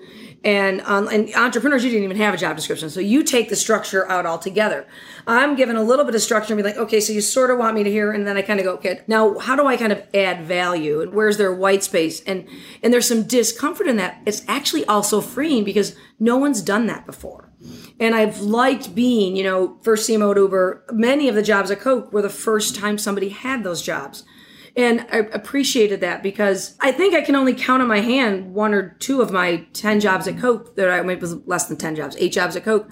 and 0.44 0.82
um, 0.82 1.08
and 1.08 1.34
entrepreneurs 1.36 1.84
you 1.84 1.90
didn't 1.90 2.06
even 2.06 2.18
have 2.18 2.34
a 2.34 2.38
job 2.38 2.56
description 2.56 2.90
so 2.90 3.00
you 3.00 3.24
take 3.24 3.50
the 3.50 3.56
structure 3.56 4.10
out 4.10 4.26
altogether. 4.26 4.88
I'm 5.28 5.56
given 5.56 5.76
a 5.76 5.84
little 5.84 6.06
bit 6.06 6.16
of 6.16 6.22
structure 6.22 6.54
and 6.54 6.58
be 6.58 6.68
like 6.68 6.78
okay 6.78 7.00
so 7.00 7.14
you 7.14 7.22
sort 7.22 7.52
of 7.52 7.58
want 7.58 7.76
me 7.76 7.84
to 7.84 7.92
hear 7.92 8.12
and 8.12 8.26
then 8.26 8.38
i 8.38 8.42
kind 8.42 8.60
of 8.60 8.66
go 8.66 8.74
okay 8.74 9.02
now 9.08 9.38
how 9.38 9.56
do 9.56 9.68
i 9.68 9.78
kind 9.78 9.92
of 9.92 10.04
add 10.14 10.42
value? 10.44 11.02
And 11.02 11.14
where's 11.14 11.38
their 11.38 11.54
white 11.54 11.84
space? 11.84 12.22
And 12.24 12.48
and 12.84 12.94
there's 12.94 13.08
some 13.08 13.24
discomfort 13.24 13.88
in 13.88 13.98
that. 13.98 14.22
It's 14.26 14.44
actually 14.48 14.86
also 14.86 15.22
freeing 15.22 15.64
because 15.64 15.96
no 16.20 16.38
one's 16.38 16.62
done 16.62 16.88
that 16.88 17.06
before. 17.06 17.50
And 18.00 18.16
I've 18.16 18.40
liked 18.40 18.96
being, 18.96 19.36
you 19.36 19.44
know, 19.44 19.78
first 19.82 20.10
CMO 20.10 20.32
at 20.32 20.38
Uber. 20.38 20.86
Many 20.92 21.28
of 21.28 21.36
the 21.36 21.42
jobs 21.42 21.70
at 21.72 21.82
Coke 21.82 22.14
were 22.14 22.22
the 22.22 22.30
first 22.30 22.76
time 22.76 22.98
somebody 22.98 23.30
had 23.30 23.64
those 23.64 23.82
jobs. 23.82 24.24
And 24.80 25.06
I 25.12 25.18
appreciated 25.18 26.00
that 26.00 26.24
because 26.24 26.78
I 26.80 26.94
think 26.94 27.14
I 27.14 27.20
can 27.20 27.36
only 27.36 27.54
count 27.54 27.82
on 27.82 27.90
my 27.90 28.00
hand 28.00 28.54
one 28.54 28.74
or 28.74 28.96
two 29.00 29.22
of 29.22 29.30
my 29.30 29.68
10 29.74 30.00
jobs 30.00 30.26
at 30.26 30.40
Coke 30.40 30.78
that 30.78 30.90
I 30.90 31.02
maybe 31.02 31.20
was 31.20 31.36
less 31.46 31.66
than 31.66 31.76
10 31.76 31.98
jobs, 31.98 32.16
eight 32.18 32.32
jobs 32.32 32.56
at 32.56 32.64
Coke 32.64 32.90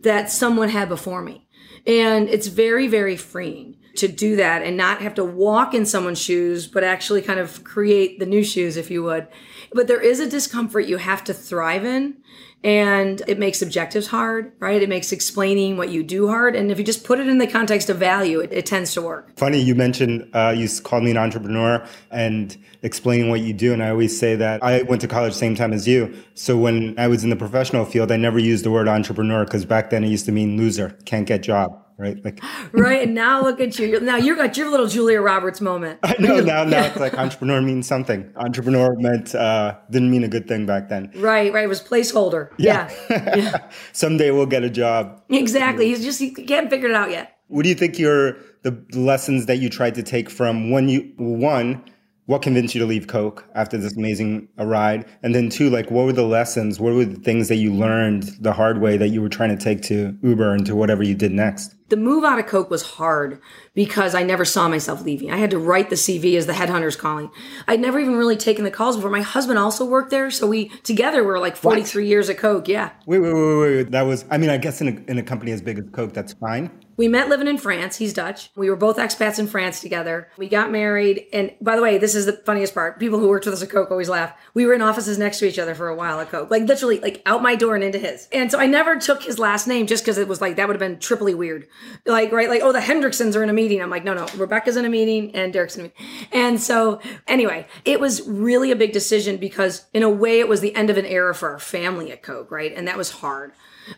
that 0.00 0.30
someone 0.30 0.70
had 0.70 0.88
before 0.88 1.20
me. 1.20 1.46
And 1.86 2.30
it's 2.30 2.46
very, 2.46 2.88
very 2.88 3.18
freeing 3.18 3.76
to 3.96 4.08
do 4.08 4.36
that 4.36 4.62
and 4.62 4.78
not 4.78 5.02
have 5.02 5.14
to 5.16 5.24
walk 5.26 5.74
in 5.74 5.84
someone's 5.84 6.22
shoes, 6.22 6.66
but 6.66 6.82
actually 6.82 7.20
kind 7.20 7.38
of 7.38 7.62
create 7.64 8.18
the 8.18 8.24
new 8.24 8.42
shoes, 8.42 8.78
if 8.78 8.90
you 8.90 9.02
would. 9.02 9.28
But 9.74 9.88
there 9.88 10.00
is 10.00 10.20
a 10.20 10.30
discomfort 10.30 10.86
you 10.86 10.96
have 10.96 11.22
to 11.24 11.34
thrive 11.34 11.84
in 11.84 12.16
and 12.64 13.22
it 13.28 13.38
makes 13.38 13.62
objectives 13.62 14.08
hard, 14.08 14.52
right? 14.58 14.82
It 14.82 14.88
makes 14.88 15.12
explaining 15.12 15.76
what 15.76 15.90
you 15.90 16.02
do 16.02 16.28
hard. 16.28 16.56
And 16.56 16.72
if 16.72 16.78
you 16.78 16.84
just 16.84 17.04
put 17.04 17.20
it 17.20 17.28
in 17.28 17.38
the 17.38 17.46
context 17.46 17.88
of 17.88 17.98
value, 17.98 18.40
it, 18.40 18.52
it 18.52 18.66
tends 18.66 18.92
to 18.94 19.02
work. 19.02 19.36
Funny, 19.38 19.60
you 19.60 19.74
mentioned 19.74 20.28
uh, 20.34 20.54
you 20.56 20.68
called 20.82 21.04
me 21.04 21.12
an 21.12 21.16
entrepreneur 21.16 21.86
and 22.10 22.56
explaining 22.82 23.30
what 23.30 23.40
you 23.40 23.52
do. 23.52 23.72
And 23.72 23.82
I 23.82 23.90
always 23.90 24.18
say 24.18 24.34
that 24.36 24.62
I 24.64 24.82
went 24.82 25.00
to 25.02 25.08
college 25.08 25.34
same 25.34 25.54
time 25.54 25.72
as 25.72 25.86
you. 25.86 26.12
So 26.34 26.56
when 26.56 26.98
I 26.98 27.06
was 27.06 27.22
in 27.22 27.30
the 27.30 27.36
professional 27.36 27.84
field, 27.84 28.10
I 28.10 28.16
never 28.16 28.38
used 28.38 28.64
the 28.64 28.70
word 28.70 28.88
entrepreneur 28.88 29.44
because 29.44 29.64
back 29.64 29.90
then 29.90 30.02
it 30.02 30.08
used 30.08 30.26
to 30.26 30.32
mean 30.32 30.56
loser, 30.56 30.96
can't 31.04 31.26
get 31.26 31.42
job 31.42 31.85
right? 31.98 32.22
Like 32.24 32.40
right. 32.72 33.02
And 33.02 33.14
now 33.14 33.42
look 33.42 33.60
at 33.60 33.78
you. 33.78 34.00
Now 34.00 34.16
you're 34.16 34.36
got 34.36 34.56
your 34.56 34.70
little 34.70 34.86
Julia 34.86 35.20
Roberts 35.20 35.60
moment. 35.60 36.00
I 36.02 36.16
know 36.18 36.40
now. 36.40 36.64
Now 36.64 36.84
it's 36.86 36.96
like 36.96 37.14
entrepreneur 37.14 37.60
means 37.60 37.86
something. 37.86 38.30
Entrepreneur 38.36 38.94
meant 38.96 39.34
uh, 39.34 39.76
didn't 39.90 40.10
mean 40.10 40.24
a 40.24 40.28
good 40.28 40.48
thing 40.48 40.66
back 40.66 40.88
then. 40.88 41.10
Right. 41.16 41.52
Right. 41.52 41.64
It 41.64 41.68
was 41.68 41.82
placeholder. 41.82 42.50
Yeah. 42.58 42.90
yeah. 43.10 43.36
yeah. 43.36 43.70
Someday 43.92 44.30
we'll 44.30 44.46
get 44.46 44.64
a 44.64 44.70
job. 44.70 45.22
Exactly. 45.28 45.86
He's 45.88 46.04
just 46.04 46.18
he 46.18 46.30
can't 46.30 46.70
figure 46.70 46.88
it 46.88 46.94
out 46.94 47.10
yet. 47.10 47.36
What 47.48 47.62
do 47.62 47.68
you 47.68 47.74
think 47.74 47.98
your 47.98 48.36
the 48.62 48.84
lessons 48.92 49.46
that 49.46 49.58
you 49.58 49.70
tried 49.70 49.94
to 49.94 50.02
take 50.02 50.28
from 50.28 50.70
when 50.70 50.88
you 50.88 51.12
one 51.16 51.84
what 52.26 52.42
convinced 52.42 52.74
you 52.74 52.80
to 52.80 52.86
leave 52.86 53.06
Coke 53.06 53.48
after 53.54 53.78
this 53.78 53.96
amazing 53.96 54.48
ride? 54.58 55.06
And 55.22 55.34
then 55.34 55.48
two, 55.48 55.70
like 55.70 55.90
what 55.90 56.06
were 56.06 56.12
the 56.12 56.26
lessons? 56.26 56.78
What 56.80 56.92
were 56.92 57.04
the 57.04 57.20
things 57.20 57.48
that 57.48 57.56
you 57.56 57.72
learned 57.72 58.24
the 58.40 58.52
hard 58.52 58.80
way 58.80 58.96
that 58.96 59.08
you 59.08 59.22
were 59.22 59.28
trying 59.28 59.56
to 59.56 59.64
take 59.64 59.82
to 59.82 60.16
Uber 60.22 60.52
and 60.52 60.66
to 60.66 60.74
whatever 60.74 61.02
you 61.02 61.14
did 61.14 61.32
next? 61.32 61.74
The 61.88 61.96
move 61.96 62.24
out 62.24 62.38
of 62.38 62.46
Coke 62.46 62.70
was 62.70 62.82
hard 62.82 63.40
because 63.74 64.14
I 64.14 64.22
never 64.22 64.44
saw 64.44 64.68
myself 64.68 65.02
leaving. 65.02 65.30
I 65.30 65.36
had 65.36 65.50
to 65.50 65.58
write 65.58 65.90
the 65.90 65.96
CV 65.96 66.36
as 66.36 66.46
the 66.46 66.52
headhunters 66.52 66.98
calling. 66.98 67.30
I'd 67.68 67.80
never 67.80 68.00
even 68.00 68.16
really 68.16 68.36
taken 68.36 68.64
the 68.64 68.70
calls 68.70 68.96
before. 68.96 69.10
My 69.10 69.20
husband 69.20 69.58
also 69.58 69.84
worked 69.84 70.10
there, 70.10 70.30
so 70.30 70.46
we 70.46 70.68
together 70.82 71.22
were 71.22 71.38
like 71.38 71.56
43 71.56 72.02
what? 72.02 72.08
years 72.08 72.28
at 72.28 72.38
Coke. 72.38 72.66
Yeah. 72.66 72.90
Wait, 73.06 73.20
wait, 73.20 73.32
wait, 73.32 73.56
wait. 73.58 73.90
That 73.92 74.02
was. 74.02 74.24
I 74.30 74.38
mean, 74.38 74.50
I 74.50 74.58
guess 74.58 74.80
in 74.80 74.88
a, 74.88 75.10
in 75.10 75.18
a 75.18 75.22
company 75.22 75.52
as 75.52 75.62
big 75.62 75.78
as 75.78 75.84
Coke, 75.92 76.12
that's 76.12 76.32
fine. 76.32 76.70
We 76.96 77.08
met 77.08 77.28
living 77.28 77.46
in 77.46 77.58
France. 77.58 77.96
He's 77.96 78.14
Dutch. 78.14 78.50
We 78.56 78.70
were 78.70 78.76
both 78.76 78.96
expats 78.96 79.38
in 79.38 79.46
France 79.46 79.80
together. 79.80 80.30
We 80.38 80.48
got 80.48 80.70
married. 80.70 81.26
And 81.32 81.54
by 81.60 81.76
the 81.76 81.82
way, 81.82 81.98
this 81.98 82.14
is 82.14 82.24
the 82.24 82.32
funniest 82.32 82.74
part. 82.74 82.98
People 82.98 83.18
who 83.18 83.28
worked 83.28 83.44
with 83.44 83.54
us 83.54 83.62
at 83.62 83.68
Coke 83.68 83.90
always 83.90 84.08
laugh. 84.08 84.32
We 84.54 84.64
were 84.64 84.72
in 84.72 84.80
offices 84.80 85.18
next 85.18 85.38
to 85.40 85.46
each 85.46 85.58
other 85.58 85.74
for 85.74 85.88
a 85.88 85.94
while 85.94 86.20
at 86.20 86.30
Coke, 86.30 86.50
like 86.50 86.62
literally, 86.62 86.98
like 87.00 87.20
out 87.26 87.42
my 87.42 87.54
door 87.54 87.74
and 87.74 87.84
into 87.84 87.98
his. 87.98 88.28
And 88.32 88.50
so 88.50 88.58
I 88.58 88.66
never 88.66 88.96
took 88.96 89.22
his 89.22 89.38
last 89.38 89.66
name 89.66 89.86
just 89.86 90.04
because 90.04 90.16
it 90.16 90.26
was 90.26 90.40
like 90.40 90.56
that 90.56 90.68
would 90.68 90.74
have 90.74 90.90
been 90.90 90.98
triply 90.98 91.34
weird. 91.34 91.68
Like 92.04 92.32
right, 92.32 92.48
like 92.48 92.62
oh 92.62 92.72
the 92.72 92.80
Hendricksons 92.80 93.36
are 93.36 93.42
in 93.42 93.50
a 93.50 93.52
meeting. 93.52 93.82
I'm 93.82 93.90
like 93.90 94.04
no 94.04 94.14
no, 94.14 94.26
Rebecca's 94.36 94.76
in 94.76 94.84
a 94.84 94.88
meeting 94.88 95.34
and 95.34 95.52
Derek's 95.52 95.76
in 95.76 95.80
a 95.80 95.84
meeting. 95.84 96.28
And 96.32 96.60
so 96.60 97.00
anyway, 97.26 97.66
it 97.84 98.00
was 98.00 98.26
really 98.26 98.70
a 98.70 98.76
big 98.76 98.92
decision 98.92 99.36
because 99.36 99.86
in 99.92 100.02
a 100.02 100.10
way 100.10 100.40
it 100.40 100.48
was 100.48 100.60
the 100.60 100.74
end 100.74 100.90
of 100.90 100.98
an 100.98 101.06
era 101.06 101.34
for 101.34 101.50
our 101.50 101.58
family 101.58 102.12
at 102.12 102.22
Coke, 102.22 102.50
right? 102.50 102.72
And 102.74 102.86
that 102.88 102.96
was 102.96 103.10
hard. 103.10 103.52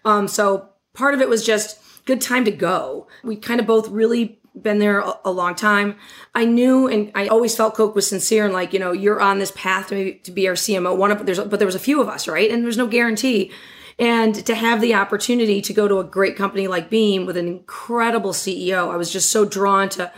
Um, 0.05 0.29
so 0.29 0.71
part 0.95 1.15
of 1.15 1.21
it 1.21 1.29
was 1.29 1.45
just 1.45 1.79
good 2.05 2.21
time 2.21 2.45
to 2.45 2.51
go. 2.51 3.07
We 3.23 3.37
kind 3.37 3.61
of 3.61 3.67
both 3.67 3.89
really 3.89 4.41
been 4.63 4.79
there 4.79 5.01
a, 5.25 5.31
long 5.31 5.55
time. 5.55 5.97
I 6.35 6.45
knew 6.45 6.89
and 6.89 7.13
I 7.15 7.29
always 7.29 7.57
felt 7.57 7.75
Coke 7.75 7.95
was 7.95 8.09
sincere 8.09 8.45
and 8.45 8.53
like, 8.53 8.73
you 8.73 8.79
know, 8.79 8.93
you're 8.93 9.21
on 9.21 9.39
this 9.39 9.53
path 9.55 9.89
to 9.89 9.95
be, 9.95 10.15
to 10.15 10.33
be 10.33 10.49
our 10.49 10.55
CMO. 10.55 10.97
One 10.97 11.11
of 11.11 11.27
there's 11.27 11.39
but 11.39 11.59
there 11.59 11.67
was 11.67 11.75
a 11.75 11.81
few 11.81 12.01
of 12.01 12.09
us, 12.09 12.27
right? 12.27 12.51
And 12.51 12.65
there's 12.65 12.77
no 12.77 12.87
guarantee. 12.87 13.53
And 13.99 14.35
to 14.47 14.55
have 14.55 14.81
the 14.81 14.95
opportunity 14.95 15.61
to 15.61 15.73
go 15.73 15.89
to 15.89 15.99
a 15.99 16.05
great 16.05 16.37
company 16.37 16.69
like 16.69 16.89
Beam 16.89 17.27
with 17.27 17.37
an 17.37 17.49
incredible 17.49 18.33
CEO, 18.33 18.91
I 18.91 18.97
was 18.97 19.13
just 19.13 19.31
so 19.31 19.45
drawn 19.45 19.89
to 19.91 20.13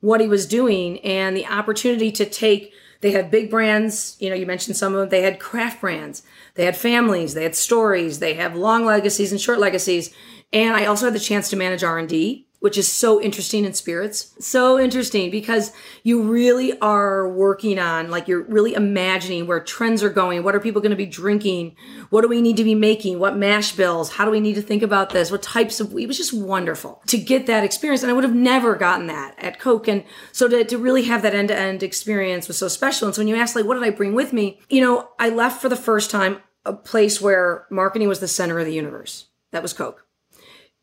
what 0.00 0.20
he 0.20 0.28
was 0.28 0.46
doing 0.46 1.00
and 1.00 1.36
the 1.36 1.46
opportunity 1.46 2.10
to 2.12 2.24
take 2.24 2.72
they 3.02 3.10
had 3.10 3.30
big 3.30 3.50
brands, 3.50 4.16
you 4.20 4.30
know, 4.30 4.34
you 4.34 4.46
mentioned 4.46 4.74
some 4.74 4.94
of 4.94 5.00
them. 5.00 5.08
They 5.10 5.20
had 5.20 5.38
craft 5.38 5.82
brands. 5.82 6.22
They 6.54 6.64
had 6.64 6.78
families, 6.78 7.34
they 7.34 7.42
had 7.42 7.54
stories, 7.54 8.20
they 8.20 8.34
have 8.34 8.56
long 8.56 8.86
legacies 8.86 9.32
and 9.32 9.40
short 9.40 9.58
legacies 9.58 10.14
and 10.52 10.76
I 10.76 10.86
also 10.86 11.06
had 11.06 11.14
the 11.14 11.20
chance 11.20 11.50
to 11.50 11.56
manage 11.56 11.82
R&D, 11.82 12.45
which 12.60 12.78
is 12.78 12.90
so 12.90 13.20
interesting 13.20 13.64
in 13.64 13.74
spirits. 13.74 14.34
So 14.40 14.78
interesting 14.78 15.30
because 15.30 15.72
you 16.02 16.22
really 16.22 16.78
are 16.80 17.28
working 17.28 17.78
on, 17.78 18.10
like, 18.10 18.28
you're 18.28 18.42
really 18.42 18.74
imagining 18.74 19.46
where 19.46 19.60
trends 19.60 20.02
are 20.02 20.10
going. 20.10 20.42
What 20.42 20.54
are 20.54 20.60
people 20.60 20.80
going 20.80 20.90
to 20.90 20.96
be 20.96 21.06
drinking? 21.06 21.76
What 22.10 22.22
do 22.22 22.28
we 22.28 22.40
need 22.40 22.56
to 22.56 22.64
be 22.64 22.74
making? 22.74 23.18
What 23.18 23.36
mash 23.36 23.72
bills? 23.72 24.12
How 24.12 24.24
do 24.24 24.30
we 24.30 24.40
need 24.40 24.54
to 24.54 24.62
think 24.62 24.82
about 24.82 25.10
this? 25.10 25.30
What 25.30 25.42
types 25.42 25.80
of, 25.80 25.96
it 25.96 26.06
was 26.06 26.16
just 26.16 26.32
wonderful 26.32 27.02
to 27.08 27.18
get 27.18 27.46
that 27.46 27.62
experience. 27.62 28.02
And 28.02 28.10
I 28.10 28.14
would 28.14 28.24
have 28.24 28.34
never 28.34 28.74
gotten 28.74 29.06
that 29.08 29.34
at 29.38 29.60
Coke. 29.60 29.86
And 29.86 30.04
so 30.32 30.48
to, 30.48 30.64
to 30.64 30.78
really 30.78 31.04
have 31.04 31.22
that 31.22 31.34
end 31.34 31.48
to 31.48 31.56
end 31.56 31.82
experience 31.82 32.48
was 32.48 32.58
so 32.58 32.68
special. 32.68 33.06
And 33.06 33.14
so 33.14 33.20
when 33.20 33.28
you 33.28 33.36
ask, 33.36 33.54
like, 33.54 33.66
what 33.66 33.74
did 33.74 33.84
I 33.84 33.90
bring 33.90 34.14
with 34.14 34.32
me? 34.32 34.60
You 34.70 34.80
know, 34.80 35.10
I 35.18 35.28
left 35.28 35.60
for 35.60 35.68
the 35.68 35.76
first 35.76 36.10
time 36.10 36.38
a 36.64 36.72
place 36.72 37.20
where 37.20 37.66
marketing 37.70 38.08
was 38.08 38.20
the 38.20 38.28
center 38.28 38.58
of 38.58 38.64
the 38.64 38.74
universe. 38.74 39.26
That 39.52 39.62
was 39.62 39.72
Coke. 39.72 40.05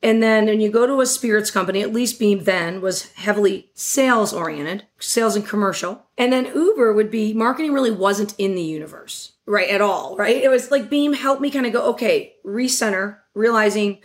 And 0.03 0.21
then 0.21 0.47
when 0.47 0.59
you 0.59 0.69
go 0.69 0.85
to 0.85 0.99
a 0.99 1.05
spirits 1.05 1.49
company, 1.49 1.81
at 1.81 1.93
least 1.93 2.19
Beam 2.19 2.43
then 2.43 2.81
was 2.81 3.13
heavily 3.13 3.71
sales 3.73 4.33
oriented, 4.33 4.85
sales 4.99 5.37
and 5.37 5.47
commercial. 5.47 6.05
And 6.17 6.33
then 6.33 6.51
Uber 6.53 6.91
would 6.91 7.09
be 7.09 7.33
marketing 7.33 7.71
really 7.71 7.89
wasn't 7.89 8.35
in 8.37 8.53
the 8.53 8.61
universe, 8.61 9.31
right? 9.45 9.69
At 9.69 9.79
all, 9.79 10.17
right? 10.17 10.35
It 10.35 10.49
was 10.49 10.69
like 10.71 10.89
Beam 10.89 11.13
helped 11.13 11.41
me 11.41 11.49
kind 11.49 11.65
of 11.65 11.71
go, 11.71 11.89
okay, 11.91 12.33
recenter, 12.45 13.19
realizing, 13.33 13.99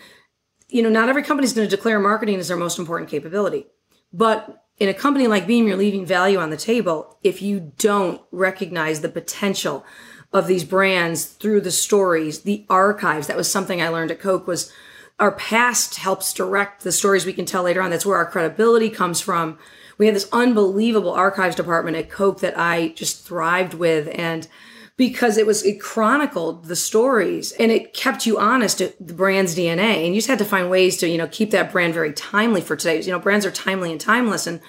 you 0.68 0.82
know, 0.82 0.88
not 0.88 1.08
every 1.08 1.24
company 1.24 1.46
is 1.46 1.52
going 1.52 1.68
to 1.68 1.76
declare 1.76 1.98
marketing 1.98 2.38
as 2.38 2.46
their 2.46 2.56
most 2.56 2.78
important 2.78 3.10
capability. 3.10 3.66
But 4.12 4.64
in 4.78 4.88
a 4.88 4.94
company 4.94 5.26
like 5.26 5.48
Beam, 5.48 5.66
you're 5.66 5.76
leaving 5.76 6.06
value 6.06 6.38
on 6.38 6.50
the 6.50 6.56
table 6.56 7.18
if 7.24 7.42
you 7.42 7.72
don't 7.76 8.22
recognize 8.30 9.00
the 9.00 9.08
potential 9.08 9.84
of 10.32 10.46
these 10.46 10.62
brands 10.62 11.24
through 11.24 11.62
the 11.62 11.72
stories, 11.72 12.42
the 12.42 12.64
archives. 12.70 13.26
That 13.26 13.36
was 13.36 13.50
something 13.50 13.82
I 13.82 13.88
learned 13.88 14.12
at 14.12 14.20
Coke 14.20 14.46
was 14.46 14.72
our 15.18 15.32
past 15.32 15.96
helps 15.96 16.32
direct 16.32 16.84
the 16.84 16.92
stories 16.92 17.26
we 17.26 17.32
can 17.32 17.44
tell 17.44 17.64
later 17.64 17.82
on. 17.82 17.90
That's 17.90 18.06
where 18.06 18.16
our 18.16 18.30
credibility 18.30 18.88
comes 18.88 19.20
from. 19.20 19.58
We 19.98 20.06
had 20.06 20.14
this 20.14 20.28
unbelievable 20.32 21.12
archives 21.12 21.56
department 21.56 21.96
at 21.96 22.08
Coke 22.08 22.40
that 22.40 22.58
I 22.58 22.88
just 22.90 23.26
thrived 23.26 23.74
with 23.74 24.08
and 24.14 24.46
because 24.96 25.38
it 25.38 25.46
was 25.46 25.64
it 25.64 25.80
chronicled 25.80 26.66
the 26.66 26.76
stories 26.76 27.52
and 27.52 27.72
it 27.72 27.94
kept 27.94 28.26
you 28.26 28.38
honest 28.38 28.78
to 28.78 28.92
the 29.00 29.14
brand's 29.14 29.56
DNA 29.56 30.04
and 30.04 30.08
you 30.08 30.16
just 30.16 30.28
had 30.28 30.40
to 30.40 30.44
find 30.44 30.70
ways 30.70 30.96
to 30.98 31.08
you 31.08 31.16
know 31.16 31.28
keep 31.28 31.50
that 31.52 31.72
brand 31.72 31.94
very 31.94 32.12
timely 32.12 32.60
for 32.60 32.76
today. 32.76 33.00
You 33.00 33.12
know, 33.12 33.18
brands 33.18 33.46
are 33.46 33.50
timely 33.50 33.90
and 33.90 34.00
timeless 34.00 34.46
and 34.46 34.60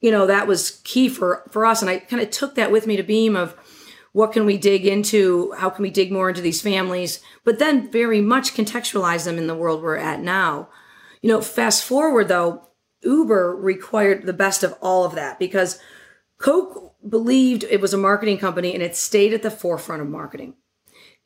you 0.00 0.10
know 0.10 0.26
that 0.26 0.46
was 0.46 0.82
key 0.84 1.08
for 1.08 1.42
for 1.50 1.66
us 1.66 1.82
and 1.82 1.90
I 1.90 1.98
kind 1.98 2.22
of 2.22 2.30
took 2.30 2.54
that 2.54 2.72
with 2.72 2.86
me 2.86 2.96
to 2.96 3.02
Beam 3.02 3.36
of 3.36 3.56
what 4.12 4.32
can 4.32 4.44
we 4.44 4.58
dig 4.58 4.86
into? 4.86 5.52
How 5.52 5.70
can 5.70 5.82
we 5.82 5.90
dig 5.90 6.12
more 6.12 6.28
into 6.28 6.42
these 6.42 6.60
families? 6.60 7.20
But 7.44 7.58
then 7.58 7.90
very 7.90 8.20
much 8.20 8.54
contextualize 8.54 9.24
them 9.24 9.38
in 9.38 9.46
the 9.46 9.54
world 9.54 9.82
we're 9.82 9.96
at 9.96 10.20
now. 10.20 10.68
You 11.22 11.28
know, 11.28 11.40
fast 11.40 11.84
forward 11.84 12.28
though, 12.28 12.68
Uber 13.02 13.56
required 13.56 14.26
the 14.26 14.32
best 14.32 14.62
of 14.62 14.74
all 14.80 15.04
of 15.04 15.14
that 15.14 15.38
because 15.38 15.80
Coke 16.38 16.94
believed 17.08 17.64
it 17.64 17.80
was 17.80 17.94
a 17.94 17.98
marketing 17.98 18.38
company 18.38 18.74
and 18.74 18.82
it 18.82 18.96
stayed 18.96 19.32
at 19.32 19.42
the 19.42 19.50
forefront 19.50 20.02
of 20.02 20.08
marketing. 20.08 20.54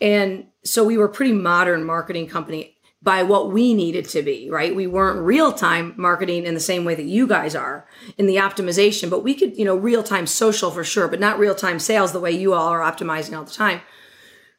And 0.00 0.46
so 0.64 0.84
we 0.84 0.96
were 0.96 1.06
a 1.06 1.12
pretty 1.12 1.32
modern 1.32 1.84
marketing 1.84 2.28
company 2.28 2.75
by 3.02 3.22
what 3.22 3.52
we 3.52 3.74
needed 3.74 4.06
to 4.06 4.22
be, 4.22 4.50
right? 4.50 4.74
We 4.74 4.86
weren't 4.86 5.20
real 5.20 5.52
time 5.52 5.94
marketing 5.96 6.44
in 6.46 6.54
the 6.54 6.60
same 6.60 6.84
way 6.84 6.94
that 6.94 7.04
you 7.04 7.26
guys 7.26 7.54
are 7.54 7.86
in 8.18 8.26
the 8.26 8.36
optimization, 8.36 9.10
but 9.10 9.22
we 9.22 9.34
could, 9.34 9.56
you 9.56 9.64
know, 9.64 9.76
real 9.76 10.02
time 10.02 10.26
social 10.26 10.70
for 10.70 10.82
sure, 10.82 11.06
but 11.06 11.20
not 11.20 11.38
real 11.38 11.54
time 11.54 11.78
sales 11.78 12.12
the 12.12 12.20
way 12.20 12.32
you 12.32 12.54
all 12.54 12.68
are 12.68 12.80
optimizing 12.80 13.36
all 13.36 13.44
the 13.44 13.52
time. 13.52 13.80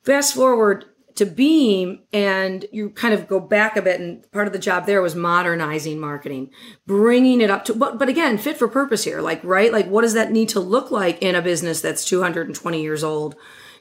Fast 0.03 0.33
forward 0.33 0.85
to 1.15 1.25
Beam 1.25 2.03
and 2.13 2.65
you 2.71 2.91
kind 2.91 3.13
of 3.13 3.27
go 3.27 3.39
back 3.39 3.75
a 3.75 3.81
bit 3.81 3.99
and 3.99 4.31
part 4.31 4.45
of 4.47 4.53
the 4.53 4.59
job 4.59 4.85
there 4.85 5.01
was 5.01 5.15
modernizing 5.15 5.99
marketing, 5.99 6.51
bringing 6.85 7.41
it 7.41 7.49
up 7.49 7.65
to, 7.65 7.73
but, 7.73 7.97
but 7.97 8.07
again, 8.07 8.37
fit 8.37 8.57
for 8.57 8.67
purpose 8.67 9.03
here. 9.03 9.19
Like, 9.19 9.43
right? 9.43 9.73
Like, 9.73 9.87
what 9.87 10.03
does 10.03 10.13
that 10.13 10.31
need 10.31 10.49
to 10.49 10.59
look 10.59 10.91
like 10.91 11.21
in 11.21 11.35
a 11.35 11.41
business 11.41 11.81
that's 11.81 12.05
220 12.05 12.81
years 12.81 13.03
old? 13.03 13.35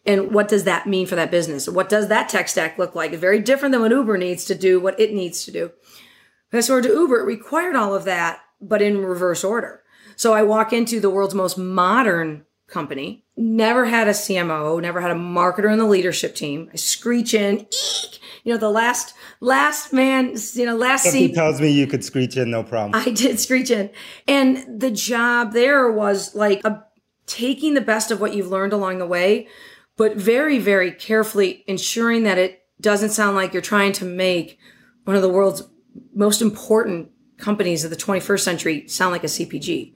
And 0.07 0.33
what 0.33 0.49
does 0.49 0.65
that 0.65 0.87
mean 0.87 1.07
for 1.07 1.17
that 1.17 1.31
business? 1.31 1.69
What 1.69 1.89
does 1.89 2.09
that 2.09 2.29
tech 2.29 2.49
stack 2.49 2.79
look 2.79 2.95
like? 2.95 3.13
It's 3.13 3.21
very 3.21 3.41
different 3.41 3.73
than 3.73 3.83
what 3.83 3.91
Uber 3.91 4.17
needs 4.17 4.45
to 4.47 4.55
do, 4.55 4.79
what 4.79 4.99
it 5.01 5.13
needs 5.13 5.45
to 5.45 5.51
do. 5.51 5.73
Fast 6.51 6.69
forward 6.69 6.85
to 6.85 6.91
Uber, 6.91 7.21
it 7.21 7.25
required 7.25 7.75
all 7.75 7.95
of 7.95 8.05
that, 8.05 8.41
but 8.61 8.81
in 8.81 8.99
reverse 8.99 9.43
order. 9.43 9.83
So 10.15 10.33
I 10.33 10.43
walk 10.43 10.73
into 10.73 11.01
the 11.01 11.11
world's 11.11 11.35
most 11.35 11.59
modern 11.59 12.47
company, 12.69 13.25
never 13.37 13.85
had 13.85 14.09
a 14.09 14.13
CMO, 14.13 14.81
never 14.81 15.01
had 15.01 15.11
a 15.11 15.15
marketer 15.15 15.73
in 15.73 15.79
the 15.79 15.87
leadership 15.87 16.35
team. 16.35 16.71
I 16.73 16.77
screech 16.77 17.35
in, 17.35 17.61
eek, 17.61 18.21
you 18.45 18.53
know, 18.53 18.59
the 18.59 18.71
last, 18.71 19.15
last 19.41 19.93
man, 19.93 20.35
you 20.55 20.67
know, 20.67 20.77
last 20.77 21.05
Something 21.05 21.29
seat. 21.29 21.35
tells 21.35 21.61
me 21.61 21.71
you 21.71 21.87
could 21.87 22.05
screech 22.05 22.37
in, 22.37 22.51
no 22.51 22.63
problem. 22.63 22.95
I 22.95 23.11
did 23.11 23.39
screech 23.41 23.71
in. 23.71 23.91
And 24.27 24.81
the 24.81 24.91
job 24.91 25.53
there 25.53 25.91
was 25.91 26.35
like 26.35 26.65
a, 26.65 26.85
taking 27.27 27.75
the 27.75 27.81
best 27.81 28.11
of 28.11 28.21
what 28.21 28.35
you've 28.35 28.49
learned 28.49 28.73
along 28.73 28.99
the 28.99 29.07
way, 29.07 29.49
but 29.97 30.17
very, 30.17 30.59
very 30.59 30.93
carefully 30.93 31.65
ensuring 31.67 32.25
that 32.25 32.39
it 32.39 32.63
doesn't 32.81 33.11
sound 33.11 33.37
like 33.37 33.53
you're 33.53 33.63
trying 33.63 33.93
to 33.93 34.05
make 34.05 34.59
one 35.05 35.17
of 35.17 35.23
the 35.23 35.29
world's 35.29 35.63
most 36.15 36.43
important 36.43 37.11
companies 37.39 37.85
of 37.85 37.91
the 37.91 37.97
21st 37.97 38.41
century 38.41 38.89
sound 38.89 39.13
like 39.13 39.25
a 39.25 39.29
CPG. 39.29 39.95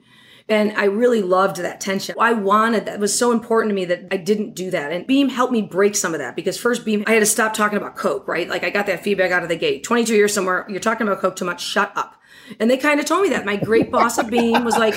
And 0.49 0.73
I 0.73 0.85
really 0.85 1.21
loved 1.21 1.57
that 1.57 1.79
tension. 1.79 2.15
I 2.19 2.33
wanted 2.33 2.85
that. 2.85 2.95
It 2.95 2.99
was 2.99 3.17
so 3.17 3.31
important 3.31 3.69
to 3.69 3.75
me 3.75 3.85
that 3.85 4.07
I 4.11 4.17
didn't 4.17 4.53
do 4.53 4.71
that. 4.71 4.91
And 4.91 5.07
Beam 5.07 5.29
helped 5.29 5.53
me 5.53 5.61
break 5.61 5.95
some 5.95 6.13
of 6.13 6.19
that 6.19 6.35
because 6.35 6.57
first 6.57 6.83
Beam, 6.83 7.03
I 7.07 7.13
had 7.13 7.19
to 7.19 7.25
stop 7.25 7.53
talking 7.53 7.77
about 7.77 7.95
Coke, 7.95 8.27
right? 8.27 8.49
Like 8.49 8.63
I 8.63 8.69
got 8.69 8.87
that 8.87 9.03
feedback 9.03 9.31
out 9.31 9.43
of 9.43 9.49
the 9.49 9.55
gate. 9.55 9.83
22 9.83 10.13
years 10.13 10.33
somewhere, 10.33 10.65
you're 10.67 10.79
talking 10.79 11.07
about 11.07 11.21
Coke 11.21 11.35
too 11.35 11.45
much, 11.45 11.63
shut 11.63 11.93
up. 11.95 12.20
And 12.59 12.69
they 12.69 12.77
kind 12.77 12.99
of 12.99 13.05
told 13.05 13.23
me 13.23 13.29
that. 13.29 13.45
My 13.45 13.55
great 13.55 13.91
boss 13.91 14.17
at 14.17 14.29
Beam 14.29 14.63
was 14.63 14.77
like, 14.77 14.95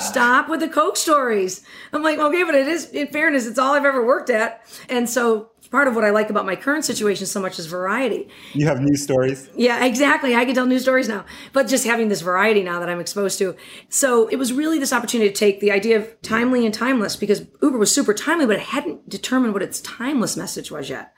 stop 0.00 0.48
with 0.48 0.60
the 0.60 0.68
Coke 0.68 0.96
stories. 0.96 1.64
I'm 1.92 2.02
like, 2.02 2.18
okay, 2.18 2.44
but 2.44 2.54
it 2.54 2.68
is, 2.68 2.90
in 2.90 3.08
fairness, 3.08 3.46
it's 3.46 3.58
all 3.58 3.74
I've 3.74 3.84
ever 3.84 4.04
worked 4.04 4.30
at. 4.30 4.64
And 4.88 5.08
so 5.08 5.50
part 5.70 5.88
of 5.88 5.96
what 5.96 6.04
I 6.04 6.10
like 6.10 6.30
about 6.30 6.46
my 6.46 6.54
current 6.54 6.84
situation 6.84 7.26
so 7.26 7.40
much 7.40 7.58
is 7.58 7.66
variety. 7.66 8.28
You 8.52 8.66
have 8.66 8.80
new 8.80 8.96
stories. 8.96 9.50
Yeah, 9.56 9.84
exactly. 9.84 10.34
I 10.34 10.44
can 10.44 10.54
tell 10.54 10.66
new 10.66 10.78
stories 10.78 11.08
now, 11.08 11.24
but 11.52 11.66
just 11.66 11.84
having 11.84 12.08
this 12.08 12.20
variety 12.20 12.62
now 12.62 12.78
that 12.80 12.88
I'm 12.88 13.00
exposed 13.00 13.38
to. 13.40 13.56
So 13.88 14.28
it 14.28 14.36
was 14.36 14.52
really 14.52 14.78
this 14.78 14.92
opportunity 14.92 15.30
to 15.30 15.34
take 15.34 15.60
the 15.60 15.72
idea 15.72 15.96
of 15.96 16.22
timely 16.22 16.64
and 16.64 16.72
timeless 16.72 17.16
because 17.16 17.46
Uber 17.60 17.78
was 17.78 17.92
super 17.92 18.14
timely, 18.14 18.46
but 18.46 18.56
it 18.56 18.62
hadn't 18.62 19.08
determined 19.08 19.52
what 19.52 19.62
its 19.62 19.80
timeless 19.80 20.36
message 20.36 20.70
was 20.70 20.88
yet. 20.88 21.12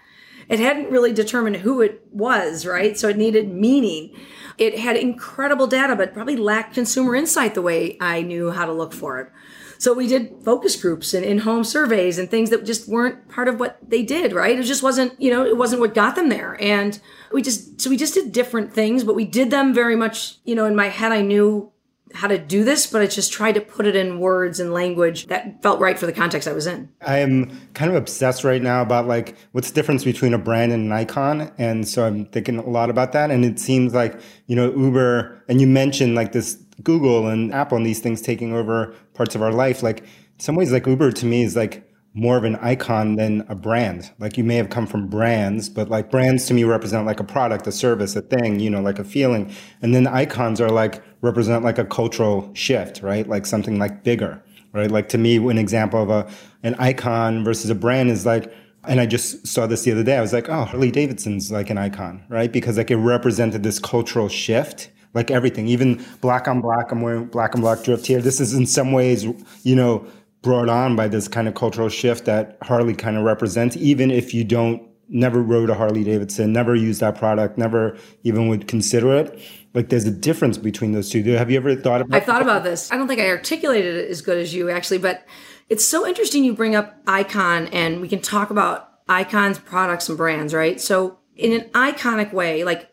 It 0.48 0.61
hadn't 0.61 0.90
really 0.90 1.12
determined 1.12 1.56
who 1.56 1.80
it 1.80 2.02
was, 2.12 2.66
right? 2.66 2.98
So 2.98 3.09
it 3.09 3.16
needed 3.16 3.52
meaning. 3.52 4.16
It 4.59 4.78
had 4.78 4.96
incredible 4.96 5.66
data, 5.66 5.96
but 5.96 6.14
probably 6.14 6.37
lacked 6.37 6.74
consumer 6.74 7.14
insight 7.14 7.54
the 7.54 7.62
way 7.62 7.96
I 8.00 8.22
knew 8.22 8.50
how 8.50 8.64
to 8.64 8.72
look 8.72 8.92
for 8.92 9.20
it. 9.20 9.30
So 9.78 9.92
we 9.92 10.06
did 10.06 10.37
focus 10.42 10.80
groups 10.80 11.12
and 11.12 11.24
in-home 11.24 11.62
surveys 11.62 12.18
and 12.18 12.30
things 12.30 12.48
that 12.50 12.64
just 12.64 12.88
weren't 12.88 13.28
part 13.28 13.48
of 13.48 13.61
what 13.61 13.78
they 13.87 14.02
did, 14.02 14.32
right? 14.32 14.59
It 14.59 14.62
just 14.62 14.82
wasn't, 14.82 15.20
you 15.20 15.30
know, 15.30 15.44
it 15.44 15.56
wasn't 15.56 15.82
what 15.82 15.94
got 15.94 16.16
them 16.16 16.30
there. 16.30 16.56
And 16.61 16.98
we 17.30 17.42
just, 17.42 17.80
so 17.80 17.90
we 17.90 17.98
just 17.98 18.14
did 18.14 18.32
different 18.32 18.72
things, 18.72 19.04
but 19.04 19.14
we 19.14 19.26
did 19.26 19.50
them 19.50 19.74
very 19.74 19.94
much, 19.94 20.38
you 20.44 20.54
know, 20.54 20.64
in 20.64 20.74
my 20.74 20.88
head, 20.88 21.12
I 21.12 21.20
knew 21.20 21.70
how 22.14 22.29
to 22.29 22.38
do 22.38 22.64
this, 22.64 22.87
but 22.87 23.03
I 23.03 23.07
just 23.07 23.33
tried 23.33 23.53
to 23.53 23.61
put 23.61 23.87
it 23.87 23.97
in 23.97 24.21
words 24.21 24.61
and 24.61 24.73
language 24.73 25.27
that 25.27 25.62
felt 25.62 25.81
right 25.81 25.99
for 25.99 26.07
the 26.07 26.12
context 26.12 26.47
I 26.47 26.53
was 26.53 26.66
in. 26.66 26.88
I 27.05 27.19
am 27.19 27.51
kind 27.75 27.90
of 27.90 27.97
obsessed 27.97 28.45
right 28.45 28.62
now 28.62 28.83
about 28.83 29.07
like 29.07 29.37
what's 29.53 29.71
the 29.71 29.75
difference 29.75 30.05
between 30.05 30.33
a 30.33 30.38
brand 30.38 30.73
and 30.73 30.87
an 30.87 30.92
icon. 30.92 31.53
And 31.59 31.87
so 31.87 32.07
I'm 32.07 32.27
thinking 32.27 32.59
a 32.59 32.69
lot 32.69 32.90
about 32.90 33.12
that. 33.12 33.31
And 33.31 33.45
it 33.45 33.59
seems 33.59 33.92
like, 33.92 34.19
you 34.47 34.57
know, 34.57 34.73
Uber, 34.75 35.45
and 35.49 35.61
you 35.61 35.66
mentioned 35.66 36.14
like 36.14 36.33
this 36.33 36.55
Google 36.83 37.29
and 37.29 37.53
Apple 37.53 37.77
and 37.77 37.87
these 37.87 38.01
things 38.01 38.23
taking 38.23 38.53
over 38.55 38.95
parts 39.14 39.35
of 39.35 39.42
our 39.42 39.53
life. 39.53 39.83
Like 39.83 40.05
some 40.38 40.55
ways, 40.55 40.73
like 40.73 40.87
Uber 40.87 41.12
to 41.12 41.27
me 41.27 41.42
is 41.42 41.57
like 41.57 41.87
more 42.16 42.38
of 42.38 42.45
an 42.45 42.57
icon 42.57 43.16
than 43.16 43.45
a 43.49 43.55
brand. 43.55 44.11
Like 44.19 44.38
you 44.38 44.45
may 44.45 44.57
have 44.57 44.71
come 44.71 44.87
from 44.87 45.07
brands, 45.07 45.69
but 45.69 45.90
like 45.90 46.11
brands 46.11 46.47
to 46.47 46.55
me 46.55 46.64
represent 46.64 47.05
like 47.05 47.21
a 47.21 47.25
product, 47.25 47.66
a 47.66 47.73
service, 47.73 48.16
a 48.16 48.23
thing, 48.23 48.59
you 48.59 48.71
know, 48.71 48.81
like 48.81 48.99
a 48.99 49.05
feeling. 49.05 49.53
And 49.83 49.95
then 49.95 50.07
icons 50.07 50.59
are 50.59 50.71
like 50.71 51.03
represent 51.26 51.64
like 51.64 51.78
a 51.78 51.84
cultural 51.84 52.50
shift, 52.54 53.02
right? 53.02 53.28
Like 53.28 53.44
something 53.46 53.78
like 53.78 54.02
bigger, 54.02 54.42
right? 54.72 54.90
Like 54.90 55.08
to 55.10 55.18
me, 55.18 55.36
an 55.36 55.58
example 55.58 56.02
of 56.02 56.10
a 56.10 56.30
an 56.62 56.74
icon 56.76 57.44
versus 57.44 57.68
a 57.70 57.74
brand 57.74 58.10
is 58.10 58.24
like 58.24 58.52
and 58.88 59.00
I 59.00 59.06
just 59.06 59.46
saw 59.46 59.66
this 59.66 59.82
the 59.82 59.92
other 59.92 60.04
day. 60.04 60.16
I 60.16 60.20
was 60.20 60.32
like, 60.32 60.48
oh, 60.48 60.64
Harley 60.64 60.92
Davidson's 60.92 61.50
like 61.50 61.70
an 61.70 61.78
icon, 61.78 62.24
right? 62.28 62.52
Because 62.52 62.78
like 62.78 62.90
it 62.90 62.96
represented 62.96 63.62
this 63.62 63.78
cultural 63.78 64.28
shift 64.28 64.90
like 65.16 65.30
everything, 65.30 65.66
even 65.66 66.04
black 66.20 66.46
on 66.46 66.60
black. 66.60 66.92
I'm 66.92 67.00
wearing 67.00 67.24
black 67.24 67.54
on 67.54 67.62
black 67.62 67.82
drift 67.82 68.06
here. 68.06 68.20
This 68.20 68.38
is 68.38 68.52
in 68.52 68.66
some 68.66 68.92
ways, 68.92 69.24
you 69.62 69.74
know, 69.74 70.06
brought 70.42 70.68
on 70.68 70.94
by 70.94 71.08
this 71.08 71.26
kind 71.26 71.48
of 71.48 71.54
cultural 71.54 71.88
shift 71.88 72.26
that 72.26 72.58
Harley 72.62 72.94
kind 72.94 73.16
of 73.16 73.24
represents, 73.24 73.76
even 73.78 74.10
if 74.10 74.34
you 74.34 74.44
don't 74.44 74.82
never 75.09 75.42
rode 75.42 75.71
a 75.71 75.75
Harley 75.75 76.05
Davidson, 76.05 76.53
never 76.53 76.75
used 76.75 77.01
that 77.01 77.16
product, 77.16 77.59
never 77.59 77.97
even 78.23 78.49
would 78.49 78.66
consider 78.66 79.14
it. 79.14 79.40
Like 79.75 79.88
there's 79.88 80.07
a 80.07 80.11
difference 80.11 80.59
between 80.59 80.92
those 80.92 81.11
two. 81.11 81.23
Have 81.33 81.51
you 81.51 81.57
ever 81.57 81.77
thought 81.77 82.01
about? 82.01 82.16
I 82.16 82.25
thought 82.25 82.42
about 82.42 82.64
this. 82.64 82.90
I 82.90 82.97
don't 82.97 83.09
think 83.09 83.21
I 83.21 83.29
articulated 83.29 83.95
it 83.97 84.11
as 84.11 84.23
good 84.23 84.38
as 84.38 84.55
you 84.55 84.71
actually, 84.71 84.99
but 84.99 85.25
it's 85.69 85.87
so 85.87 86.07
interesting 86.07 86.45
you 86.45 86.55
bring 86.55 86.75
up 86.75 86.97
icon 87.07 87.66
and 87.69 88.01
we 88.01 88.09
can 88.09 88.21
talk 88.21 88.51
about 88.51 88.90
icons, 89.09 89.59
products, 89.59 90.09
and 90.09 90.16
brands, 90.16 90.55
right? 90.55 90.81
So 90.81 91.19
in 91.35 91.53
an 91.53 91.69
iconic 91.71 92.33
way, 92.33 92.64
like 92.64 92.90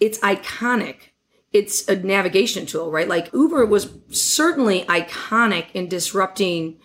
it's 0.00 0.18
iconic 0.20 1.08
it's 1.52 1.88
a 1.88 1.96
navigation 1.96 2.66
tool, 2.66 2.90
right? 2.90 3.08
Like 3.08 3.32
Uber 3.32 3.64
was 3.66 3.94
certainly 4.10 4.84
iconic 4.84 5.66
in 5.72 5.88
disrupting 5.88 6.78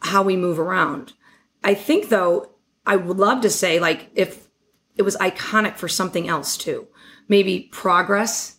how 0.00 0.22
we 0.22 0.36
move 0.36 0.58
around. 0.58 1.14
I 1.64 1.74
think 1.74 2.08
though, 2.08 2.52
I 2.86 2.96
would 2.96 3.16
love 3.16 3.42
to 3.42 3.50
say 3.50 3.80
like 3.80 4.10
if 4.14 4.48
it 4.96 5.02
was 5.02 5.16
iconic 5.16 5.76
for 5.76 5.88
something 5.88 6.28
else 6.28 6.56
too, 6.56 6.86
maybe 7.28 7.68
progress 7.72 8.56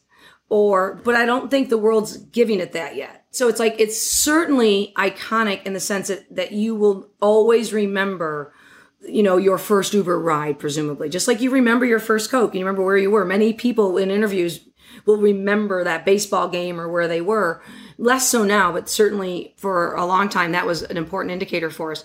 or, 0.49 1.01
but 1.03 1.15
I 1.15 1.25
don't 1.25 1.49
think 1.49 1.69
the 1.69 1.77
world's 1.77 2.17
giving 2.17 2.59
it 2.59 2.73
that 2.73 2.95
yet. 2.95 3.25
So 3.31 3.47
it's 3.47 3.59
like, 3.59 3.75
it's 3.79 4.01
certainly 4.01 4.93
iconic 4.97 5.63
in 5.63 5.73
the 5.73 5.79
sense 5.79 6.07
that, 6.07 6.33
that 6.35 6.51
you 6.51 6.75
will 6.75 7.09
always 7.21 7.73
remember 7.73 8.53
you 9.01 9.23
know, 9.23 9.37
your 9.37 9.57
first 9.57 9.93
Uber 9.93 10.19
ride, 10.19 10.59
presumably, 10.59 11.09
just 11.09 11.27
like 11.27 11.41
you 11.41 11.49
remember 11.49 11.85
your 11.85 11.99
first 11.99 12.29
Coke, 12.29 12.53
you 12.53 12.59
remember 12.59 12.83
where 12.83 12.97
you 12.97 13.11
were. 13.11 13.25
Many 13.25 13.53
people 13.53 13.97
in 13.97 14.11
interviews 14.11 14.67
will 15.05 15.17
remember 15.17 15.83
that 15.83 16.05
baseball 16.05 16.47
game 16.47 16.79
or 16.79 16.89
where 16.89 17.07
they 17.07 17.21
were. 17.21 17.61
Less 17.97 18.27
so 18.27 18.43
now, 18.43 18.71
but 18.71 18.89
certainly 18.89 19.53
for 19.57 19.93
a 19.93 20.05
long 20.05 20.29
time, 20.29 20.51
that 20.51 20.65
was 20.65 20.83
an 20.83 20.97
important 20.97 21.31
indicator 21.31 21.69
for 21.69 21.91
us. 21.91 22.03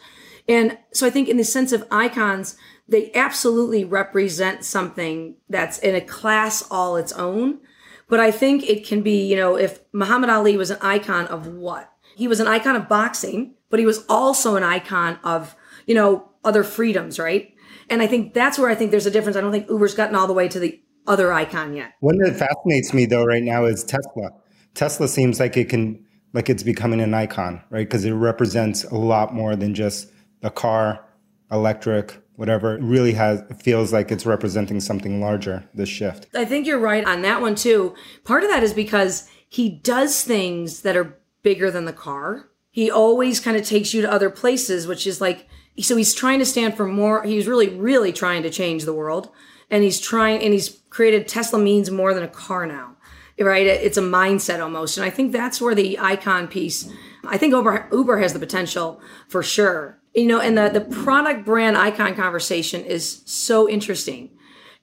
And 0.49 0.79
so 0.93 1.07
I 1.07 1.11
think 1.11 1.29
in 1.29 1.37
the 1.37 1.45
sense 1.45 1.73
of 1.73 1.87
icons, 1.91 2.57
they 2.89 3.13
absolutely 3.15 3.85
represent 3.85 4.65
something 4.65 5.37
that's 5.49 5.79
in 5.79 5.95
a 5.95 6.01
class 6.01 6.65
all 6.71 6.97
its 6.97 7.13
own. 7.13 7.61
But 8.09 8.21
I 8.21 8.31
think 8.31 8.69
it 8.69 8.87
can 8.87 9.03
be, 9.03 9.27
you 9.27 9.37
know, 9.37 9.57
if 9.57 9.81
Muhammad 9.93 10.31
Ali 10.31 10.57
was 10.57 10.71
an 10.71 10.79
icon 10.83 11.27
of 11.29 11.47
what? 11.47 11.91
He 12.17 12.29
was 12.29 12.41
an 12.41 12.49
icon 12.49 12.77
of 12.77 12.89
boxing, 12.89 13.55
but 13.71 13.81
he 13.81 13.87
was 13.87 14.05
also 14.09 14.57
an 14.57 14.63
icon 14.63 15.19
of, 15.25 15.57
you 15.87 15.95
know, 15.95 16.29
other 16.45 16.63
freedoms, 16.63 17.19
right? 17.19 17.55
And 17.89 18.03
I 18.03 18.07
think 18.07 18.35
that's 18.35 18.59
where 18.59 18.69
I 18.69 18.75
think 18.75 18.91
there's 18.91 19.07
a 19.07 19.11
difference. 19.11 19.37
I 19.37 19.41
don't 19.41 19.53
think 19.53 19.71
Uber's 19.71 19.95
gotten 19.95 20.15
all 20.15 20.27
the 20.27 20.33
way 20.33 20.49
to 20.49 20.59
the 20.59 20.81
other 21.07 21.33
icon 21.33 21.75
yet. 21.75 21.93
One 22.01 22.19
that 22.19 22.37
fascinates 22.37 22.93
me 22.93 23.07
though 23.07 23.25
right 23.25 23.43
now 23.43 23.65
is 23.65 23.83
Tesla. 23.85 24.31
Tesla 24.75 25.09
seems 25.09 25.41
like 25.41 25.57
it 25.57 25.69
can 25.69 26.05
like 26.35 26.49
it's 26.51 26.63
becoming 26.63 27.01
an 27.01 27.15
icon, 27.15 27.63
right? 27.71 27.87
Because 27.87 28.05
it 28.05 28.13
represents 28.13 28.85
a 28.85 28.95
lot 28.95 29.35
more 29.35 29.57
than 29.57 29.75
just 29.75 30.12
a 30.43 30.51
car, 30.51 31.05
electric, 31.51 32.21
whatever. 32.37 32.79
Really 32.81 33.13
has 33.13 33.43
feels 33.63 33.93
like 33.93 34.11
it's 34.11 34.27
representing 34.27 34.81
something 34.81 35.21
larger, 35.21 35.69
this 35.75 35.89
shift. 35.89 36.29
I 36.35 36.45
think 36.45 36.67
you're 36.67 36.79
right 36.79 37.05
on 37.05 37.23
that 37.23 37.41
one 37.41 37.55
too. 37.55 37.95
Part 38.25 38.45
of 38.45 38.51
that 38.51 38.63
is 38.63 38.75
because 38.75 39.29
he 39.49 39.69
does 39.69 40.23
things 40.23 40.81
that 40.83 40.97
are 40.97 41.19
bigger 41.43 41.71
than 41.71 41.85
the 41.85 41.93
car. 41.93 42.49
He 42.71 42.91
always 42.91 43.39
kind 43.39 43.57
of 43.57 43.67
takes 43.67 43.93
you 43.93 44.01
to 44.03 44.11
other 44.11 44.31
places, 44.31 44.87
which 44.87 45.07
is 45.07 45.21
like 45.21 45.47
so 45.81 45.97
he's 45.97 46.15
trying 46.15 46.39
to 46.39 46.45
stand 46.45 46.77
for 46.77 46.87
more 46.87 47.23
he's 47.23 47.47
really 47.47 47.69
really 47.69 48.13
trying 48.13 48.43
to 48.43 48.51
change 48.51 48.85
the 48.85 48.93
world 48.93 49.31
and 49.71 49.83
he's 49.83 50.01
trying 50.01 50.43
and 50.43 50.53
he's 50.53 50.83
created 50.91 51.27
tesla 51.27 51.59
means 51.59 51.91
more 51.91 52.13
than 52.13 52.23
a 52.23 52.29
car 52.29 52.67
now 52.67 52.97
right 53.39 53.67
it's 53.67 53.97
a 53.97 54.03
mindset 54.03 54.63
almost 54.63 54.97
and 54.97 55.05
i 55.05 55.11
think 55.11 55.33
that's 55.33 55.61
where 55.61 55.75
the 55.75 55.99
icon 55.99 56.47
piece 56.47 56.89
i 57.25 57.39
think 57.39 57.53
uber, 57.53 57.89
uber 57.91 58.19
has 58.19 58.33
the 58.33 58.39
potential 58.39 59.01
for 59.29 59.43
sure 59.43 59.99
you 60.15 60.27
know 60.27 60.41
and 60.41 60.57
the, 60.57 60.69
the 60.69 60.81
product 60.81 61.45
brand 61.45 61.77
icon 61.77 62.15
conversation 62.15 62.85
is 62.85 63.23
so 63.25 63.69
interesting 63.69 64.31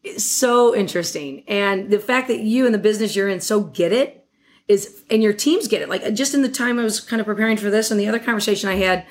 it's 0.04 0.26
so 0.26 0.76
interesting 0.76 1.44
and 1.48 1.89
the 1.89 2.00
fact 2.00 2.28
that 2.28 2.39
you 2.39 2.65
and 2.65 2.74
the 2.74 2.80
business 2.80 3.15
you're 3.15 3.30
in 3.30 3.39
so 3.39 3.62
get 3.62 3.92
it 3.92 4.28
is 4.68 5.04
and 5.10 5.24
your 5.24 5.34
teams 5.34 5.68
get 5.68 5.82
it 5.82 5.89
like 5.89 6.04
uh, 6.04 6.12
just 6.12 6.34
in 6.34 6.42
the 6.42 6.50
time 6.50 6.80
i 6.80 6.84
was 6.84 7.00
kind 7.00 7.20
of 7.20 7.26
preparing 7.26 7.58
for 7.58 7.70
this 7.70 7.92
and 7.92 8.00
the 8.00 8.08
other 8.08 8.20
conversation 8.20 8.70
i 8.70 8.76
had 8.76 9.06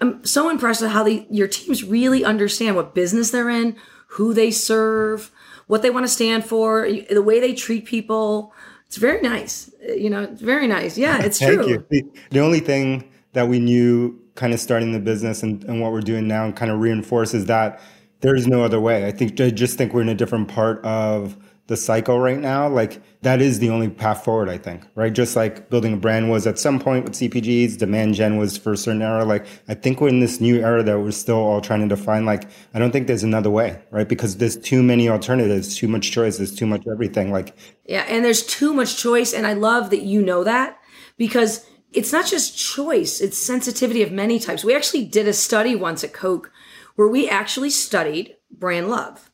I'm 0.00 0.24
so 0.24 0.50
impressed 0.50 0.82
with 0.82 0.90
how 0.90 1.04
the, 1.04 1.26
your 1.30 1.48
teams 1.48 1.84
really 1.84 2.24
understand 2.24 2.76
what 2.76 2.94
business 2.94 3.30
they're 3.30 3.50
in, 3.50 3.76
who 4.08 4.34
they 4.34 4.50
serve, 4.50 5.30
what 5.66 5.82
they 5.82 5.90
want 5.90 6.04
to 6.04 6.12
stand 6.12 6.44
for, 6.44 6.88
the 7.10 7.22
way 7.22 7.40
they 7.40 7.54
treat 7.54 7.84
people. 7.84 8.52
It's 8.86 8.96
very 8.96 9.22
nice. 9.22 9.70
Uh, 9.88 9.92
you 9.92 10.10
know, 10.10 10.22
it's 10.22 10.42
very 10.42 10.66
nice. 10.66 10.98
Yeah, 10.98 11.22
it's 11.22 11.38
Thank 11.40 11.54
true. 11.54 11.68
You. 11.68 11.86
The, 11.90 12.04
the 12.30 12.40
only 12.40 12.60
thing 12.60 13.10
that 13.32 13.48
we 13.48 13.58
knew 13.58 14.20
kind 14.34 14.52
of 14.52 14.60
starting 14.60 14.92
the 14.92 15.00
business 15.00 15.42
and, 15.42 15.64
and 15.64 15.80
what 15.80 15.92
we're 15.92 16.00
doing 16.00 16.26
now 16.26 16.50
kind 16.52 16.70
of 16.70 16.80
reinforces 16.80 17.46
that 17.46 17.80
there 18.20 18.34
is 18.34 18.46
no 18.46 18.64
other 18.64 18.80
way. 18.80 19.06
I 19.06 19.12
think 19.12 19.38
I 19.40 19.50
just 19.50 19.76
think 19.76 19.92
we're 19.92 20.02
in 20.02 20.08
a 20.08 20.14
different 20.14 20.48
part 20.48 20.84
of 20.84 21.36
the 21.66 21.76
cycle 21.76 22.20
right 22.20 22.38
now, 22.38 22.68
like 22.68 23.00
that 23.22 23.40
is 23.40 23.58
the 23.58 23.70
only 23.70 23.88
path 23.88 24.22
forward, 24.22 24.50
I 24.50 24.58
think, 24.58 24.86
right? 24.94 25.12
Just 25.12 25.34
like 25.34 25.70
building 25.70 25.94
a 25.94 25.96
brand 25.96 26.30
was 26.30 26.46
at 26.46 26.58
some 26.58 26.78
point 26.78 27.04
with 27.04 27.14
CPGs, 27.14 27.78
demand 27.78 28.14
gen 28.14 28.36
was 28.36 28.58
for 28.58 28.72
a 28.72 28.76
certain 28.76 29.00
era. 29.00 29.24
Like 29.24 29.46
I 29.66 29.74
think 29.74 30.00
we're 30.00 30.08
in 30.08 30.20
this 30.20 30.42
new 30.42 30.60
era 30.60 30.82
that 30.82 30.98
we're 30.98 31.10
still 31.10 31.38
all 31.38 31.62
trying 31.62 31.80
to 31.80 31.94
define. 31.94 32.26
Like 32.26 32.44
I 32.74 32.78
don't 32.78 32.90
think 32.90 33.06
there's 33.06 33.22
another 33.22 33.50
way, 33.50 33.80
right? 33.90 34.06
Because 34.06 34.36
there's 34.36 34.58
too 34.58 34.82
many 34.82 35.08
alternatives, 35.08 35.74
too 35.74 35.88
much 35.88 36.10
choice, 36.10 36.36
there's 36.36 36.54
too 36.54 36.66
much 36.66 36.82
everything. 36.90 37.32
Like 37.32 37.56
yeah, 37.86 38.04
and 38.08 38.22
there's 38.22 38.44
too 38.44 38.74
much 38.74 38.98
choice, 38.98 39.32
and 39.32 39.46
I 39.46 39.54
love 39.54 39.88
that 39.90 40.02
you 40.02 40.20
know 40.20 40.44
that 40.44 40.78
because 41.16 41.66
it's 41.94 42.12
not 42.12 42.26
just 42.26 42.56
choice; 42.56 43.20
it's 43.20 43.38
sensitivity 43.38 44.02
of 44.02 44.12
many 44.12 44.38
types. 44.38 44.64
We 44.64 44.74
actually 44.74 45.04
did 45.04 45.28
a 45.28 45.32
study 45.32 45.74
once 45.74 46.04
at 46.04 46.12
Coke 46.12 46.50
where 46.96 47.08
we 47.08 47.28
actually 47.28 47.70
studied 47.70 48.36
brand 48.50 48.88
love 48.88 49.30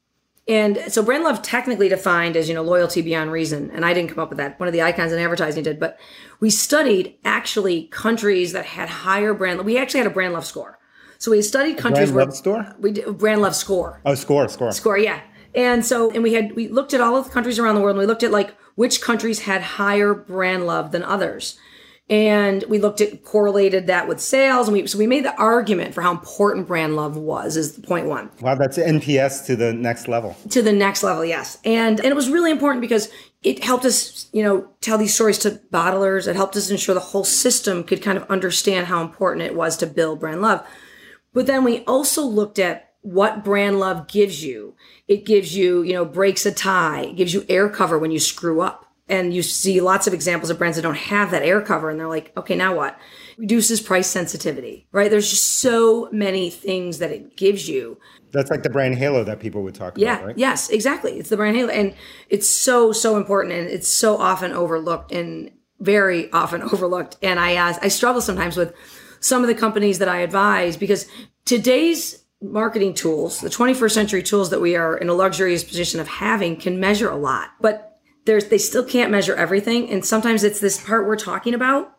and 0.50 0.78
so 0.88 1.04
brand 1.04 1.22
love 1.22 1.42
technically 1.42 1.88
defined 1.88 2.36
as, 2.36 2.48
you 2.48 2.54
know, 2.56 2.62
loyalty 2.62 3.02
beyond 3.02 3.30
reason. 3.30 3.70
And 3.70 3.84
I 3.84 3.94
didn't 3.94 4.10
come 4.10 4.18
up 4.18 4.30
with 4.30 4.38
that. 4.38 4.58
One 4.58 4.66
of 4.66 4.72
the 4.72 4.82
icons 4.82 5.12
in 5.12 5.20
advertising 5.20 5.62
did, 5.62 5.78
but 5.78 5.96
we 6.40 6.50
studied 6.50 7.16
actually 7.24 7.84
countries 7.84 8.50
that 8.50 8.64
had 8.64 8.88
higher 8.88 9.32
brand 9.32 9.58
love. 9.58 9.66
We 9.66 9.78
actually 9.78 9.98
had 9.98 10.08
a 10.08 10.14
brand 10.14 10.34
love 10.34 10.44
score. 10.44 10.80
So 11.18 11.30
we 11.30 11.40
studied 11.42 11.78
countries 11.78 12.10
brand 12.10 12.16
where 12.16 12.24
love 12.24 12.36
score? 12.36 12.76
we 12.80 12.90
did 12.90 13.16
brand 13.16 13.42
love 13.42 13.54
score. 13.54 14.00
Oh, 14.04 14.16
score, 14.16 14.48
score. 14.48 14.72
Score, 14.72 14.98
yeah. 14.98 15.20
And 15.54 15.86
so, 15.86 16.10
and 16.10 16.22
we 16.24 16.34
had, 16.34 16.56
we 16.56 16.66
looked 16.66 16.94
at 16.94 17.00
all 17.00 17.16
of 17.16 17.26
the 17.26 17.30
countries 17.30 17.60
around 17.60 17.76
the 17.76 17.80
world 17.80 17.94
and 17.94 18.00
we 18.00 18.06
looked 18.06 18.24
at 18.24 18.32
like 18.32 18.56
which 18.74 19.00
countries 19.00 19.40
had 19.40 19.62
higher 19.62 20.14
brand 20.14 20.66
love 20.66 20.90
than 20.90 21.04
others 21.04 21.58
and 22.10 22.64
we 22.68 22.80
looked 22.80 23.00
at 23.00 23.22
correlated 23.22 23.86
that 23.86 24.08
with 24.08 24.20
sales 24.20 24.66
and 24.66 24.76
we 24.76 24.86
so 24.86 24.98
we 24.98 25.06
made 25.06 25.24
the 25.24 25.34
argument 25.36 25.94
for 25.94 26.02
how 26.02 26.10
important 26.10 26.66
brand 26.66 26.96
love 26.96 27.16
was 27.16 27.56
is 27.56 27.76
the 27.76 27.86
point 27.86 28.06
one. 28.06 28.30
Wow 28.40 28.56
that's 28.56 28.76
nps 28.76 29.46
to 29.46 29.56
the 29.56 29.72
next 29.72 30.08
level. 30.08 30.36
To 30.50 30.60
the 30.60 30.72
next 30.72 31.04
level 31.04 31.24
yes. 31.24 31.58
And 31.64 32.00
and 32.00 32.08
it 32.08 32.16
was 32.16 32.28
really 32.28 32.50
important 32.50 32.82
because 32.82 33.08
it 33.42 33.64
helped 33.64 33.84
us 33.84 34.28
you 34.32 34.42
know 34.42 34.68
tell 34.80 34.98
these 34.98 35.14
stories 35.14 35.38
to 35.38 35.60
bottlers. 35.72 36.26
It 36.26 36.36
helped 36.36 36.56
us 36.56 36.70
ensure 36.70 36.94
the 36.94 37.00
whole 37.00 37.24
system 37.24 37.84
could 37.84 38.02
kind 38.02 38.18
of 38.18 38.28
understand 38.28 38.88
how 38.88 39.02
important 39.02 39.46
it 39.46 39.54
was 39.54 39.76
to 39.78 39.86
build 39.86 40.20
brand 40.20 40.42
love. 40.42 40.66
But 41.32 41.46
then 41.46 41.62
we 41.62 41.84
also 41.84 42.22
looked 42.22 42.58
at 42.58 42.92
what 43.02 43.44
brand 43.44 43.78
love 43.78 44.08
gives 44.08 44.44
you. 44.44 44.74
It 45.06 45.24
gives 45.24 45.56
you 45.56 45.82
you 45.82 45.92
know 45.92 46.04
breaks 46.04 46.44
a 46.44 46.52
tie. 46.52 47.02
It 47.02 47.16
gives 47.16 47.32
you 47.32 47.46
air 47.48 47.68
cover 47.68 48.00
when 48.00 48.10
you 48.10 48.18
screw 48.18 48.62
up 48.62 48.89
and 49.10 49.34
you 49.34 49.42
see 49.42 49.80
lots 49.80 50.06
of 50.06 50.14
examples 50.14 50.48
of 50.48 50.58
brands 50.58 50.76
that 50.76 50.82
don't 50.82 50.96
have 50.96 51.30
that 51.32 51.42
air 51.42 51.60
cover 51.60 51.90
and 51.90 51.98
they're 51.98 52.08
like 52.08 52.32
okay 52.36 52.56
now 52.56 52.74
what? 52.74 52.98
Reduces 53.36 53.80
price 53.80 54.06
sensitivity 54.06 54.86
right? 54.92 55.10
There's 55.10 55.28
just 55.28 55.58
so 55.60 56.08
many 56.12 56.50
things 56.50 56.98
that 56.98 57.10
it 57.10 57.36
gives 57.36 57.68
you. 57.68 57.98
That's 58.32 58.50
like 58.50 58.62
the 58.62 58.70
brand 58.70 58.94
halo 58.94 59.24
that 59.24 59.40
people 59.40 59.62
would 59.64 59.74
talk 59.74 59.94
yeah 59.96 60.16
about 60.16 60.26
right? 60.26 60.38
yes 60.38 60.70
exactly. 60.70 61.18
It's 61.18 61.28
the 61.28 61.36
brand 61.36 61.56
halo 61.56 61.70
and 61.70 61.94
it's 62.28 62.48
so 62.48 62.92
so 62.92 63.16
important 63.16 63.54
and 63.54 63.68
it's 63.68 63.88
so 63.88 64.16
often 64.16 64.52
overlooked 64.52 65.12
and 65.12 65.50
very 65.80 66.30
often 66.32 66.62
overlooked. 66.72 67.16
And 67.22 67.38
i 67.40 67.52
ask, 67.52 67.82
i 67.82 67.88
struggle 67.88 68.22
sometimes 68.22 68.56
with 68.56 68.74
some 69.20 69.42
of 69.42 69.48
the 69.48 69.54
companies 69.54 69.98
that 69.98 70.08
i 70.08 70.18
advise 70.18 70.76
because 70.76 71.06
today's 71.44 72.24
marketing 72.42 72.94
tools 72.94 73.40
the 73.40 73.50
21st 73.50 73.90
century 73.90 74.22
tools 74.22 74.50
that 74.50 74.60
we 74.60 74.74
are 74.76 74.96
in 74.96 75.08
a 75.08 75.14
luxurious 75.14 75.62
position 75.62 76.00
of 76.00 76.08
having 76.08 76.56
can 76.56 76.80
measure 76.80 77.10
a 77.10 77.16
lot. 77.16 77.50
But 77.60 77.89
there's 78.30 78.46
they 78.46 78.58
still 78.58 78.84
can't 78.84 79.10
measure 79.10 79.34
everything. 79.34 79.90
And 79.90 80.04
sometimes 80.06 80.44
it's 80.44 80.60
this 80.60 80.80
part 80.80 81.04
we're 81.06 81.16
talking 81.16 81.52
about 81.52 81.96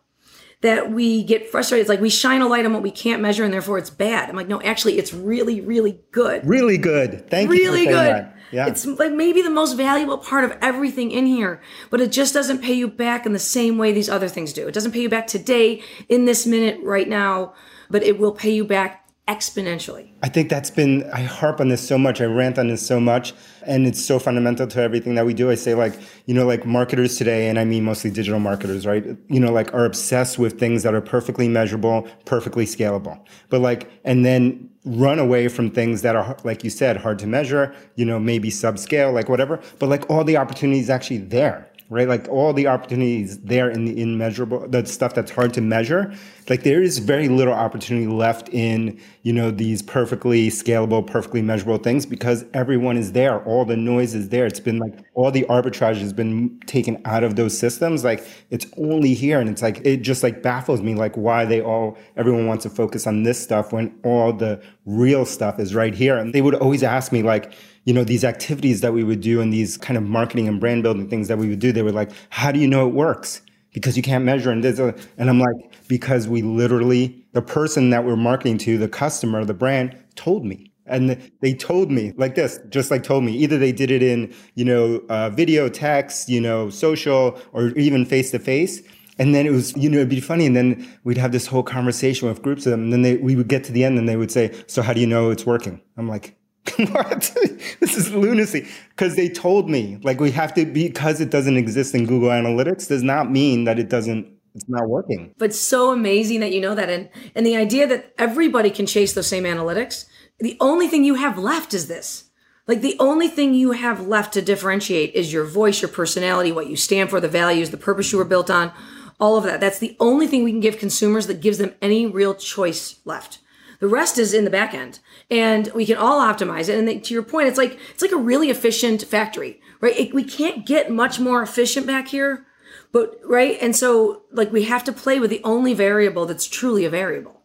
that 0.62 0.90
we 0.90 1.22
get 1.24 1.50
frustrated. 1.50 1.82
It's 1.82 1.88
like 1.90 2.00
we 2.00 2.08
shine 2.08 2.40
a 2.40 2.48
light 2.48 2.64
on 2.64 2.72
what 2.72 2.82
we 2.82 2.90
can't 2.90 3.20
measure 3.20 3.44
and 3.44 3.52
therefore 3.52 3.76
it's 3.76 3.90
bad. 3.90 4.30
I'm 4.30 4.36
like 4.36 4.48
no 4.48 4.62
actually 4.62 4.96
it's 4.98 5.12
really 5.12 5.60
really 5.60 6.00
good. 6.10 6.46
Really 6.46 6.78
good. 6.78 7.28
Thank 7.28 7.50
really 7.50 7.64
you 7.64 7.70
Really 7.70 7.86
good. 7.86 8.14
that. 8.14 8.36
yeah. 8.50 8.66
It's 8.66 8.86
like 8.86 9.12
maybe 9.12 9.42
the 9.42 9.50
most 9.50 9.74
valuable 9.74 10.16
part 10.16 10.44
of 10.44 10.56
everything 10.62 11.10
in 11.10 11.26
here 11.26 11.60
but 11.90 12.00
it 12.00 12.10
just 12.10 12.32
doesn't 12.32 12.62
pay 12.62 12.72
you 12.72 12.88
back 12.88 13.26
in 13.26 13.34
the 13.34 13.38
same 13.38 13.76
way 13.76 13.92
these 13.92 14.08
other 14.08 14.28
things 14.28 14.54
do. 14.54 14.66
It 14.66 14.72
doesn't 14.72 14.92
pay 14.92 15.02
you 15.02 15.10
back 15.10 15.26
today 15.26 15.82
in 16.08 16.24
this 16.24 16.46
minute 16.46 16.80
right 16.82 17.08
now 17.08 17.52
but 17.90 18.02
it 18.02 18.18
will 18.18 18.32
pay 18.32 18.50
you 18.54 18.64
back 18.64 19.01
exponentially. 19.28 20.12
I 20.22 20.28
think 20.28 20.50
that's 20.50 20.70
been, 20.70 21.08
I 21.12 21.20
harp 21.20 21.60
on 21.60 21.68
this 21.68 21.86
so 21.86 21.96
much. 21.96 22.20
I 22.20 22.24
rant 22.24 22.58
on 22.58 22.68
this 22.68 22.84
so 22.84 22.98
much. 22.98 23.32
And 23.64 23.86
it's 23.86 24.04
so 24.04 24.18
fundamental 24.18 24.66
to 24.66 24.80
everything 24.80 25.14
that 25.14 25.24
we 25.24 25.32
do. 25.32 25.50
I 25.50 25.54
say, 25.54 25.74
like, 25.74 25.98
you 26.26 26.34
know, 26.34 26.46
like 26.46 26.66
marketers 26.66 27.16
today, 27.16 27.48
and 27.48 27.58
I 27.58 27.64
mean 27.64 27.84
mostly 27.84 28.10
digital 28.10 28.40
marketers, 28.40 28.86
right? 28.86 29.04
You 29.28 29.40
know, 29.40 29.52
like 29.52 29.72
are 29.72 29.84
obsessed 29.84 30.38
with 30.38 30.58
things 30.58 30.82
that 30.82 30.94
are 30.94 31.00
perfectly 31.00 31.48
measurable, 31.48 32.08
perfectly 32.24 32.66
scalable. 32.66 33.24
But 33.48 33.60
like, 33.60 33.88
and 34.04 34.24
then 34.24 34.68
run 34.84 35.20
away 35.20 35.46
from 35.46 35.70
things 35.70 36.02
that 36.02 36.16
are, 36.16 36.36
like 36.42 36.64
you 36.64 36.70
said, 36.70 36.96
hard 36.96 37.20
to 37.20 37.26
measure, 37.28 37.72
you 37.94 38.04
know, 38.04 38.18
maybe 38.18 38.50
subscale, 38.50 39.12
like 39.12 39.28
whatever. 39.28 39.60
But 39.78 39.88
like 39.88 40.10
all 40.10 40.24
the 40.24 40.36
opportunities 40.36 40.90
actually 40.90 41.18
there 41.18 41.70
right? 41.92 42.08
Like 42.08 42.26
all 42.28 42.54
the 42.54 42.66
opportunities 42.66 43.38
there 43.40 43.70
in 43.70 43.84
the 43.84 44.00
immeasurable, 44.00 44.66
the 44.66 44.86
stuff 44.86 45.14
that's 45.14 45.30
hard 45.30 45.52
to 45.54 45.60
measure. 45.60 46.12
Like 46.48 46.62
there 46.62 46.82
is 46.82 46.98
very 46.98 47.28
little 47.28 47.52
opportunity 47.52 48.06
left 48.06 48.48
in, 48.48 48.98
you 49.22 49.32
know, 49.32 49.50
these 49.50 49.82
perfectly 49.82 50.48
scalable, 50.48 51.06
perfectly 51.06 51.42
measurable 51.42 51.78
things 51.78 52.06
because 52.06 52.46
everyone 52.54 52.96
is 52.96 53.12
there. 53.12 53.44
All 53.44 53.66
the 53.66 53.76
noise 53.76 54.14
is 54.14 54.30
there. 54.30 54.46
It's 54.46 54.58
been 54.58 54.78
like 54.78 55.04
all 55.14 55.30
the 55.30 55.42
arbitrage 55.50 55.98
has 55.98 56.12
been 56.12 56.58
taken 56.66 57.00
out 57.04 57.24
of 57.24 57.36
those 57.36 57.56
systems. 57.56 58.04
Like 58.04 58.26
it's 58.50 58.66
only 58.78 59.12
here. 59.12 59.38
And 59.38 59.50
it's 59.50 59.62
like, 59.62 59.84
it 59.84 59.98
just 59.98 60.22
like 60.22 60.42
baffles 60.42 60.80
me, 60.80 60.94
like 60.94 61.14
why 61.16 61.44
they 61.44 61.60
all, 61.60 61.98
everyone 62.16 62.46
wants 62.46 62.62
to 62.62 62.70
focus 62.70 63.06
on 63.06 63.22
this 63.22 63.38
stuff 63.38 63.70
when 63.70 63.94
all 64.02 64.32
the 64.32 64.62
real 64.86 65.26
stuff 65.26 65.60
is 65.60 65.74
right 65.74 65.94
here. 65.94 66.16
And 66.16 66.32
they 66.32 66.40
would 66.40 66.54
always 66.54 66.82
ask 66.82 67.12
me 67.12 67.22
like, 67.22 67.52
you 67.84 67.92
know, 67.92 68.04
these 68.04 68.24
activities 68.24 68.80
that 68.80 68.92
we 68.92 69.02
would 69.04 69.20
do 69.20 69.40
and 69.40 69.52
these 69.52 69.76
kind 69.76 69.96
of 69.96 70.04
marketing 70.04 70.48
and 70.48 70.60
brand 70.60 70.82
building 70.82 71.08
things 71.08 71.28
that 71.28 71.38
we 71.38 71.48
would 71.48 71.58
do, 71.58 71.72
they 71.72 71.82
were 71.82 71.92
like, 71.92 72.10
how 72.30 72.52
do 72.52 72.58
you 72.58 72.68
know 72.68 72.86
it 72.86 72.94
works? 72.94 73.42
Because 73.72 73.96
you 73.96 74.02
can't 74.02 74.24
measure. 74.24 74.50
And, 74.50 74.64
a, 74.64 74.94
and 75.18 75.30
I'm 75.30 75.40
like, 75.40 75.88
because 75.88 76.28
we 76.28 76.42
literally, 76.42 77.24
the 77.32 77.42
person 77.42 77.90
that 77.90 78.04
we're 78.04 78.16
marketing 78.16 78.58
to, 78.58 78.78
the 78.78 78.88
customer, 78.88 79.44
the 79.44 79.54
brand 79.54 79.96
told 80.14 80.44
me. 80.44 80.70
And 80.86 81.30
they 81.40 81.54
told 81.54 81.90
me 81.90 82.12
like 82.16 82.34
this, 82.34 82.58
just 82.68 82.90
like 82.90 83.02
told 83.02 83.24
me, 83.24 83.32
either 83.32 83.56
they 83.56 83.72
did 83.72 83.90
it 83.90 84.02
in, 84.02 84.34
you 84.54 84.64
know, 84.64 85.02
uh, 85.08 85.30
video, 85.30 85.68
text, 85.68 86.28
you 86.28 86.40
know, 86.40 86.70
social, 86.70 87.38
or 87.52 87.68
even 87.70 88.04
face 88.04 88.30
to 88.32 88.38
face. 88.38 88.82
And 89.18 89.34
then 89.34 89.46
it 89.46 89.50
was, 89.50 89.76
you 89.76 89.88
know, 89.88 89.98
it'd 89.98 90.08
be 90.08 90.20
funny. 90.20 90.44
And 90.44 90.56
then 90.56 90.86
we'd 91.04 91.18
have 91.18 91.32
this 91.32 91.46
whole 91.46 91.62
conversation 91.62 92.28
with 92.28 92.42
groups 92.42 92.66
of 92.66 92.72
them. 92.72 92.82
And 92.84 92.92
then 92.92 93.02
they, 93.02 93.16
we 93.16 93.36
would 93.36 93.48
get 93.48 93.64
to 93.64 93.72
the 93.72 93.84
end 93.84 93.98
and 93.98 94.08
they 94.08 94.16
would 94.16 94.30
say, 94.30 94.52
so 94.66 94.82
how 94.82 94.92
do 94.92 95.00
you 95.00 95.06
know 95.06 95.30
it's 95.30 95.46
working? 95.46 95.80
I'm 95.96 96.08
like, 96.08 96.36
what? 96.76 97.34
this 97.80 97.96
is 97.96 98.12
lunacy. 98.12 98.68
Because 98.90 99.16
they 99.16 99.28
told 99.28 99.68
me, 99.68 99.98
like, 100.02 100.20
we 100.20 100.30
have 100.30 100.54
to, 100.54 100.64
because 100.64 101.20
it 101.20 101.30
doesn't 101.30 101.56
exist 101.56 101.94
in 101.94 102.06
Google 102.06 102.28
Analytics, 102.30 102.88
does 102.88 103.02
not 103.02 103.30
mean 103.30 103.64
that 103.64 103.78
it 103.78 103.88
doesn't, 103.88 104.26
it's 104.54 104.68
not 104.68 104.88
working. 104.88 105.34
But 105.38 105.54
so 105.54 105.90
amazing 105.90 106.40
that 106.40 106.52
you 106.52 106.60
know 106.60 106.74
that. 106.74 106.88
And, 106.88 107.08
and 107.34 107.44
the 107.44 107.56
idea 107.56 107.86
that 107.86 108.12
everybody 108.18 108.70
can 108.70 108.86
chase 108.86 109.12
those 109.12 109.26
same 109.26 109.44
analytics 109.44 110.06
the 110.42 110.56
only 110.60 110.88
thing 110.88 111.04
you 111.04 111.14
have 111.14 111.38
left 111.38 111.72
is 111.72 111.86
this. 111.86 112.24
Like 112.66 112.80
the 112.80 112.96
only 112.98 113.28
thing 113.28 113.54
you 113.54 113.72
have 113.72 114.08
left 114.08 114.34
to 114.34 114.42
differentiate 114.42 115.14
is 115.14 115.32
your 115.32 115.44
voice, 115.44 115.80
your 115.80 115.88
personality, 115.88 116.50
what 116.50 116.68
you 116.68 116.76
stand 116.76 117.10
for, 117.10 117.20
the 117.20 117.28
values, 117.28 117.70
the 117.70 117.76
purpose 117.76 118.10
you 118.10 118.18
were 118.18 118.24
built 118.24 118.50
on, 118.50 118.72
all 119.20 119.36
of 119.36 119.44
that. 119.44 119.60
That's 119.60 119.78
the 119.78 119.96
only 120.00 120.26
thing 120.26 120.42
we 120.42 120.50
can 120.50 120.60
give 120.60 120.78
consumers 120.78 121.28
that 121.28 121.40
gives 121.40 121.58
them 121.58 121.74
any 121.80 122.06
real 122.06 122.34
choice 122.34 122.98
left. 123.04 123.38
The 123.82 123.88
rest 123.88 124.16
is 124.16 124.32
in 124.32 124.44
the 124.44 124.50
back 124.50 124.72
end 124.72 125.00
and 125.30 125.70
we 125.74 125.84
can 125.84 125.98
all 125.98 126.20
optimize 126.20 126.70
it. 126.70 126.78
And 126.78 126.88
they, 126.88 126.98
to 127.00 127.12
your 127.12 127.22
point, 127.22 127.48
it's 127.48 127.58
like, 127.58 127.78
it's 127.90 128.00
like 128.00 128.12
a 128.12 128.16
really 128.16 128.48
efficient 128.48 129.02
factory, 129.02 129.60
right? 129.82 129.98
It, 129.98 130.14
we 130.14 130.24
can't 130.24 130.64
get 130.64 130.90
much 130.90 131.20
more 131.20 131.42
efficient 131.42 131.86
back 131.86 132.08
here, 132.08 132.46
but 132.92 133.20
right. 133.24 133.58
And 133.60 133.76
so 133.76 134.22
like 134.32 134.50
we 134.50 134.64
have 134.64 134.84
to 134.84 134.92
play 134.92 135.20
with 135.20 135.28
the 135.28 135.42
only 135.44 135.74
variable 135.74 136.24
that's 136.24 136.46
truly 136.46 136.86
a 136.86 136.90
variable, 136.90 137.42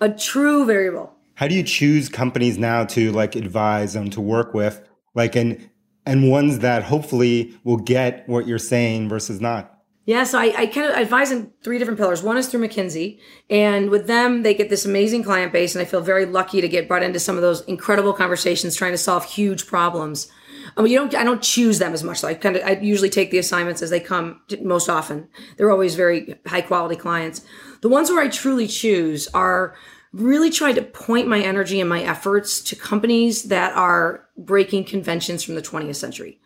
a 0.00 0.08
true 0.08 0.66
variable 0.66 1.12
how 1.36 1.46
do 1.46 1.54
you 1.54 1.62
choose 1.62 2.08
companies 2.08 2.58
now 2.58 2.84
to 2.84 3.12
like 3.12 3.36
advise 3.36 3.94
and 3.94 4.12
to 4.12 4.20
work 4.20 4.52
with 4.54 4.86
like 5.14 5.36
and 5.36 5.70
and 6.04 6.30
ones 6.30 6.60
that 6.60 6.82
hopefully 6.82 7.54
will 7.64 7.76
get 7.76 8.28
what 8.28 8.46
you're 8.46 8.58
saying 8.58 9.08
versus 9.08 9.40
not 9.40 9.75
yeah, 10.06 10.22
so 10.22 10.38
I, 10.38 10.54
I 10.56 10.66
kind 10.66 10.88
of 10.88 10.96
advise 10.96 11.32
in 11.32 11.50
three 11.64 11.78
different 11.78 11.98
pillars. 11.98 12.22
One 12.22 12.36
is 12.36 12.48
through 12.48 12.66
McKinsey, 12.66 13.18
and 13.50 13.90
with 13.90 14.06
them, 14.06 14.44
they 14.44 14.54
get 14.54 14.70
this 14.70 14.84
amazing 14.84 15.24
client 15.24 15.52
base, 15.52 15.74
and 15.74 15.82
I 15.82 15.84
feel 15.84 16.00
very 16.00 16.24
lucky 16.24 16.60
to 16.60 16.68
get 16.68 16.86
brought 16.86 17.02
into 17.02 17.18
some 17.18 17.34
of 17.34 17.42
those 17.42 17.62
incredible 17.62 18.12
conversations 18.12 18.76
trying 18.76 18.92
to 18.92 18.98
solve 18.98 19.24
huge 19.24 19.66
problems. 19.66 20.30
I 20.76 20.82
mean, 20.82 20.92
you 20.92 20.98
don't, 20.98 21.14
I 21.16 21.24
don't 21.24 21.42
choose 21.42 21.80
them 21.80 21.92
as 21.92 22.04
much. 22.04 22.18
So 22.18 22.28
I 22.28 22.34
kind 22.34 22.54
of, 22.54 22.62
I 22.62 22.78
usually 22.78 23.10
take 23.10 23.32
the 23.32 23.38
assignments 23.38 23.82
as 23.82 23.90
they 23.90 23.98
come 23.98 24.40
most 24.62 24.88
often. 24.88 25.28
They're 25.56 25.72
always 25.72 25.96
very 25.96 26.36
high 26.46 26.60
quality 26.60 26.96
clients. 26.96 27.44
The 27.82 27.88
ones 27.88 28.08
where 28.08 28.22
I 28.22 28.28
truly 28.28 28.68
choose 28.68 29.26
are 29.28 29.74
really 30.12 30.50
try 30.50 30.72
to 30.72 30.82
point 30.82 31.26
my 31.26 31.40
energy 31.40 31.80
and 31.80 31.88
my 31.88 32.02
efforts 32.02 32.60
to 32.60 32.76
companies 32.76 33.44
that 33.44 33.74
are 33.74 34.28
breaking 34.36 34.84
conventions 34.84 35.42
from 35.42 35.56
the 35.56 35.62
20th 35.62 35.96
century. 35.96 36.40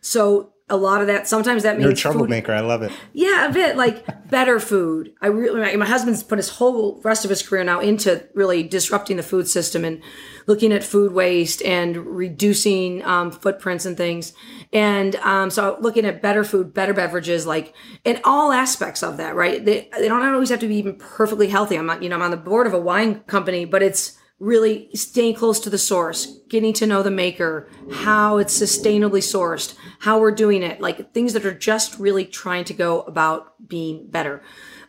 So 0.00 0.52
a 0.68 0.76
lot 0.76 1.00
of 1.00 1.06
that 1.06 1.28
sometimes 1.28 1.62
that 1.62 1.76
means 1.76 1.84
you're 1.84 1.92
a 1.92 1.94
troublemaker. 1.94 2.48
Food. 2.48 2.58
I 2.58 2.60
love 2.60 2.82
it. 2.82 2.90
Yeah, 3.12 3.46
a 3.48 3.52
bit 3.52 3.76
like 3.76 4.04
better 4.30 4.58
food. 4.58 5.12
I 5.22 5.28
really 5.28 5.60
my, 5.60 5.76
my 5.76 5.86
husband's 5.86 6.24
put 6.24 6.38
his 6.38 6.48
whole 6.48 7.00
rest 7.04 7.24
of 7.24 7.30
his 7.30 7.46
career 7.46 7.62
now 7.62 7.78
into 7.78 8.26
really 8.34 8.64
disrupting 8.64 9.16
the 9.16 9.22
food 9.22 9.46
system 9.46 9.84
and 9.84 10.02
looking 10.46 10.72
at 10.72 10.82
food 10.82 11.12
waste 11.12 11.62
and 11.62 11.96
reducing 11.96 13.04
um, 13.04 13.30
footprints 13.30 13.86
and 13.86 13.96
things. 13.96 14.32
And 14.72 15.14
um, 15.16 15.50
so 15.50 15.76
looking 15.80 16.04
at 16.04 16.20
better 16.20 16.42
food, 16.42 16.74
better 16.74 16.92
beverages, 16.94 17.46
like 17.46 17.72
in 18.04 18.20
all 18.24 18.50
aspects 18.50 19.04
of 19.04 19.18
that, 19.18 19.36
right? 19.36 19.64
They, 19.64 19.88
they 19.96 20.08
don't 20.08 20.22
always 20.22 20.50
have 20.50 20.60
to 20.60 20.68
be 20.68 20.76
even 20.76 20.96
perfectly 20.96 21.48
healthy. 21.48 21.76
I'm 21.76 21.86
not, 21.86 22.02
you 22.02 22.08
know, 22.08 22.16
I'm 22.16 22.22
on 22.22 22.30
the 22.32 22.36
board 22.36 22.66
of 22.66 22.74
a 22.74 22.80
wine 22.80 23.20
company, 23.20 23.64
but 23.64 23.82
it's 23.82 24.18
really 24.38 24.90
staying 24.94 25.34
close 25.34 25.58
to 25.60 25.70
the 25.70 25.78
source, 25.78 26.40
getting 26.48 26.72
to 26.74 26.86
know 26.86 27.02
the 27.02 27.10
maker, 27.10 27.68
how 27.90 28.36
it's 28.36 28.58
sustainably 28.58 29.20
sourced, 29.20 29.74
how 30.00 30.20
we're 30.20 30.30
doing 30.30 30.62
it, 30.62 30.80
like 30.80 31.12
things 31.12 31.32
that 31.32 31.46
are 31.46 31.54
just 31.54 31.98
really 31.98 32.26
trying 32.26 32.64
to 32.64 32.74
go 32.74 33.00
about 33.02 33.54
being 33.66 34.06
better. 34.08 34.42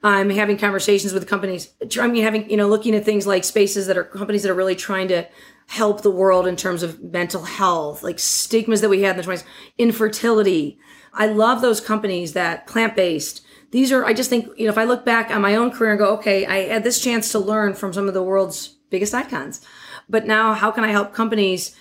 I'm 0.04 0.30
having 0.30 0.58
conversations 0.58 1.14
with 1.14 1.28
companies. 1.28 1.74
I 2.00 2.08
mean, 2.08 2.24
having, 2.24 2.50
you 2.50 2.58
know, 2.58 2.68
looking 2.68 2.94
at 2.94 3.06
things 3.06 3.26
like 3.26 3.44
spaces 3.44 3.88
that 3.88 3.98
are 3.98 4.04
companies 4.04 4.44
that 4.44 4.52
are 4.52 4.56
really 4.56 4.76
trying 4.76 5.08
to 5.08 5.28
help 5.68 6.02
the 6.02 6.12
world 6.12 6.46
in 6.46 6.56
terms 6.56 6.84
of 6.84 7.02
mental 7.02 7.44
health, 7.44 8.04
like 8.04 8.20
stigmas 8.20 8.82
that 8.82 8.90
we 8.90 9.02
had 9.02 9.18
in 9.18 9.26
the 9.26 9.32
20s, 9.32 9.44
infertility. 9.78 10.78
I 11.14 11.28
love 11.28 11.62
those 11.62 11.82
companies 11.82 12.34
that 12.34 12.68
plant 12.68 12.96
based. 12.96 13.46
These 13.72 13.92
are, 13.92 14.06
I 14.06 14.14
just 14.14 14.30
think, 14.30 14.48
you 14.58 14.66
know, 14.66 14.72
if 14.72 14.78
I 14.78 14.86
look 14.86 15.04
back 15.04 15.32
on 15.32 15.42
my 15.42 15.56
own 15.56 15.72
career 15.72 15.92
and 15.92 16.00
go, 16.00 16.14
okay, 16.16 16.46
I 16.46 16.74
had 16.74 16.84
this 16.84 17.02
chance 17.02 17.32
to 17.32 17.40
learn 17.40 17.74
from 17.74 17.92
some 17.92 18.08
of 18.08 18.14
the 18.14 18.24
world's 18.24 18.77
biggest 18.90 19.14
icons. 19.14 19.62
But 20.10 20.26
now, 20.26 20.54
how 20.54 20.72
can 20.72 20.84
I 20.84 20.92
help 20.92 21.14
companies 21.14 21.76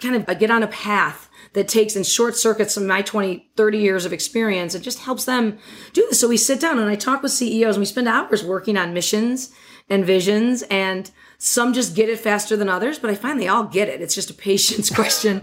kind 0.00 0.16
of 0.16 0.38
get 0.38 0.50
on 0.50 0.62
a 0.62 0.68
path 0.68 1.28
that 1.52 1.68
takes 1.68 1.96
and 1.96 2.06
short 2.06 2.36
circuits 2.36 2.74
some 2.74 2.86
my 2.86 3.02
20, 3.02 3.50
30 3.56 3.78
years 3.78 4.04
of 4.04 4.12
experience 4.12 4.74
and 4.74 4.84
just 4.84 5.00
helps 5.00 5.24
them 5.24 5.58
do 5.92 6.06
this? 6.08 6.20
So 6.20 6.28
we 6.28 6.36
sit 6.36 6.60
down 6.60 6.78
and 6.78 6.90
I 6.90 6.94
talk 6.94 7.22
with 7.22 7.32
CEOs 7.32 7.76
and 7.76 7.80
we 7.80 7.86
spend 7.86 8.08
hours 8.08 8.44
working 8.44 8.76
on 8.76 8.94
missions 8.94 9.52
and 9.88 10.04
visions 10.04 10.62
and 10.64 11.10
some 11.38 11.72
just 11.72 11.96
get 11.96 12.10
it 12.10 12.18
faster 12.18 12.54
than 12.54 12.68
others, 12.68 12.98
but 12.98 13.10
I 13.10 13.14
find 13.14 13.40
they 13.40 13.48
all 13.48 13.64
get 13.64 13.88
it. 13.88 14.02
It's 14.02 14.14
just 14.14 14.30
a 14.30 14.34
patience 14.34 14.90
question. 14.94 15.42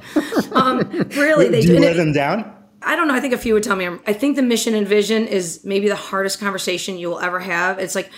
um, 0.51 0.79
really, 1.15 1.49
they 1.49 1.61
do. 1.61 1.73
You 1.73 1.79
let 1.79 1.93
it, 1.93 1.97
them 1.97 2.13
down? 2.13 2.56
I 2.81 2.95
don't 2.95 3.07
know. 3.07 3.15
I 3.15 3.19
think 3.19 3.33
a 3.33 3.37
few 3.37 3.55
would 3.55 3.63
tell 3.63 3.75
me. 3.75 3.87
I 4.05 4.13
think 4.13 4.35
the 4.35 4.43
mission 4.43 4.75
and 4.75 4.87
vision 4.87 5.25
is 5.27 5.61
maybe 5.63 5.87
the 5.89 5.95
hardest 5.95 6.39
conversation 6.39 6.97
you 6.97 7.09
will 7.09 7.19
ever 7.19 7.39
have. 7.39 7.79
It's 7.79 7.95
like, 7.95 8.11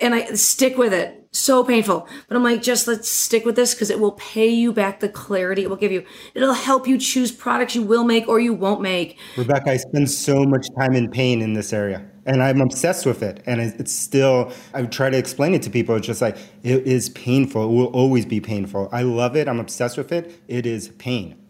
and 0.00 0.14
I 0.14 0.34
stick 0.34 0.78
with 0.78 0.92
it. 0.92 1.20
So 1.32 1.64
painful. 1.64 2.08
But 2.28 2.36
I'm 2.36 2.44
like, 2.44 2.62
just 2.62 2.86
let's 2.86 3.08
stick 3.08 3.44
with 3.44 3.56
this 3.56 3.74
because 3.74 3.90
it 3.90 3.98
will 3.98 4.12
pay 4.12 4.48
you 4.48 4.72
back 4.72 5.00
the 5.00 5.08
clarity 5.08 5.64
it 5.64 5.68
will 5.68 5.76
give 5.76 5.90
you. 5.90 6.04
It'll 6.32 6.54
help 6.54 6.86
you 6.86 6.96
choose 6.96 7.32
products 7.32 7.74
you 7.74 7.82
will 7.82 8.04
make 8.04 8.28
or 8.28 8.38
you 8.38 8.54
won't 8.54 8.80
make. 8.80 9.18
Rebecca, 9.36 9.72
I 9.72 9.78
spend 9.78 10.08
so 10.08 10.44
much 10.44 10.68
time 10.78 10.94
in 10.94 11.10
pain 11.10 11.42
in 11.42 11.54
this 11.54 11.72
area 11.72 12.08
and 12.24 12.40
I'm 12.40 12.60
obsessed 12.60 13.04
with 13.04 13.22
it. 13.22 13.42
And 13.46 13.60
it's 13.60 13.92
still, 13.92 14.52
I 14.72 14.84
try 14.84 15.10
to 15.10 15.18
explain 15.18 15.54
it 15.54 15.62
to 15.62 15.70
people. 15.70 15.96
It's 15.96 16.06
just 16.06 16.22
like, 16.22 16.36
it 16.62 16.86
is 16.86 17.08
painful. 17.10 17.64
It 17.64 17.76
will 17.76 17.86
always 17.86 18.26
be 18.26 18.40
painful. 18.40 18.88
I 18.92 19.02
love 19.02 19.34
it. 19.34 19.48
I'm 19.48 19.58
obsessed 19.58 19.98
with 19.98 20.12
it. 20.12 20.40
It 20.46 20.66
is 20.66 20.90
pain. 20.90 21.43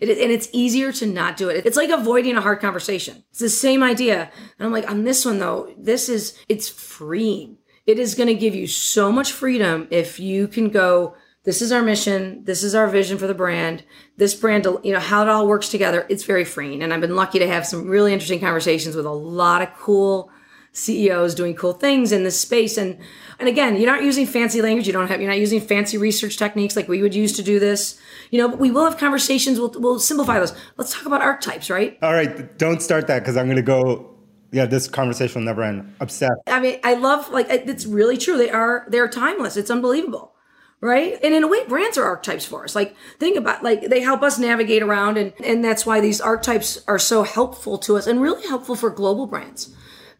It, 0.00 0.08
and 0.08 0.30
it's 0.30 0.48
easier 0.52 0.92
to 0.92 1.06
not 1.06 1.36
do 1.36 1.48
it. 1.48 1.66
It's 1.66 1.76
like 1.76 1.90
avoiding 1.90 2.36
a 2.36 2.40
hard 2.40 2.60
conversation. 2.60 3.24
It's 3.30 3.40
the 3.40 3.48
same 3.48 3.82
idea. 3.82 4.30
And 4.58 4.66
I'm 4.66 4.72
like, 4.72 4.88
on 4.90 5.04
this 5.04 5.24
one 5.24 5.38
though, 5.38 5.72
this 5.76 6.08
is, 6.08 6.38
it's 6.48 6.68
freeing. 6.68 7.58
It 7.86 7.98
is 7.98 8.14
going 8.14 8.28
to 8.28 8.34
give 8.34 8.54
you 8.54 8.66
so 8.66 9.12
much 9.12 9.32
freedom 9.32 9.88
if 9.90 10.18
you 10.18 10.48
can 10.48 10.70
go, 10.70 11.16
this 11.44 11.60
is 11.60 11.72
our 11.72 11.82
mission. 11.82 12.42
This 12.44 12.62
is 12.62 12.74
our 12.74 12.88
vision 12.88 13.18
for 13.18 13.26
the 13.26 13.34
brand. 13.34 13.84
This 14.16 14.34
brand, 14.34 14.66
you 14.82 14.92
know, 14.92 15.00
how 15.00 15.22
it 15.22 15.28
all 15.28 15.46
works 15.46 15.68
together. 15.68 16.06
It's 16.08 16.24
very 16.24 16.44
freeing. 16.44 16.82
And 16.82 16.92
I've 16.92 17.02
been 17.02 17.16
lucky 17.16 17.38
to 17.38 17.46
have 17.46 17.66
some 17.66 17.86
really 17.86 18.14
interesting 18.14 18.40
conversations 18.40 18.96
with 18.96 19.04
a 19.04 19.10
lot 19.10 19.60
of 19.60 19.74
cool 19.74 20.30
CEOs 20.72 21.34
doing 21.34 21.54
cool 21.54 21.74
things 21.74 22.12
in 22.12 22.24
this 22.24 22.40
space. 22.40 22.78
And 22.78 22.98
and 23.38 23.48
again, 23.48 23.76
you're 23.76 23.90
not 23.90 24.02
using 24.02 24.26
fancy 24.26 24.62
language. 24.62 24.86
You 24.86 24.94
don't 24.94 25.08
have 25.08 25.20
you're 25.20 25.30
not 25.30 25.38
using 25.38 25.60
fancy 25.60 25.98
research 25.98 26.36
techniques 26.38 26.76
like 26.76 26.88
we 26.88 27.02
would 27.02 27.14
use 27.14 27.32
to 27.34 27.42
do 27.42 27.60
this. 27.60 28.00
You 28.34 28.40
know, 28.40 28.48
but 28.48 28.58
we 28.58 28.72
will 28.72 28.82
have 28.82 28.98
conversations. 28.98 29.60
We'll 29.60 29.72
we'll 29.76 30.00
simplify 30.00 30.40
those. 30.40 30.52
Let's 30.76 30.92
talk 30.92 31.06
about 31.06 31.22
archetypes, 31.22 31.70
right? 31.70 31.96
All 32.02 32.12
right, 32.12 32.58
don't 32.58 32.82
start 32.82 33.06
that 33.06 33.20
because 33.20 33.36
I'm 33.36 33.46
going 33.46 33.54
to 33.54 33.62
go. 33.62 34.12
Yeah, 34.50 34.66
this 34.66 34.88
conversation 34.88 35.42
will 35.42 35.46
never 35.46 35.62
end. 35.62 35.94
Upset. 36.00 36.32
I 36.48 36.58
mean, 36.58 36.80
I 36.82 36.94
love 36.94 37.30
like 37.30 37.46
it's 37.48 37.86
really 37.86 38.16
true. 38.16 38.36
They 38.36 38.50
are 38.50 38.88
they're 38.88 39.06
timeless. 39.06 39.56
It's 39.56 39.70
unbelievable 39.70 40.32
right? 40.80 41.16
And 41.22 41.32
in 41.32 41.44
a 41.44 41.48
way, 41.48 41.64
brands 41.66 41.96
are 41.96 42.04
archetypes 42.04 42.44
for 42.44 42.64
us. 42.64 42.74
Like 42.74 42.96
think 43.20 43.38
about 43.38 43.62
like 43.62 43.88
they 43.88 44.00
help 44.00 44.22
us 44.22 44.36
navigate 44.36 44.82
around, 44.82 45.16
and 45.16 45.32
and 45.44 45.64
that's 45.64 45.86
why 45.86 46.00
these 46.00 46.20
archetypes 46.20 46.82
are 46.88 46.98
so 46.98 47.22
helpful 47.22 47.78
to 47.78 47.96
us 47.96 48.08
and 48.08 48.20
really 48.20 48.44
helpful 48.48 48.74
for 48.74 48.90
global 48.90 49.28
brands 49.28 49.72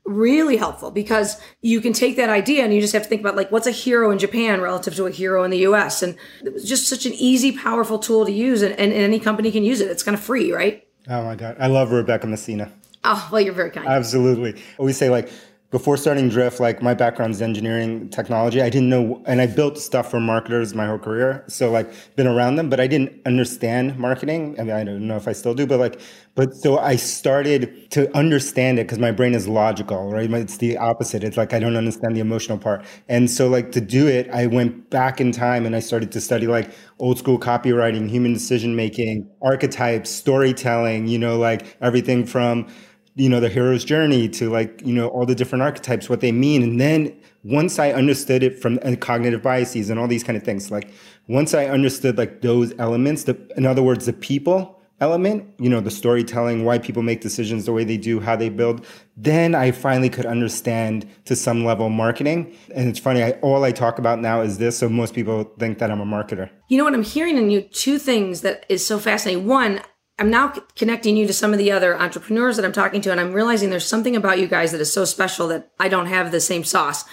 really 0.04 0.56
helpful 0.56 0.90
because 0.90 1.40
you 1.62 1.80
can 1.80 1.92
take 1.92 2.16
that 2.16 2.28
idea 2.28 2.62
and 2.62 2.74
you 2.74 2.80
just 2.80 2.92
have 2.92 3.02
to 3.02 3.08
think 3.08 3.20
about 3.20 3.36
like 3.36 3.50
what's 3.50 3.66
a 3.66 3.70
hero 3.70 4.10
in 4.10 4.18
Japan 4.18 4.60
relative 4.60 4.94
to 4.96 5.06
a 5.06 5.10
hero 5.10 5.44
in 5.44 5.50
the 5.50 5.58
US. 5.58 6.02
And 6.02 6.16
it 6.44 6.52
was 6.52 6.68
just 6.68 6.88
such 6.88 7.06
an 7.06 7.12
easy, 7.14 7.52
powerful 7.52 7.98
tool 7.98 8.26
to 8.26 8.32
use 8.32 8.62
and, 8.62 8.74
and 8.74 8.92
any 8.92 9.18
company 9.18 9.50
can 9.50 9.64
use 9.64 9.80
it. 9.80 9.90
It's 9.90 10.02
kind 10.02 10.14
of 10.14 10.22
free, 10.22 10.52
right? 10.52 10.86
Oh 11.08 11.24
my 11.24 11.34
God. 11.34 11.56
I 11.58 11.68
love 11.68 11.90
Rebecca 11.90 12.26
Messina. 12.26 12.70
Oh, 13.02 13.28
well, 13.30 13.40
you're 13.40 13.52
very 13.52 13.70
kind. 13.70 13.86
Absolutely. 13.86 14.62
We 14.78 14.92
say 14.92 15.10
like 15.10 15.30
before 15.74 15.96
starting 15.96 16.28
Drift, 16.28 16.60
like 16.60 16.82
my 16.82 16.94
background 16.94 17.34
is 17.34 17.42
engineering 17.42 18.08
technology. 18.08 18.62
I 18.62 18.70
didn't 18.70 18.88
know, 18.88 19.20
and 19.26 19.40
I 19.40 19.48
built 19.48 19.76
stuff 19.76 20.08
for 20.08 20.20
marketers 20.20 20.72
my 20.72 20.86
whole 20.86 21.00
career. 21.00 21.42
So 21.48 21.68
like 21.68 21.92
been 22.14 22.28
around 22.28 22.54
them, 22.54 22.70
but 22.70 22.78
I 22.78 22.86
didn't 22.86 23.20
understand 23.26 23.98
marketing. 23.98 24.54
I 24.60 24.62
mean, 24.62 24.76
I 24.76 24.84
don't 24.84 25.08
know 25.08 25.16
if 25.16 25.26
I 25.26 25.32
still 25.32 25.52
do, 25.52 25.66
but 25.66 25.80
like, 25.80 26.00
but 26.36 26.54
so 26.54 26.78
I 26.78 26.94
started 26.94 27.90
to 27.90 28.08
understand 28.16 28.78
it 28.78 28.86
because 28.86 29.00
my 29.00 29.10
brain 29.10 29.34
is 29.34 29.48
logical, 29.48 30.12
right? 30.12 30.30
It's 30.30 30.58
the 30.58 30.78
opposite. 30.78 31.24
It's 31.24 31.36
like 31.36 31.52
I 31.52 31.58
don't 31.58 31.74
understand 31.74 32.14
the 32.14 32.20
emotional 32.20 32.56
part. 32.56 32.84
And 33.08 33.28
so 33.28 33.48
like 33.48 33.72
to 33.72 33.80
do 33.80 34.06
it, 34.06 34.30
I 34.30 34.46
went 34.46 34.90
back 34.90 35.20
in 35.20 35.32
time 35.32 35.66
and 35.66 35.74
I 35.74 35.80
started 35.80 36.12
to 36.12 36.20
study 36.20 36.46
like 36.46 36.70
old 37.00 37.18
school 37.18 37.36
copywriting, 37.36 38.08
human 38.08 38.32
decision 38.32 38.76
making, 38.76 39.28
archetypes, 39.42 40.08
storytelling, 40.08 41.08
you 41.08 41.18
know, 41.18 41.36
like 41.36 41.76
everything 41.80 42.26
from 42.26 42.68
you 43.16 43.28
know 43.28 43.40
the 43.40 43.48
hero's 43.48 43.84
journey 43.84 44.28
to 44.28 44.50
like 44.50 44.82
you 44.84 44.92
know 44.92 45.08
all 45.08 45.26
the 45.26 45.34
different 45.34 45.62
archetypes 45.62 46.08
what 46.08 46.20
they 46.20 46.32
mean. 46.32 46.62
And 46.62 46.80
then 46.80 47.16
once 47.44 47.78
i 47.78 47.92
understood 47.92 48.42
it 48.42 48.60
from 48.60 48.78
and 48.82 49.00
cognitive 49.00 49.42
biases 49.42 49.90
and 49.90 50.00
all 50.00 50.08
these 50.08 50.24
kind 50.24 50.36
of 50.36 50.42
things 50.42 50.70
like 50.70 50.90
once 51.28 51.54
i 51.54 51.66
understood 51.66 52.16
like 52.16 52.40
those 52.40 52.72
elements 52.78 53.24
the 53.24 53.36
in 53.56 53.66
other 53.66 53.82
words 53.82 54.06
the 54.06 54.12
people 54.12 54.80
element 55.00 55.46
you 55.58 55.68
know 55.68 55.80
the 55.80 55.90
storytelling 55.90 56.64
why 56.64 56.78
people 56.78 57.02
make 57.02 57.20
decisions 57.20 57.66
the 57.66 57.72
way 57.72 57.84
they 57.84 57.98
do 57.98 58.18
how 58.20 58.34
they 58.34 58.48
build 58.48 58.86
then 59.16 59.54
i 59.54 59.70
finally 59.70 60.08
could 60.08 60.24
understand 60.24 61.06
to 61.24 61.36
some 61.36 61.64
level 61.64 61.88
marketing. 61.90 62.56
And 62.74 62.88
it's 62.88 62.98
funny 62.98 63.22
I, 63.22 63.32
all 63.42 63.64
i 63.64 63.72
talk 63.72 63.98
about 63.98 64.20
now 64.20 64.40
is 64.40 64.58
this 64.58 64.78
so 64.78 64.88
most 64.88 65.14
people 65.14 65.44
think 65.58 65.78
that 65.78 65.90
i'm 65.90 66.00
a 66.00 66.06
marketer. 66.06 66.48
You 66.68 66.78
know 66.78 66.84
what 66.84 66.94
i'm 66.94 67.02
hearing 67.02 67.36
in 67.36 67.50
you? 67.50 67.62
Two 67.62 67.98
things 67.98 68.40
that 68.40 68.64
is 68.68 68.86
so 68.86 68.98
fascinating. 68.98 69.46
One 69.46 69.82
I'm 70.18 70.30
now 70.30 70.54
connecting 70.76 71.16
you 71.16 71.26
to 71.26 71.32
some 71.32 71.52
of 71.52 71.58
the 71.58 71.72
other 71.72 71.98
entrepreneurs 71.98 72.56
that 72.56 72.64
I'm 72.64 72.72
talking 72.72 73.00
to, 73.02 73.10
and 73.10 73.20
I'm 73.20 73.32
realizing 73.32 73.70
there's 73.70 73.86
something 73.86 74.14
about 74.14 74.38
you 74.38 74.46
guys 74.46 74.70
that 74.72 74.80
is 74.80 74.92
so 74.92 75.04
special 75.04 75.48
that 75.48 75.70
I 75.80 75.88
don't 75.88 76.06
have 76.06 76.30
the 76.30 76.40
same 76.40 76.62
sauce. 76.62 77.04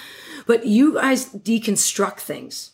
But 0.45 0.65
you 0.65 0.93
guys 0.93 1.25
deconstruct 1.29 2.19
things 2.19 2.71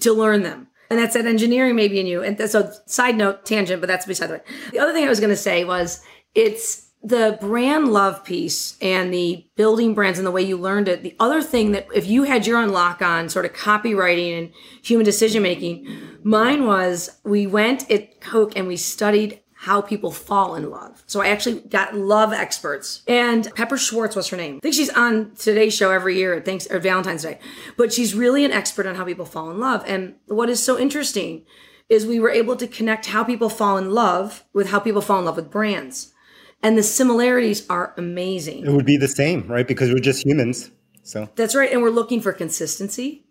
to 0.00 0.12
learn 0.12 0.42
them. 0.42 0.68
And 0.90 0.98
that's 0.98 1.14
that 1.14 1.26
engineering 1.26 1.76
maybe 1.76 2.00
in 2.00 2.06
you. 2.06 2.22
And 2.22 2.38
so, 2.50 2.70
side 2.86 3.16
note, 3.16 3.46
tangent, 3.46 3.80
but 3.80 3.86
that's 3.86 4.06
beside 4.06 4.26
the 4.26 4.38
point. 4.38 4.72
The 4.72 4.78
other 4.78 4.92
thing 4.92 5.04
I 5.04 5.08
was 5.08 5.20
going 5.20 5.30
to 5.30 5.36
say 5.36 5.64
was 5.64 6.04
it's 6.34 6.90
the 7.02 7.36
brand 7.40 7.92
love 7.92 8.22
piece 8.24 8.76
and 8.80 9.12
the 9.12 9.44
building 9.56 9.94
brands 9.94 10.18
and 10.18 10.26
the 10.26 10.30
way 10.30 10.42
you 10.42 10.56
learned 10.56 10.88
it. 10.88 11.02
The 11.02 11.16
other 11.18 11.42
thing 11.42 11.72
that 11.72 11.86
if 11.94 12.06
you 12.06 12.24
had 12.24 12.46
your 12.46 12.60
unlock 12.60 13.02
on 13.02 13.28
sort 13.28 13.44
of 13.44 13.52
copywriting 13.52 14.38
and 14.38 14.52
human 14.82 15.04
decision 15.04 15.42
making, 15.42 15.86
mine 16.22 16.66
was 16.66 17.18
we 17.24 17.46
went 17.46 17.90
at 17.90 18.20
Coke 18.20 18.52
and 18.54 18.68
we 18.68 18.76
studied 18.76 19.40
how 19.62 19.80
people 19.80 20.10
fall 20.10 20.56
in 20.56 20.68
love. 20.70 21.04
So 21.06 21.20
I 21.20 21.28
actually 21.28 21.60
got 21.60 21.94
love 21.94 22.32
experts. 22.32 23.02
And 23.06 23.48
Pepper 23.54 23.78
Schwartz 23.78 24.16
was 24.16 24.26
her 24.30 24.36
name. 24.36 24.56
I 24.56 24.58
think 24.58 24.74
she's 24.74 24.90
on 24.90 25.36
today's 25.36 25.72
show 25.72 25.92
every 25.92 26.16
year 26.16 26.34
at 26.34 26.44
thanks 26.44 26.66
or 26.68 26.80
Valentine's 26.80 27.22
Day. 27.22 27.38
But 27.76 27.92
she's 27.92 28.12
really 28.12 28.44
an 28.44 28.50
expert 28.50 28.86
on 28.86 28.96
how 28.96 29.04
people 29.04 29.24
fall 29.24 29.52
in 29.52 29.60
love. 29.60 29.84
And 29.86 30.16
what 30.26 30.50
is 30.50 30.60
so 30.60 30.76
interesting 30.76 31.44
is 31.88 32.04
we 32.04 32.18
were 32.18 32.28
able 32.28 32.56
to 32.56 32.66
connect 32.66 33.06
how 33.06 33.22
people 33.22 33.48
fall 33.48 33.78
in 33.78 33.92
love 33.92 34.44
with 34.52 34.70
how 34.70 34.80
people 34.80 35.00
fall 35.00 35.20
in 35.20 35.26
love 35.26 35.36
with 35.36 35.48
brands. 35.48 36.12
And 36.60 36.76
the 36.76 36.82
similarities 36.82 37.64
are 37.70 37.94
amazing. 37.96 38.66
It 38.66 38.72
would 38.72 38.84
be 38.84 38.96
the 38.96 39.06
same, 39.06 39.46
right? 39.46 39.68
Because 39.68 39.90
we're 39.90 40.00
just 40.00 40.26
humans. 40.26 40.72
So 41.04 41.28
That's 41.36 41.54
right. 41.54 41.70
And 41.70 41.82
we're 41.82 41.90
looking 41.90 42.20
for 42.20 42.32
consistency, 42.32 43.26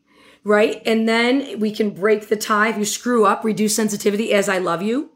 right? 0.45 0.81
And 0.85 1.09
then 1.09 1.59
we 1.59 1.73
can 1.73 1.89
break 1.89 2.29
the 2.29 2.37
tie. 2.37 2.69
If 2.69 2.77
you 2.77 2.85
screw 2.85 3.25
up, 3.25 3.43
reduce 3.43 3.75
sensitivity 3.75 4.31
as 4.31 4.47
I 4.47 4.59
love 4.59 4.81
you 4.81 5.09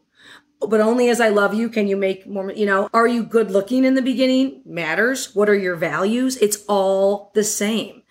but 0.61 0.81
only 0.81 1.09
as 1.09 1.21
I 1.21 1.29
love 1.29 1.53
you 1.53 1.69
can 1.69 1.87
you 1.87 1.97
make 1.97 2.27
more, 2.27 2.51
you 2.51 2.65
know, 2.65 2.89
are 2.93 3.07
you 3.07 3.23
good 3.23 3.51
looking 3.51 3.85
in 3.85 3.95
the 3.95 4.01
beginning? 4.01 4.61
Matters. 4.65 5.35
What 5.35 5.49
are 5.49 5.55
your 5.55 5.75
values? 5.75 6.37
It's 6.37 6.63
all 6.67 7.31
the 7.35 7.43
same. 7.43 8.03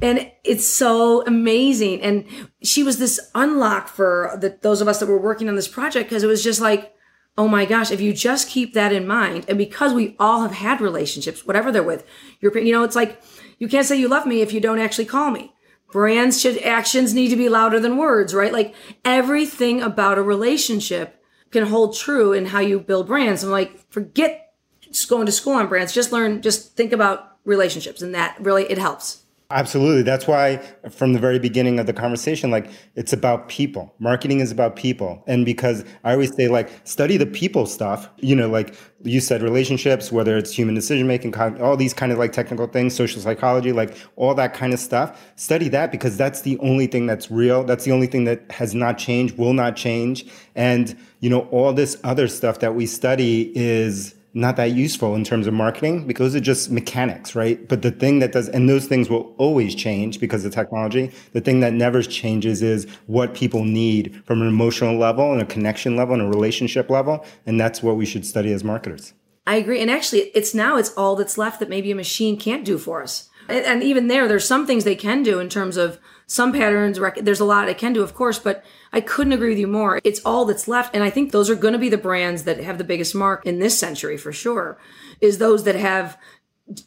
And 0.00 0.30
it's 0.44 0.66
so 0.66 1.26
amazing. 1.26 2.02
And 2.02 2.24
she 2.62 2.82
was 2.82 2.98
this 2.98 3.18
unlock 3.34 3.88
for 3.88 4.36
the, 4.40 4.56
those 4.62 4.80
of 4.80 4.88
us 4.88 5.00
that 5.00 5.08
were 5.08 5.20
working 5.20 5.48
on 5.48 5.56
this 5.56 5.68
project 5.68 6.08
because 6.08 6.22
it 6.22 6.28
was 6.28 6.44
just 6.44 6.60
like, 6.60 6.94
oh 7.36 7.48
my 7.48 7.64
gosh, 7.64 7.90
if 7.90 8.00
you 8.00 8.12
just 8.12 8.48
keep 8.48 8.74
that 8.74 8.92
in 8.92 9.06
mind, 9.06 9.44
and 9.48 9.56
because 9.56 9.92
we 9.92 10.16
all 10.18 10.42
have 10.42 10.52
had 10.52 10.80
relationships, 10.80 11.46
whatever 11.46 11.70
they're 11.70 11.82
with, 11.82 12.04
your, 12.40 12.56
you 12.58 12.72
know, 12.72 12.82
it's 12.82 12.96
like 12.96 13.22
you 13.58 13.68
can't 13.68 13.86
say 13.86 13.96
you 13.96 14.08
love 14.08 14.26
me 14.26 14.40
if 14.40 14.52
you 14.52 14.60
don't 14.60 14.80
actually 14.80 15.04
call 15.04 15.30
me. 15.30 15.52
Brands 15.90 16.40
should 16.40 16.58
actions 16.62 17.14
need 17.14 17.28
to 17.28 17.36
be 17.36 17.48
louder 17.48 17.80
than 17.80 17.96
words, 17.96 18.34
right? 18.34 18.52
Like 18.52 18.74
everything 19.04 19.80
about 19.80 20.18
a 20.18 20.22
relationship 20.22 21.17
can 21.50 21.66
hold 21.66 21.96
true 21.96 22.32
in 22.32 22.46
how 22.46 22.60
you 22.60 22.80
build 22.80 23.06
brands. 23.06 23.42
I'm 23.42 23.50
like, 23.50 23.90
forget 23.90 24.52
just 24.80 25.08
going 25.08 25.26
to 25.26 25.32
school 25.32 25.54
on 25.54 25.68
brands. 25.68 25.92
Just 25.92 26.12
learn, 26.12 26.42
just 26.42 26.76
think 26.76 26.92
about 26.92 27.36
relationships, 27.44 28.02
and 28.02 28.14
that 28.14 28.36
really 28.40 28.64
it 28.64 28.78
helps. 28.78 29.24
Absolutely. 29.50 30.02
That's 30.02 30.26
why 30.26 30.58
from 30.90 31.14
the 31.14 31.18
very 31.18 31.38
beginning 31.38 31.80
of 31.80 31.86
the 31.86 31.94
conversation, 31.94 32.50
like 32.50 32.70
it's 32.96 33.14
about 33.14 33.48
people. 33.48 33.94
Marketing 33.98 34.40
is 34.40 34.50
about 34.52 34.76
people. 34.76 35.24
And 35.26 35.46
because 35.46 35.86
I 36.04 36.12
always 36.12 36.34
say 36.36 36.48
like 36.48 36.68
study 36.84 37.16
the 37.16 37.24
people 37.24 37.64
stuff, 37.64 38.10
you 38.18 38.36
know, 38.36 38.50
like 38.50 38.74
you 39.04 39.20
said, 39.20 39.40
relationships, 39.40 40.12
whether 40.12 40.36
it's 40.36 40.52
human 40.52 40.74
decision 40.74 41.06
making, 41.06 41.34
all 41.34 41.78
these 41.78 41.94
kind 41.94 42.12
of 42.12 42.18
like 42.18 42.32
technical 42.32 42.66
things, 42.66 42.94
social 42.94 43.22
psychology, 43.22 43.72
like 43.72 43.96
all 44.16 44.34
that 44.34 44.52
kind 44.52 44.74
of 44.74 44.80
stuff. 44.80 45.32
Study 45.36 45.68
that 45.70 45.90
because 45.92 46.18
that's 46.18 46.42
the 46.42 46.58
only 46.58 46.86
thing 46.86 47.06
that's 47.06 47.30
real. 47.30 47.64
That's 47.64 47.86
the 47.86 47.92
only 47.92 48.06
thing 48.06 48.24
that 48.24 48.42
has 48.50 48.74
not 48.74 48.98
changed, 48.98 49.38
will 49.38 49.54
not 49.54 49.76
change. 49.76 50.26
And, 50.56 50.94
you 51.20 51.30
know, 51.30 51.48
all 51.50 51.72
this 51.72 51.96
other 52.04 52.28
stuff 52.28 52.58
that 52.58 52.74
we 52.74 52.84
study 52.84 53.50
is 53.56 54.14
not 54.38 54.54
that 54.56 54.70
useful 54.70 55.16
in 55.16 55.24
terms 55.24 55.48
of 55.48 55.54
marketing 55.54 56.06
because 56.06 56.32
those 56.32 56.40
are 56.40 56.44
just 56.44 56.70
mechanics, 56.70 57.34
right? 57.34 57.68
But 57.68 57.82
the 57.82 57.90
thing 57.90 58.20
that 58.20 58.30
does, 58.30 58.48
and 58.48 58.68
those 58.68 58.86
things 58.86 59.10
will 59.10 59.34
always 59.36 59.74
change 59.74 60.20
because 60.20 60.44
of 60.44 60.52
technology. 60.52 61.10
The 61.32 61.40
thing 61.40 61.58
that 61.60 61.72
never 61.72 62.02
changes 62.02 62.62
is 62.62 62.86
what 63.06 63.34
people 63.34 63.64
need 63.64 64.22
from 64.24 64.40
an 64.40 64.46
emotional 64.46 64.96
level 64.96 65.32
and 65.32 65.42
a 65.42 65.44
connection 65.44 65.96
level 65.96 66.14
and 66.14 66.22
a 66.22 66.28
relationship 66.28 66.88
level. 66.88 67.24
And 67.46 67.60
that's 67.60 67.82
what 67.82 67.96
we 67.96 68.06
should 68.06 68.24
study 68.24 68.52
as 68.52 68.62
marketers. 68.62 69.12
I 69.44 69.56
agree. 69.56 69.80
And 69.80 69.90
actually, 69.90 70.30
it's 70.34 70.54
now 70.54 70.76
it's 70.76 70.94
all 70.96 71.16
that's 71.16 71.36
left 71.36 71.58
that 71.58 71.68
maybe 71.68 71.90
a 71.90 71.96
machine 71.96 72.38
can't 72.38 72.64
do 72.64 72.78
for 72.78 73.02
us. 73.02 73.28
And, 73.48 73.64
and 73.64 73.82
even 73.82 74.06
there, 74.06 74.28
there's 74.28 74.46
some 74.46 74.66
things 74.66 74.84
they 74.84 74.94
can 74.94 75.24
do 75.24 75.40
in 75.40 75.48
terms 75.48 75.76
of 75.76 75.98
some 76.28 76.52
patterns. 76.52 77.00
There's 77.20 77.40
a 77.40 77.44
lot 77.44 77.68
i 77.68 77.74
can 77.74 77.94
do, 77.94 78.02
of 78.02 78.14
course, 78.14 78.38
but 78.38 78.64
I 78.92 79.00
couldn't 79.00 79.32
agree 79.32 79.48
with 79.48 79.58
you 79.58 79.66
more. 79.66 80.00
It's 80.04 80.20
all 80.24 80.44
that's 80.44 80.68
left. 80.68 80.94
And 80.94 81.02
I 81.02 81.10
think 81.10 81.32
those 81.32 81.50
are 81.50 81.56
going 81.56 81.72
to 81.72 81.78
be 81.78 81.88
the 81.88 81.98
brands 81.98 82.44
that 82.44 82.60
have 82.60 82.78
the 82.78 82.84
biggest 82.84 83.14
mark 83.14 83.44
in 83.44 83.58
this 83.58 83.76
century 83.76 84.16
for 84.16 84.32
sure, 84.32 84.78
is 85.20 85.38
those 85.38 85.64
that 85.64 85.74
have 85.74 86.18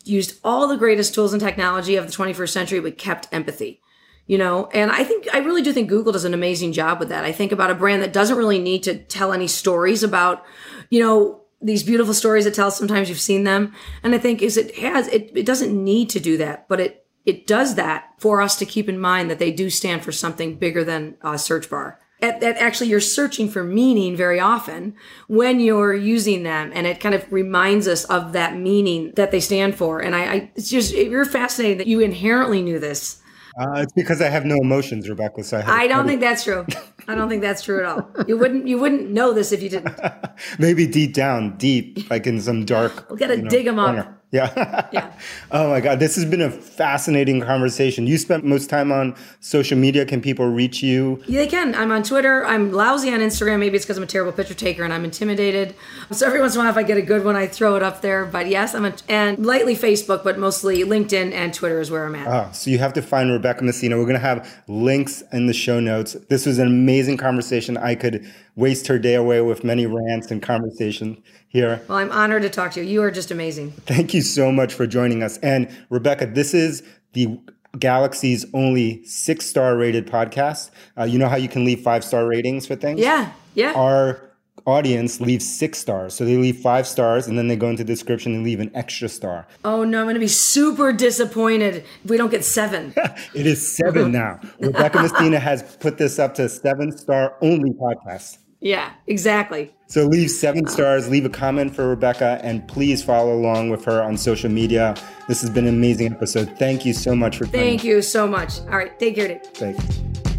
used 0.06 0.40
all 0.44 0.68
the 0.68 0.78
greatest 0.78 1.16
tools 1.16 1.34
and 1.34 1.42
technology 1.42 1.96
of 1.96 2.06
the 2.06 2.14
21st 2.14 2.50
century, 2.50 2.80
but 2.80 2.98
kept 2.98 3.28
empathy. 3.32 3.82
You 4.28 4.38
know, 4.38 4.70
and 4.72 4.92
I 4.92 5.04
think, 5.04 5.28
I 5.34 5.40
really 5.40 5.64
do 5.64 5.74
think 5.74 5.90
Google 5.90 6.14
does 6.14 6.24
an 6.24 6.36
amazing 6.36 6.72
job 6.72 7.00
with 7.00 7.10
that. 7.10 7.26
I 7.26 7.32
think 7.32 7.52
about 7.52 7.72
a 7.72 7.76
brand 7.76 8.02
that 8.04 8.14
doesn't 8.14 8.38
really 8.38 8.60
need 8.60 8.84
to 8.84 8.98
tell 8.98 9.34
any 9.34 9.48
stories 9.48 10.04
about, 10.04 10.46
you 10.90 11.02
know, 11.02 11.42
these 11.62 11.84
beautiful 11.84 12.14
stories 12.14 12.46
it 12.46 12.54
tells. 12.54 12.78
Sometimes 12.78 13.10
you've 13.10 13.20
seen 13.20 13.44
them. 13.44 13.74
And 14.04 14.14
I 14.16 14.20
think 14.20 14.42
is 14.42 14.56
it 14.56 14.78
has, 14.78 15.08
it, 15.08 15.32
it 15.36 15.46
doesn't 15.46 15.74
need 15.74 16.12
to 16.12 16.20
do 16.20 16.38
that, 16.38 16.68
but 16.70 16.80
it 16.80 17.02
it 17.26 17.48
does 17.48 17.76
that 17.76 18.14
for 18.18 18.42
us 18.42 18.56
to 18.58 18.66
keep 18.66 18.90
in 18.90 19.00
mind 19.00 19.30
that 19.30 19.40
they 19.40 19.52
do 19.52 19.70
stand 19.70 20.04
for 20.04 20.12
something 20.12 20.56
bigger 20.56 20.84
than 20.84 21.16
a 21.22 21.38
search 21.38 21.70
bar. 21.70 22.00
That 22.20 22.44
actually 22.44 22.90
you're 22.90 23.00
searching 23.00 23.50
for 23.50 23.64
meaning 23.64 24.16
very 24.16 24.40
often 24.40 24.94
when 25.28 25.60
you're 25.60 25.96
using 25.96 26.44
them, 26.44 26.72
and 26.72 26.86
it 26.86 27.00
kind 27.00 27.16
of 27.16 27.32
reminds 27.34 27.88
us 27.88 28.04
of 28.06 28.34
that 28.34 28.56
meaning 28.56 29.12
that 29.16 29.32
they 29.32 29.40
stand 29.40 29.76
for. 29.76 30.00
And 30.00 30.16
I, 30.16 30.22
I 30.22 30.52
it's 30.56 30.70
just 30.70 30.94
you're 30.94 31.26
fascinating 31.26 31.80
that 31.80 31.88
you 31.88 32.00
inherently 32.00 32.62
knew 32.62 32.78
this 32.78 33.22
uh, 33.60 33.82
it's 33.82 33.92
because 33.94 34.22
I 34.22 34.30
have 34.30 34.46
no 34.46 34.56
emotions, 34.56 35.10
Rebecca. 35.10 35.44
So 35.44 35.58
I, 35.58 35.84
I 35.84 35.88
don't 35.88 36.08
think 36.08 36.22
that's 36.22 36.44
true. 36.44 36.66
I 37.08 37.16
don't 37.16 37.28
think 37.28 37.42
that's 37.42 37.64
true 37.64 37.80
at 37.80 37.86
all. 37.86 38.10
You 38.28 38.38
wouldn't 38.38 38.68
you 38.68 38.80
wouldn't 38.80 39.10
know 39.10 39.34
this 39.34 39.52
if 39.52 39.62
you 39.62 39.70
didn't. 39.70 40.00
Maybe 40.60 40.88
deep 40.88 41.14
down, 41.14 41.58
deep, 41.58 42.10
like 42.10 42.28
in 42.28 42.40
some 42.40 42.66
dark. 42.66 43.10
We 43.12 43.18
gotta 43.18 43.38
you 43.38 43.44
know, 43.44 43.50
dig 43.50 43.66
them 43.66 43.76
corner. 43.76 44.21
Yeah. 44.32 44.88
yeah. 44.94 45.12
oh 45.52 45.70
my 45.70 45.82
God. 45.82 46.00
This 46.00 46.16
has 46.16 46.24
been 46.26 46.42
a 46.42 46.50
fascinating 46.50 47.42
conversation. 47.42 48.08
You 48.08 48.18
spent 48.18 48.46
most 48.46 48.70
time 48.70 48.92
on 48.92 49.16
social 49.42 49.78
media. 49.78 50.06
Can 50.06 50.22
people 50.22 50.48
reach 50.48 50.82
you? 50.82 51.22
Yeah, 51.28 51.42
they 51.42 51.48
can. 51.48 51.76
I'm 51.76 51.92
on 51.92 52.02
Twitter. 52.04 52.46
I'm 52.46 52.72
lousy 52.72 53.14
on 53.14 53.20
Instagram. 53.20 53.60
Maybe 53.60 53.76
it's 53.76 53.86
because 53.86 53.98
I'm 53.98 54.04
a 54.04 54.08
terrible 54.08 54.32
picture 54.32 54.54
taker 54.54 54.84
and 54.84 54.94
I'm 54.94 55.04
intimidated. 55.04 55.76
So 56.12 56.26
every 56.26 56.40
once 56.40 56.56
in 56.56 56.62
a 56.62 56.64
while, 56.64 56.72
if 56.72 56.78
I 56.78 56.84
get 56.84 56.98
a 56.98 57.02
good 57.02 57.26
one, 57.26 57.36
I 57.36 57.46
throw 57.46 57.76
it 57.76 57.84
up 57.84 58.02
there. 58.02 58.26
But 58.26 58.48
yes, 58.48 58.74
I'm 58.74 58.86
a, 58.86 58.94
and 59.10 59.46
lightly 59.46 59.76
Facebook, 59.76 60.24
but 60.24 60.40
mostly 60.40 60.84
LinkedIn 60.84 61.34
and 61.34 61.54
Twitter 61.54 61.82
is 61.82 61.92
where 61.92 62.06
I'm 62.06 62.16
at. 62.16 62.28
Oh, 62.28 62.52
so 62.54 62.70
you 62.70 62.80
have 62.80 62.94
to 62.94 63.02
find 63.02 63.32
Rebecca 63.32 63.64
Messina. 63.66 63.98
We're 63.98 64.04
going 64.04 64.14
to 64.14 64.20
have 64.20 64.64
links 64.68 65.24
in 65.34 65.48
the 65.48 65.54
show 65.54 65.82
notes. 65.82 66.14
This 66.30 66.46
was 66.46 66.58
an 66.58 66.68
amazing 66.68 67.18
conversation. 67.18 67.76
I 67.76 67.96
could 67.96 68.32
waste 68.56 68.88
her 68.88 69.00
day 69.00 69.16
away 69.16 69.42
with 69.42 69.64
many 69.64 69.86
rants 69.86 70.32
and 70.32 70.42
conversations 70.42 71.18
here. 71.48 71.82
Well, 71.88 71.98
I'm 71.98 72.12
honored 72.12 72.42
to 72.44 72.50
talk 72.50 72.72
to 72.74 72.84
you. 72.84 72.90
You 72.90 73.04
are 73.04 73.12
just 73.12 73.32
amazing. 73.32 73.72
Thank 73.72 74.14
you 74.14 74.22
so 74.22 74.52
much 74.52 74.74
for 74.74 74.86
joining 74.88 75.24
us. 75.24 75.38
And 75.40 75.70
Rebecca, 75.90 76.26
this 76.26 76.54
is 76.54 76.84
the 77.14 77.40
Galaxy's 77.80 78.46
only 78.54 79.04
six 79.06 79.46
star 79.46 79.78
rated 79.78 80.08
podcast. 80.08 80.72
Uh, 80.98 81.04
you 81.04 81.18
know 81.18 81.30
how 81.30 81.38
you 81.38 81.48
can 81.48 81.66
leave 81.66 81.82
five 81.82 82.04
star 82.04 82.26
ratings 82.26 82.68
for 82.68 82.76
things? 82.76 83.00
Yeah. 83.00 83.32
Yeah. 83.54 83.74
Our 83.74 84.31
audience 84.66 85.20
leaves 85.20 85.48
six 85.48 85.80
stars. 85.80 86.14
So 86.14 86.26
they 86.26 86.38
leave 86.38 86.58
five 86.58 86.88
stars 86.88 87.28
and 87.28 87.38
then 87.38 87.48
they 87.48 87.56
go 87.56 87.70
into 87.70 87.84
the 87.84 87.94
description 87.94 88.34
and 88.34 88.44
leave 88.44 88.60
an 88.60 88.72
extra 88.76 89.10
star. 89.10 89.48
Oh 89.64 89.84
no, 89.84 90.00
I'm 90.00 90.06
going 90.06 90.16
to 90.16 90.20
be 90.20 90.28
super 90.28 90.94
disappointed 90.94 91.84
if 92.04 92.10
we 92.10 92.18
don't 92.18 92.32
get 92.32 92.44
seven. 92.44 92.94
it 93.34 93.46
is 93.46 93.76
seven 93.76 94.16
uh-huh. 94.16 94.38
now. 94.44 94.50
Rebecca 94.60 95.02
Messina 95.02 95.40
has 95.40 95.76
put 95.78 95.98
this 95.98 96.20
up 96.20 96.36
to 96.36 96.48
seven 96.50 96.96
star 96.96 97.36
only 97.42 97.72
podcast. 97.72 98.38
Yeah, 98.62 98.92
exactly. 99.08 99.74
So 99.88 100.06
leave 100.06 100.30
seven 100.30 100.68
stars, 100.68 101.10
leave 101.10 101.26
a 101.26 101.30
comment 101.30 101.76
for 101.76 101.88
Rebecca, 101.88 102.40
and 102.44 102.66
please 102.68 103.04
follow 103.04 103.34
along 103.34 103.72
with 103.72 103.84
her 103.86 104.04
on 104.04 104.18
social 104.18 104.52
media. 104.52 104.96
This 105.28 105.42
has 105.42 105.50
been 105.50 105.66
an 105.66 105.74
amazing 105.74 106.14
episode. 106.14 106.58
Thank 106.60 106.86
you 106.86 106.94
so 106.94 107.16
much 107.16 107.38
for 107.38 107.48
Thank 107.48 107.84
you 107.84 108.04
so 108.04 108.28
much. 108.28 108.60
All 108.62 108.78
right, 108.78 108.98
take 109.00 109.16
care. 109.16 109.28
Day. 109.28 109.42
Thanks. 109.54 110.31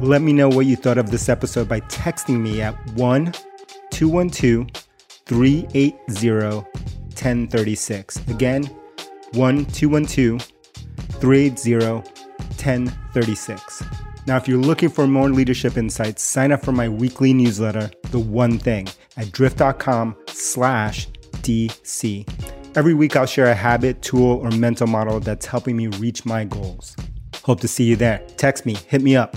Let 0.00 0.22
me 0.22 0.32
know 0.32 0.48
what 0.48 0.66
you 0.66 0.76
thought 0.76 0.96
of 0.96 1.10
this 1.10 1.28
episode 1.28 1.68
by 1.68 1.80
texting 1.80 2.40
me 2.40 2.62
at 2.62 2.74
1 2.92 3.32
212 3.90 4.68
380 5.26 6.54
1036. 6.54 8.28
Again, 8.28 8.64
1 9.32 9.64
212 9.66 10.40
380 11.20 11.94
1036. 11.94 13.82
Now, 14.28 14.36
if 14.36 14.46
you're 14.46 14.58
looking 14.58 14.88
for 14.88 15.08
more 15.08 15.30
leadership 15.30 15.76
insights, 15.76 16.22
sign 16.22 16.52
up 16.52 16.64
for 16.64 16.70
my 16.70 16.88
weekly 16.88 17.32
newsletter, 17.32 17.90
The 18.10 18.20
One 18.20 18.58
Thing, 18.58 18.86
at 19.16 19.32
drift.com 19.32 20.14
slash 20.28 21.08
DC. 21.42 22.76
Every 22.76 22.94
week 22.94 23.16
I'll 23.16 23.26
share 23.26 23.46
a 23.46 23.54
habit, 23.54 24.02
tool, 24.02 24.38
or 24.38 24.50
mental 24.52 24.86
model 24.86 25.18
that's 25.18 25.46
helping 25.46 25.76
me 25.76 25.88
reach 25.88 26.24
my 26.24 26.44
goals. 26.44 26.94
Hope 27.42 27.58
to 27.60 27.68
see 27.68 27.84
you 27.84 27.96
there. 27.96 28.18
Text 28.36 28.64
me, 28.64 28.76
hit 28.86 29.02
me 29.02 29.16
up. 29.16 29.36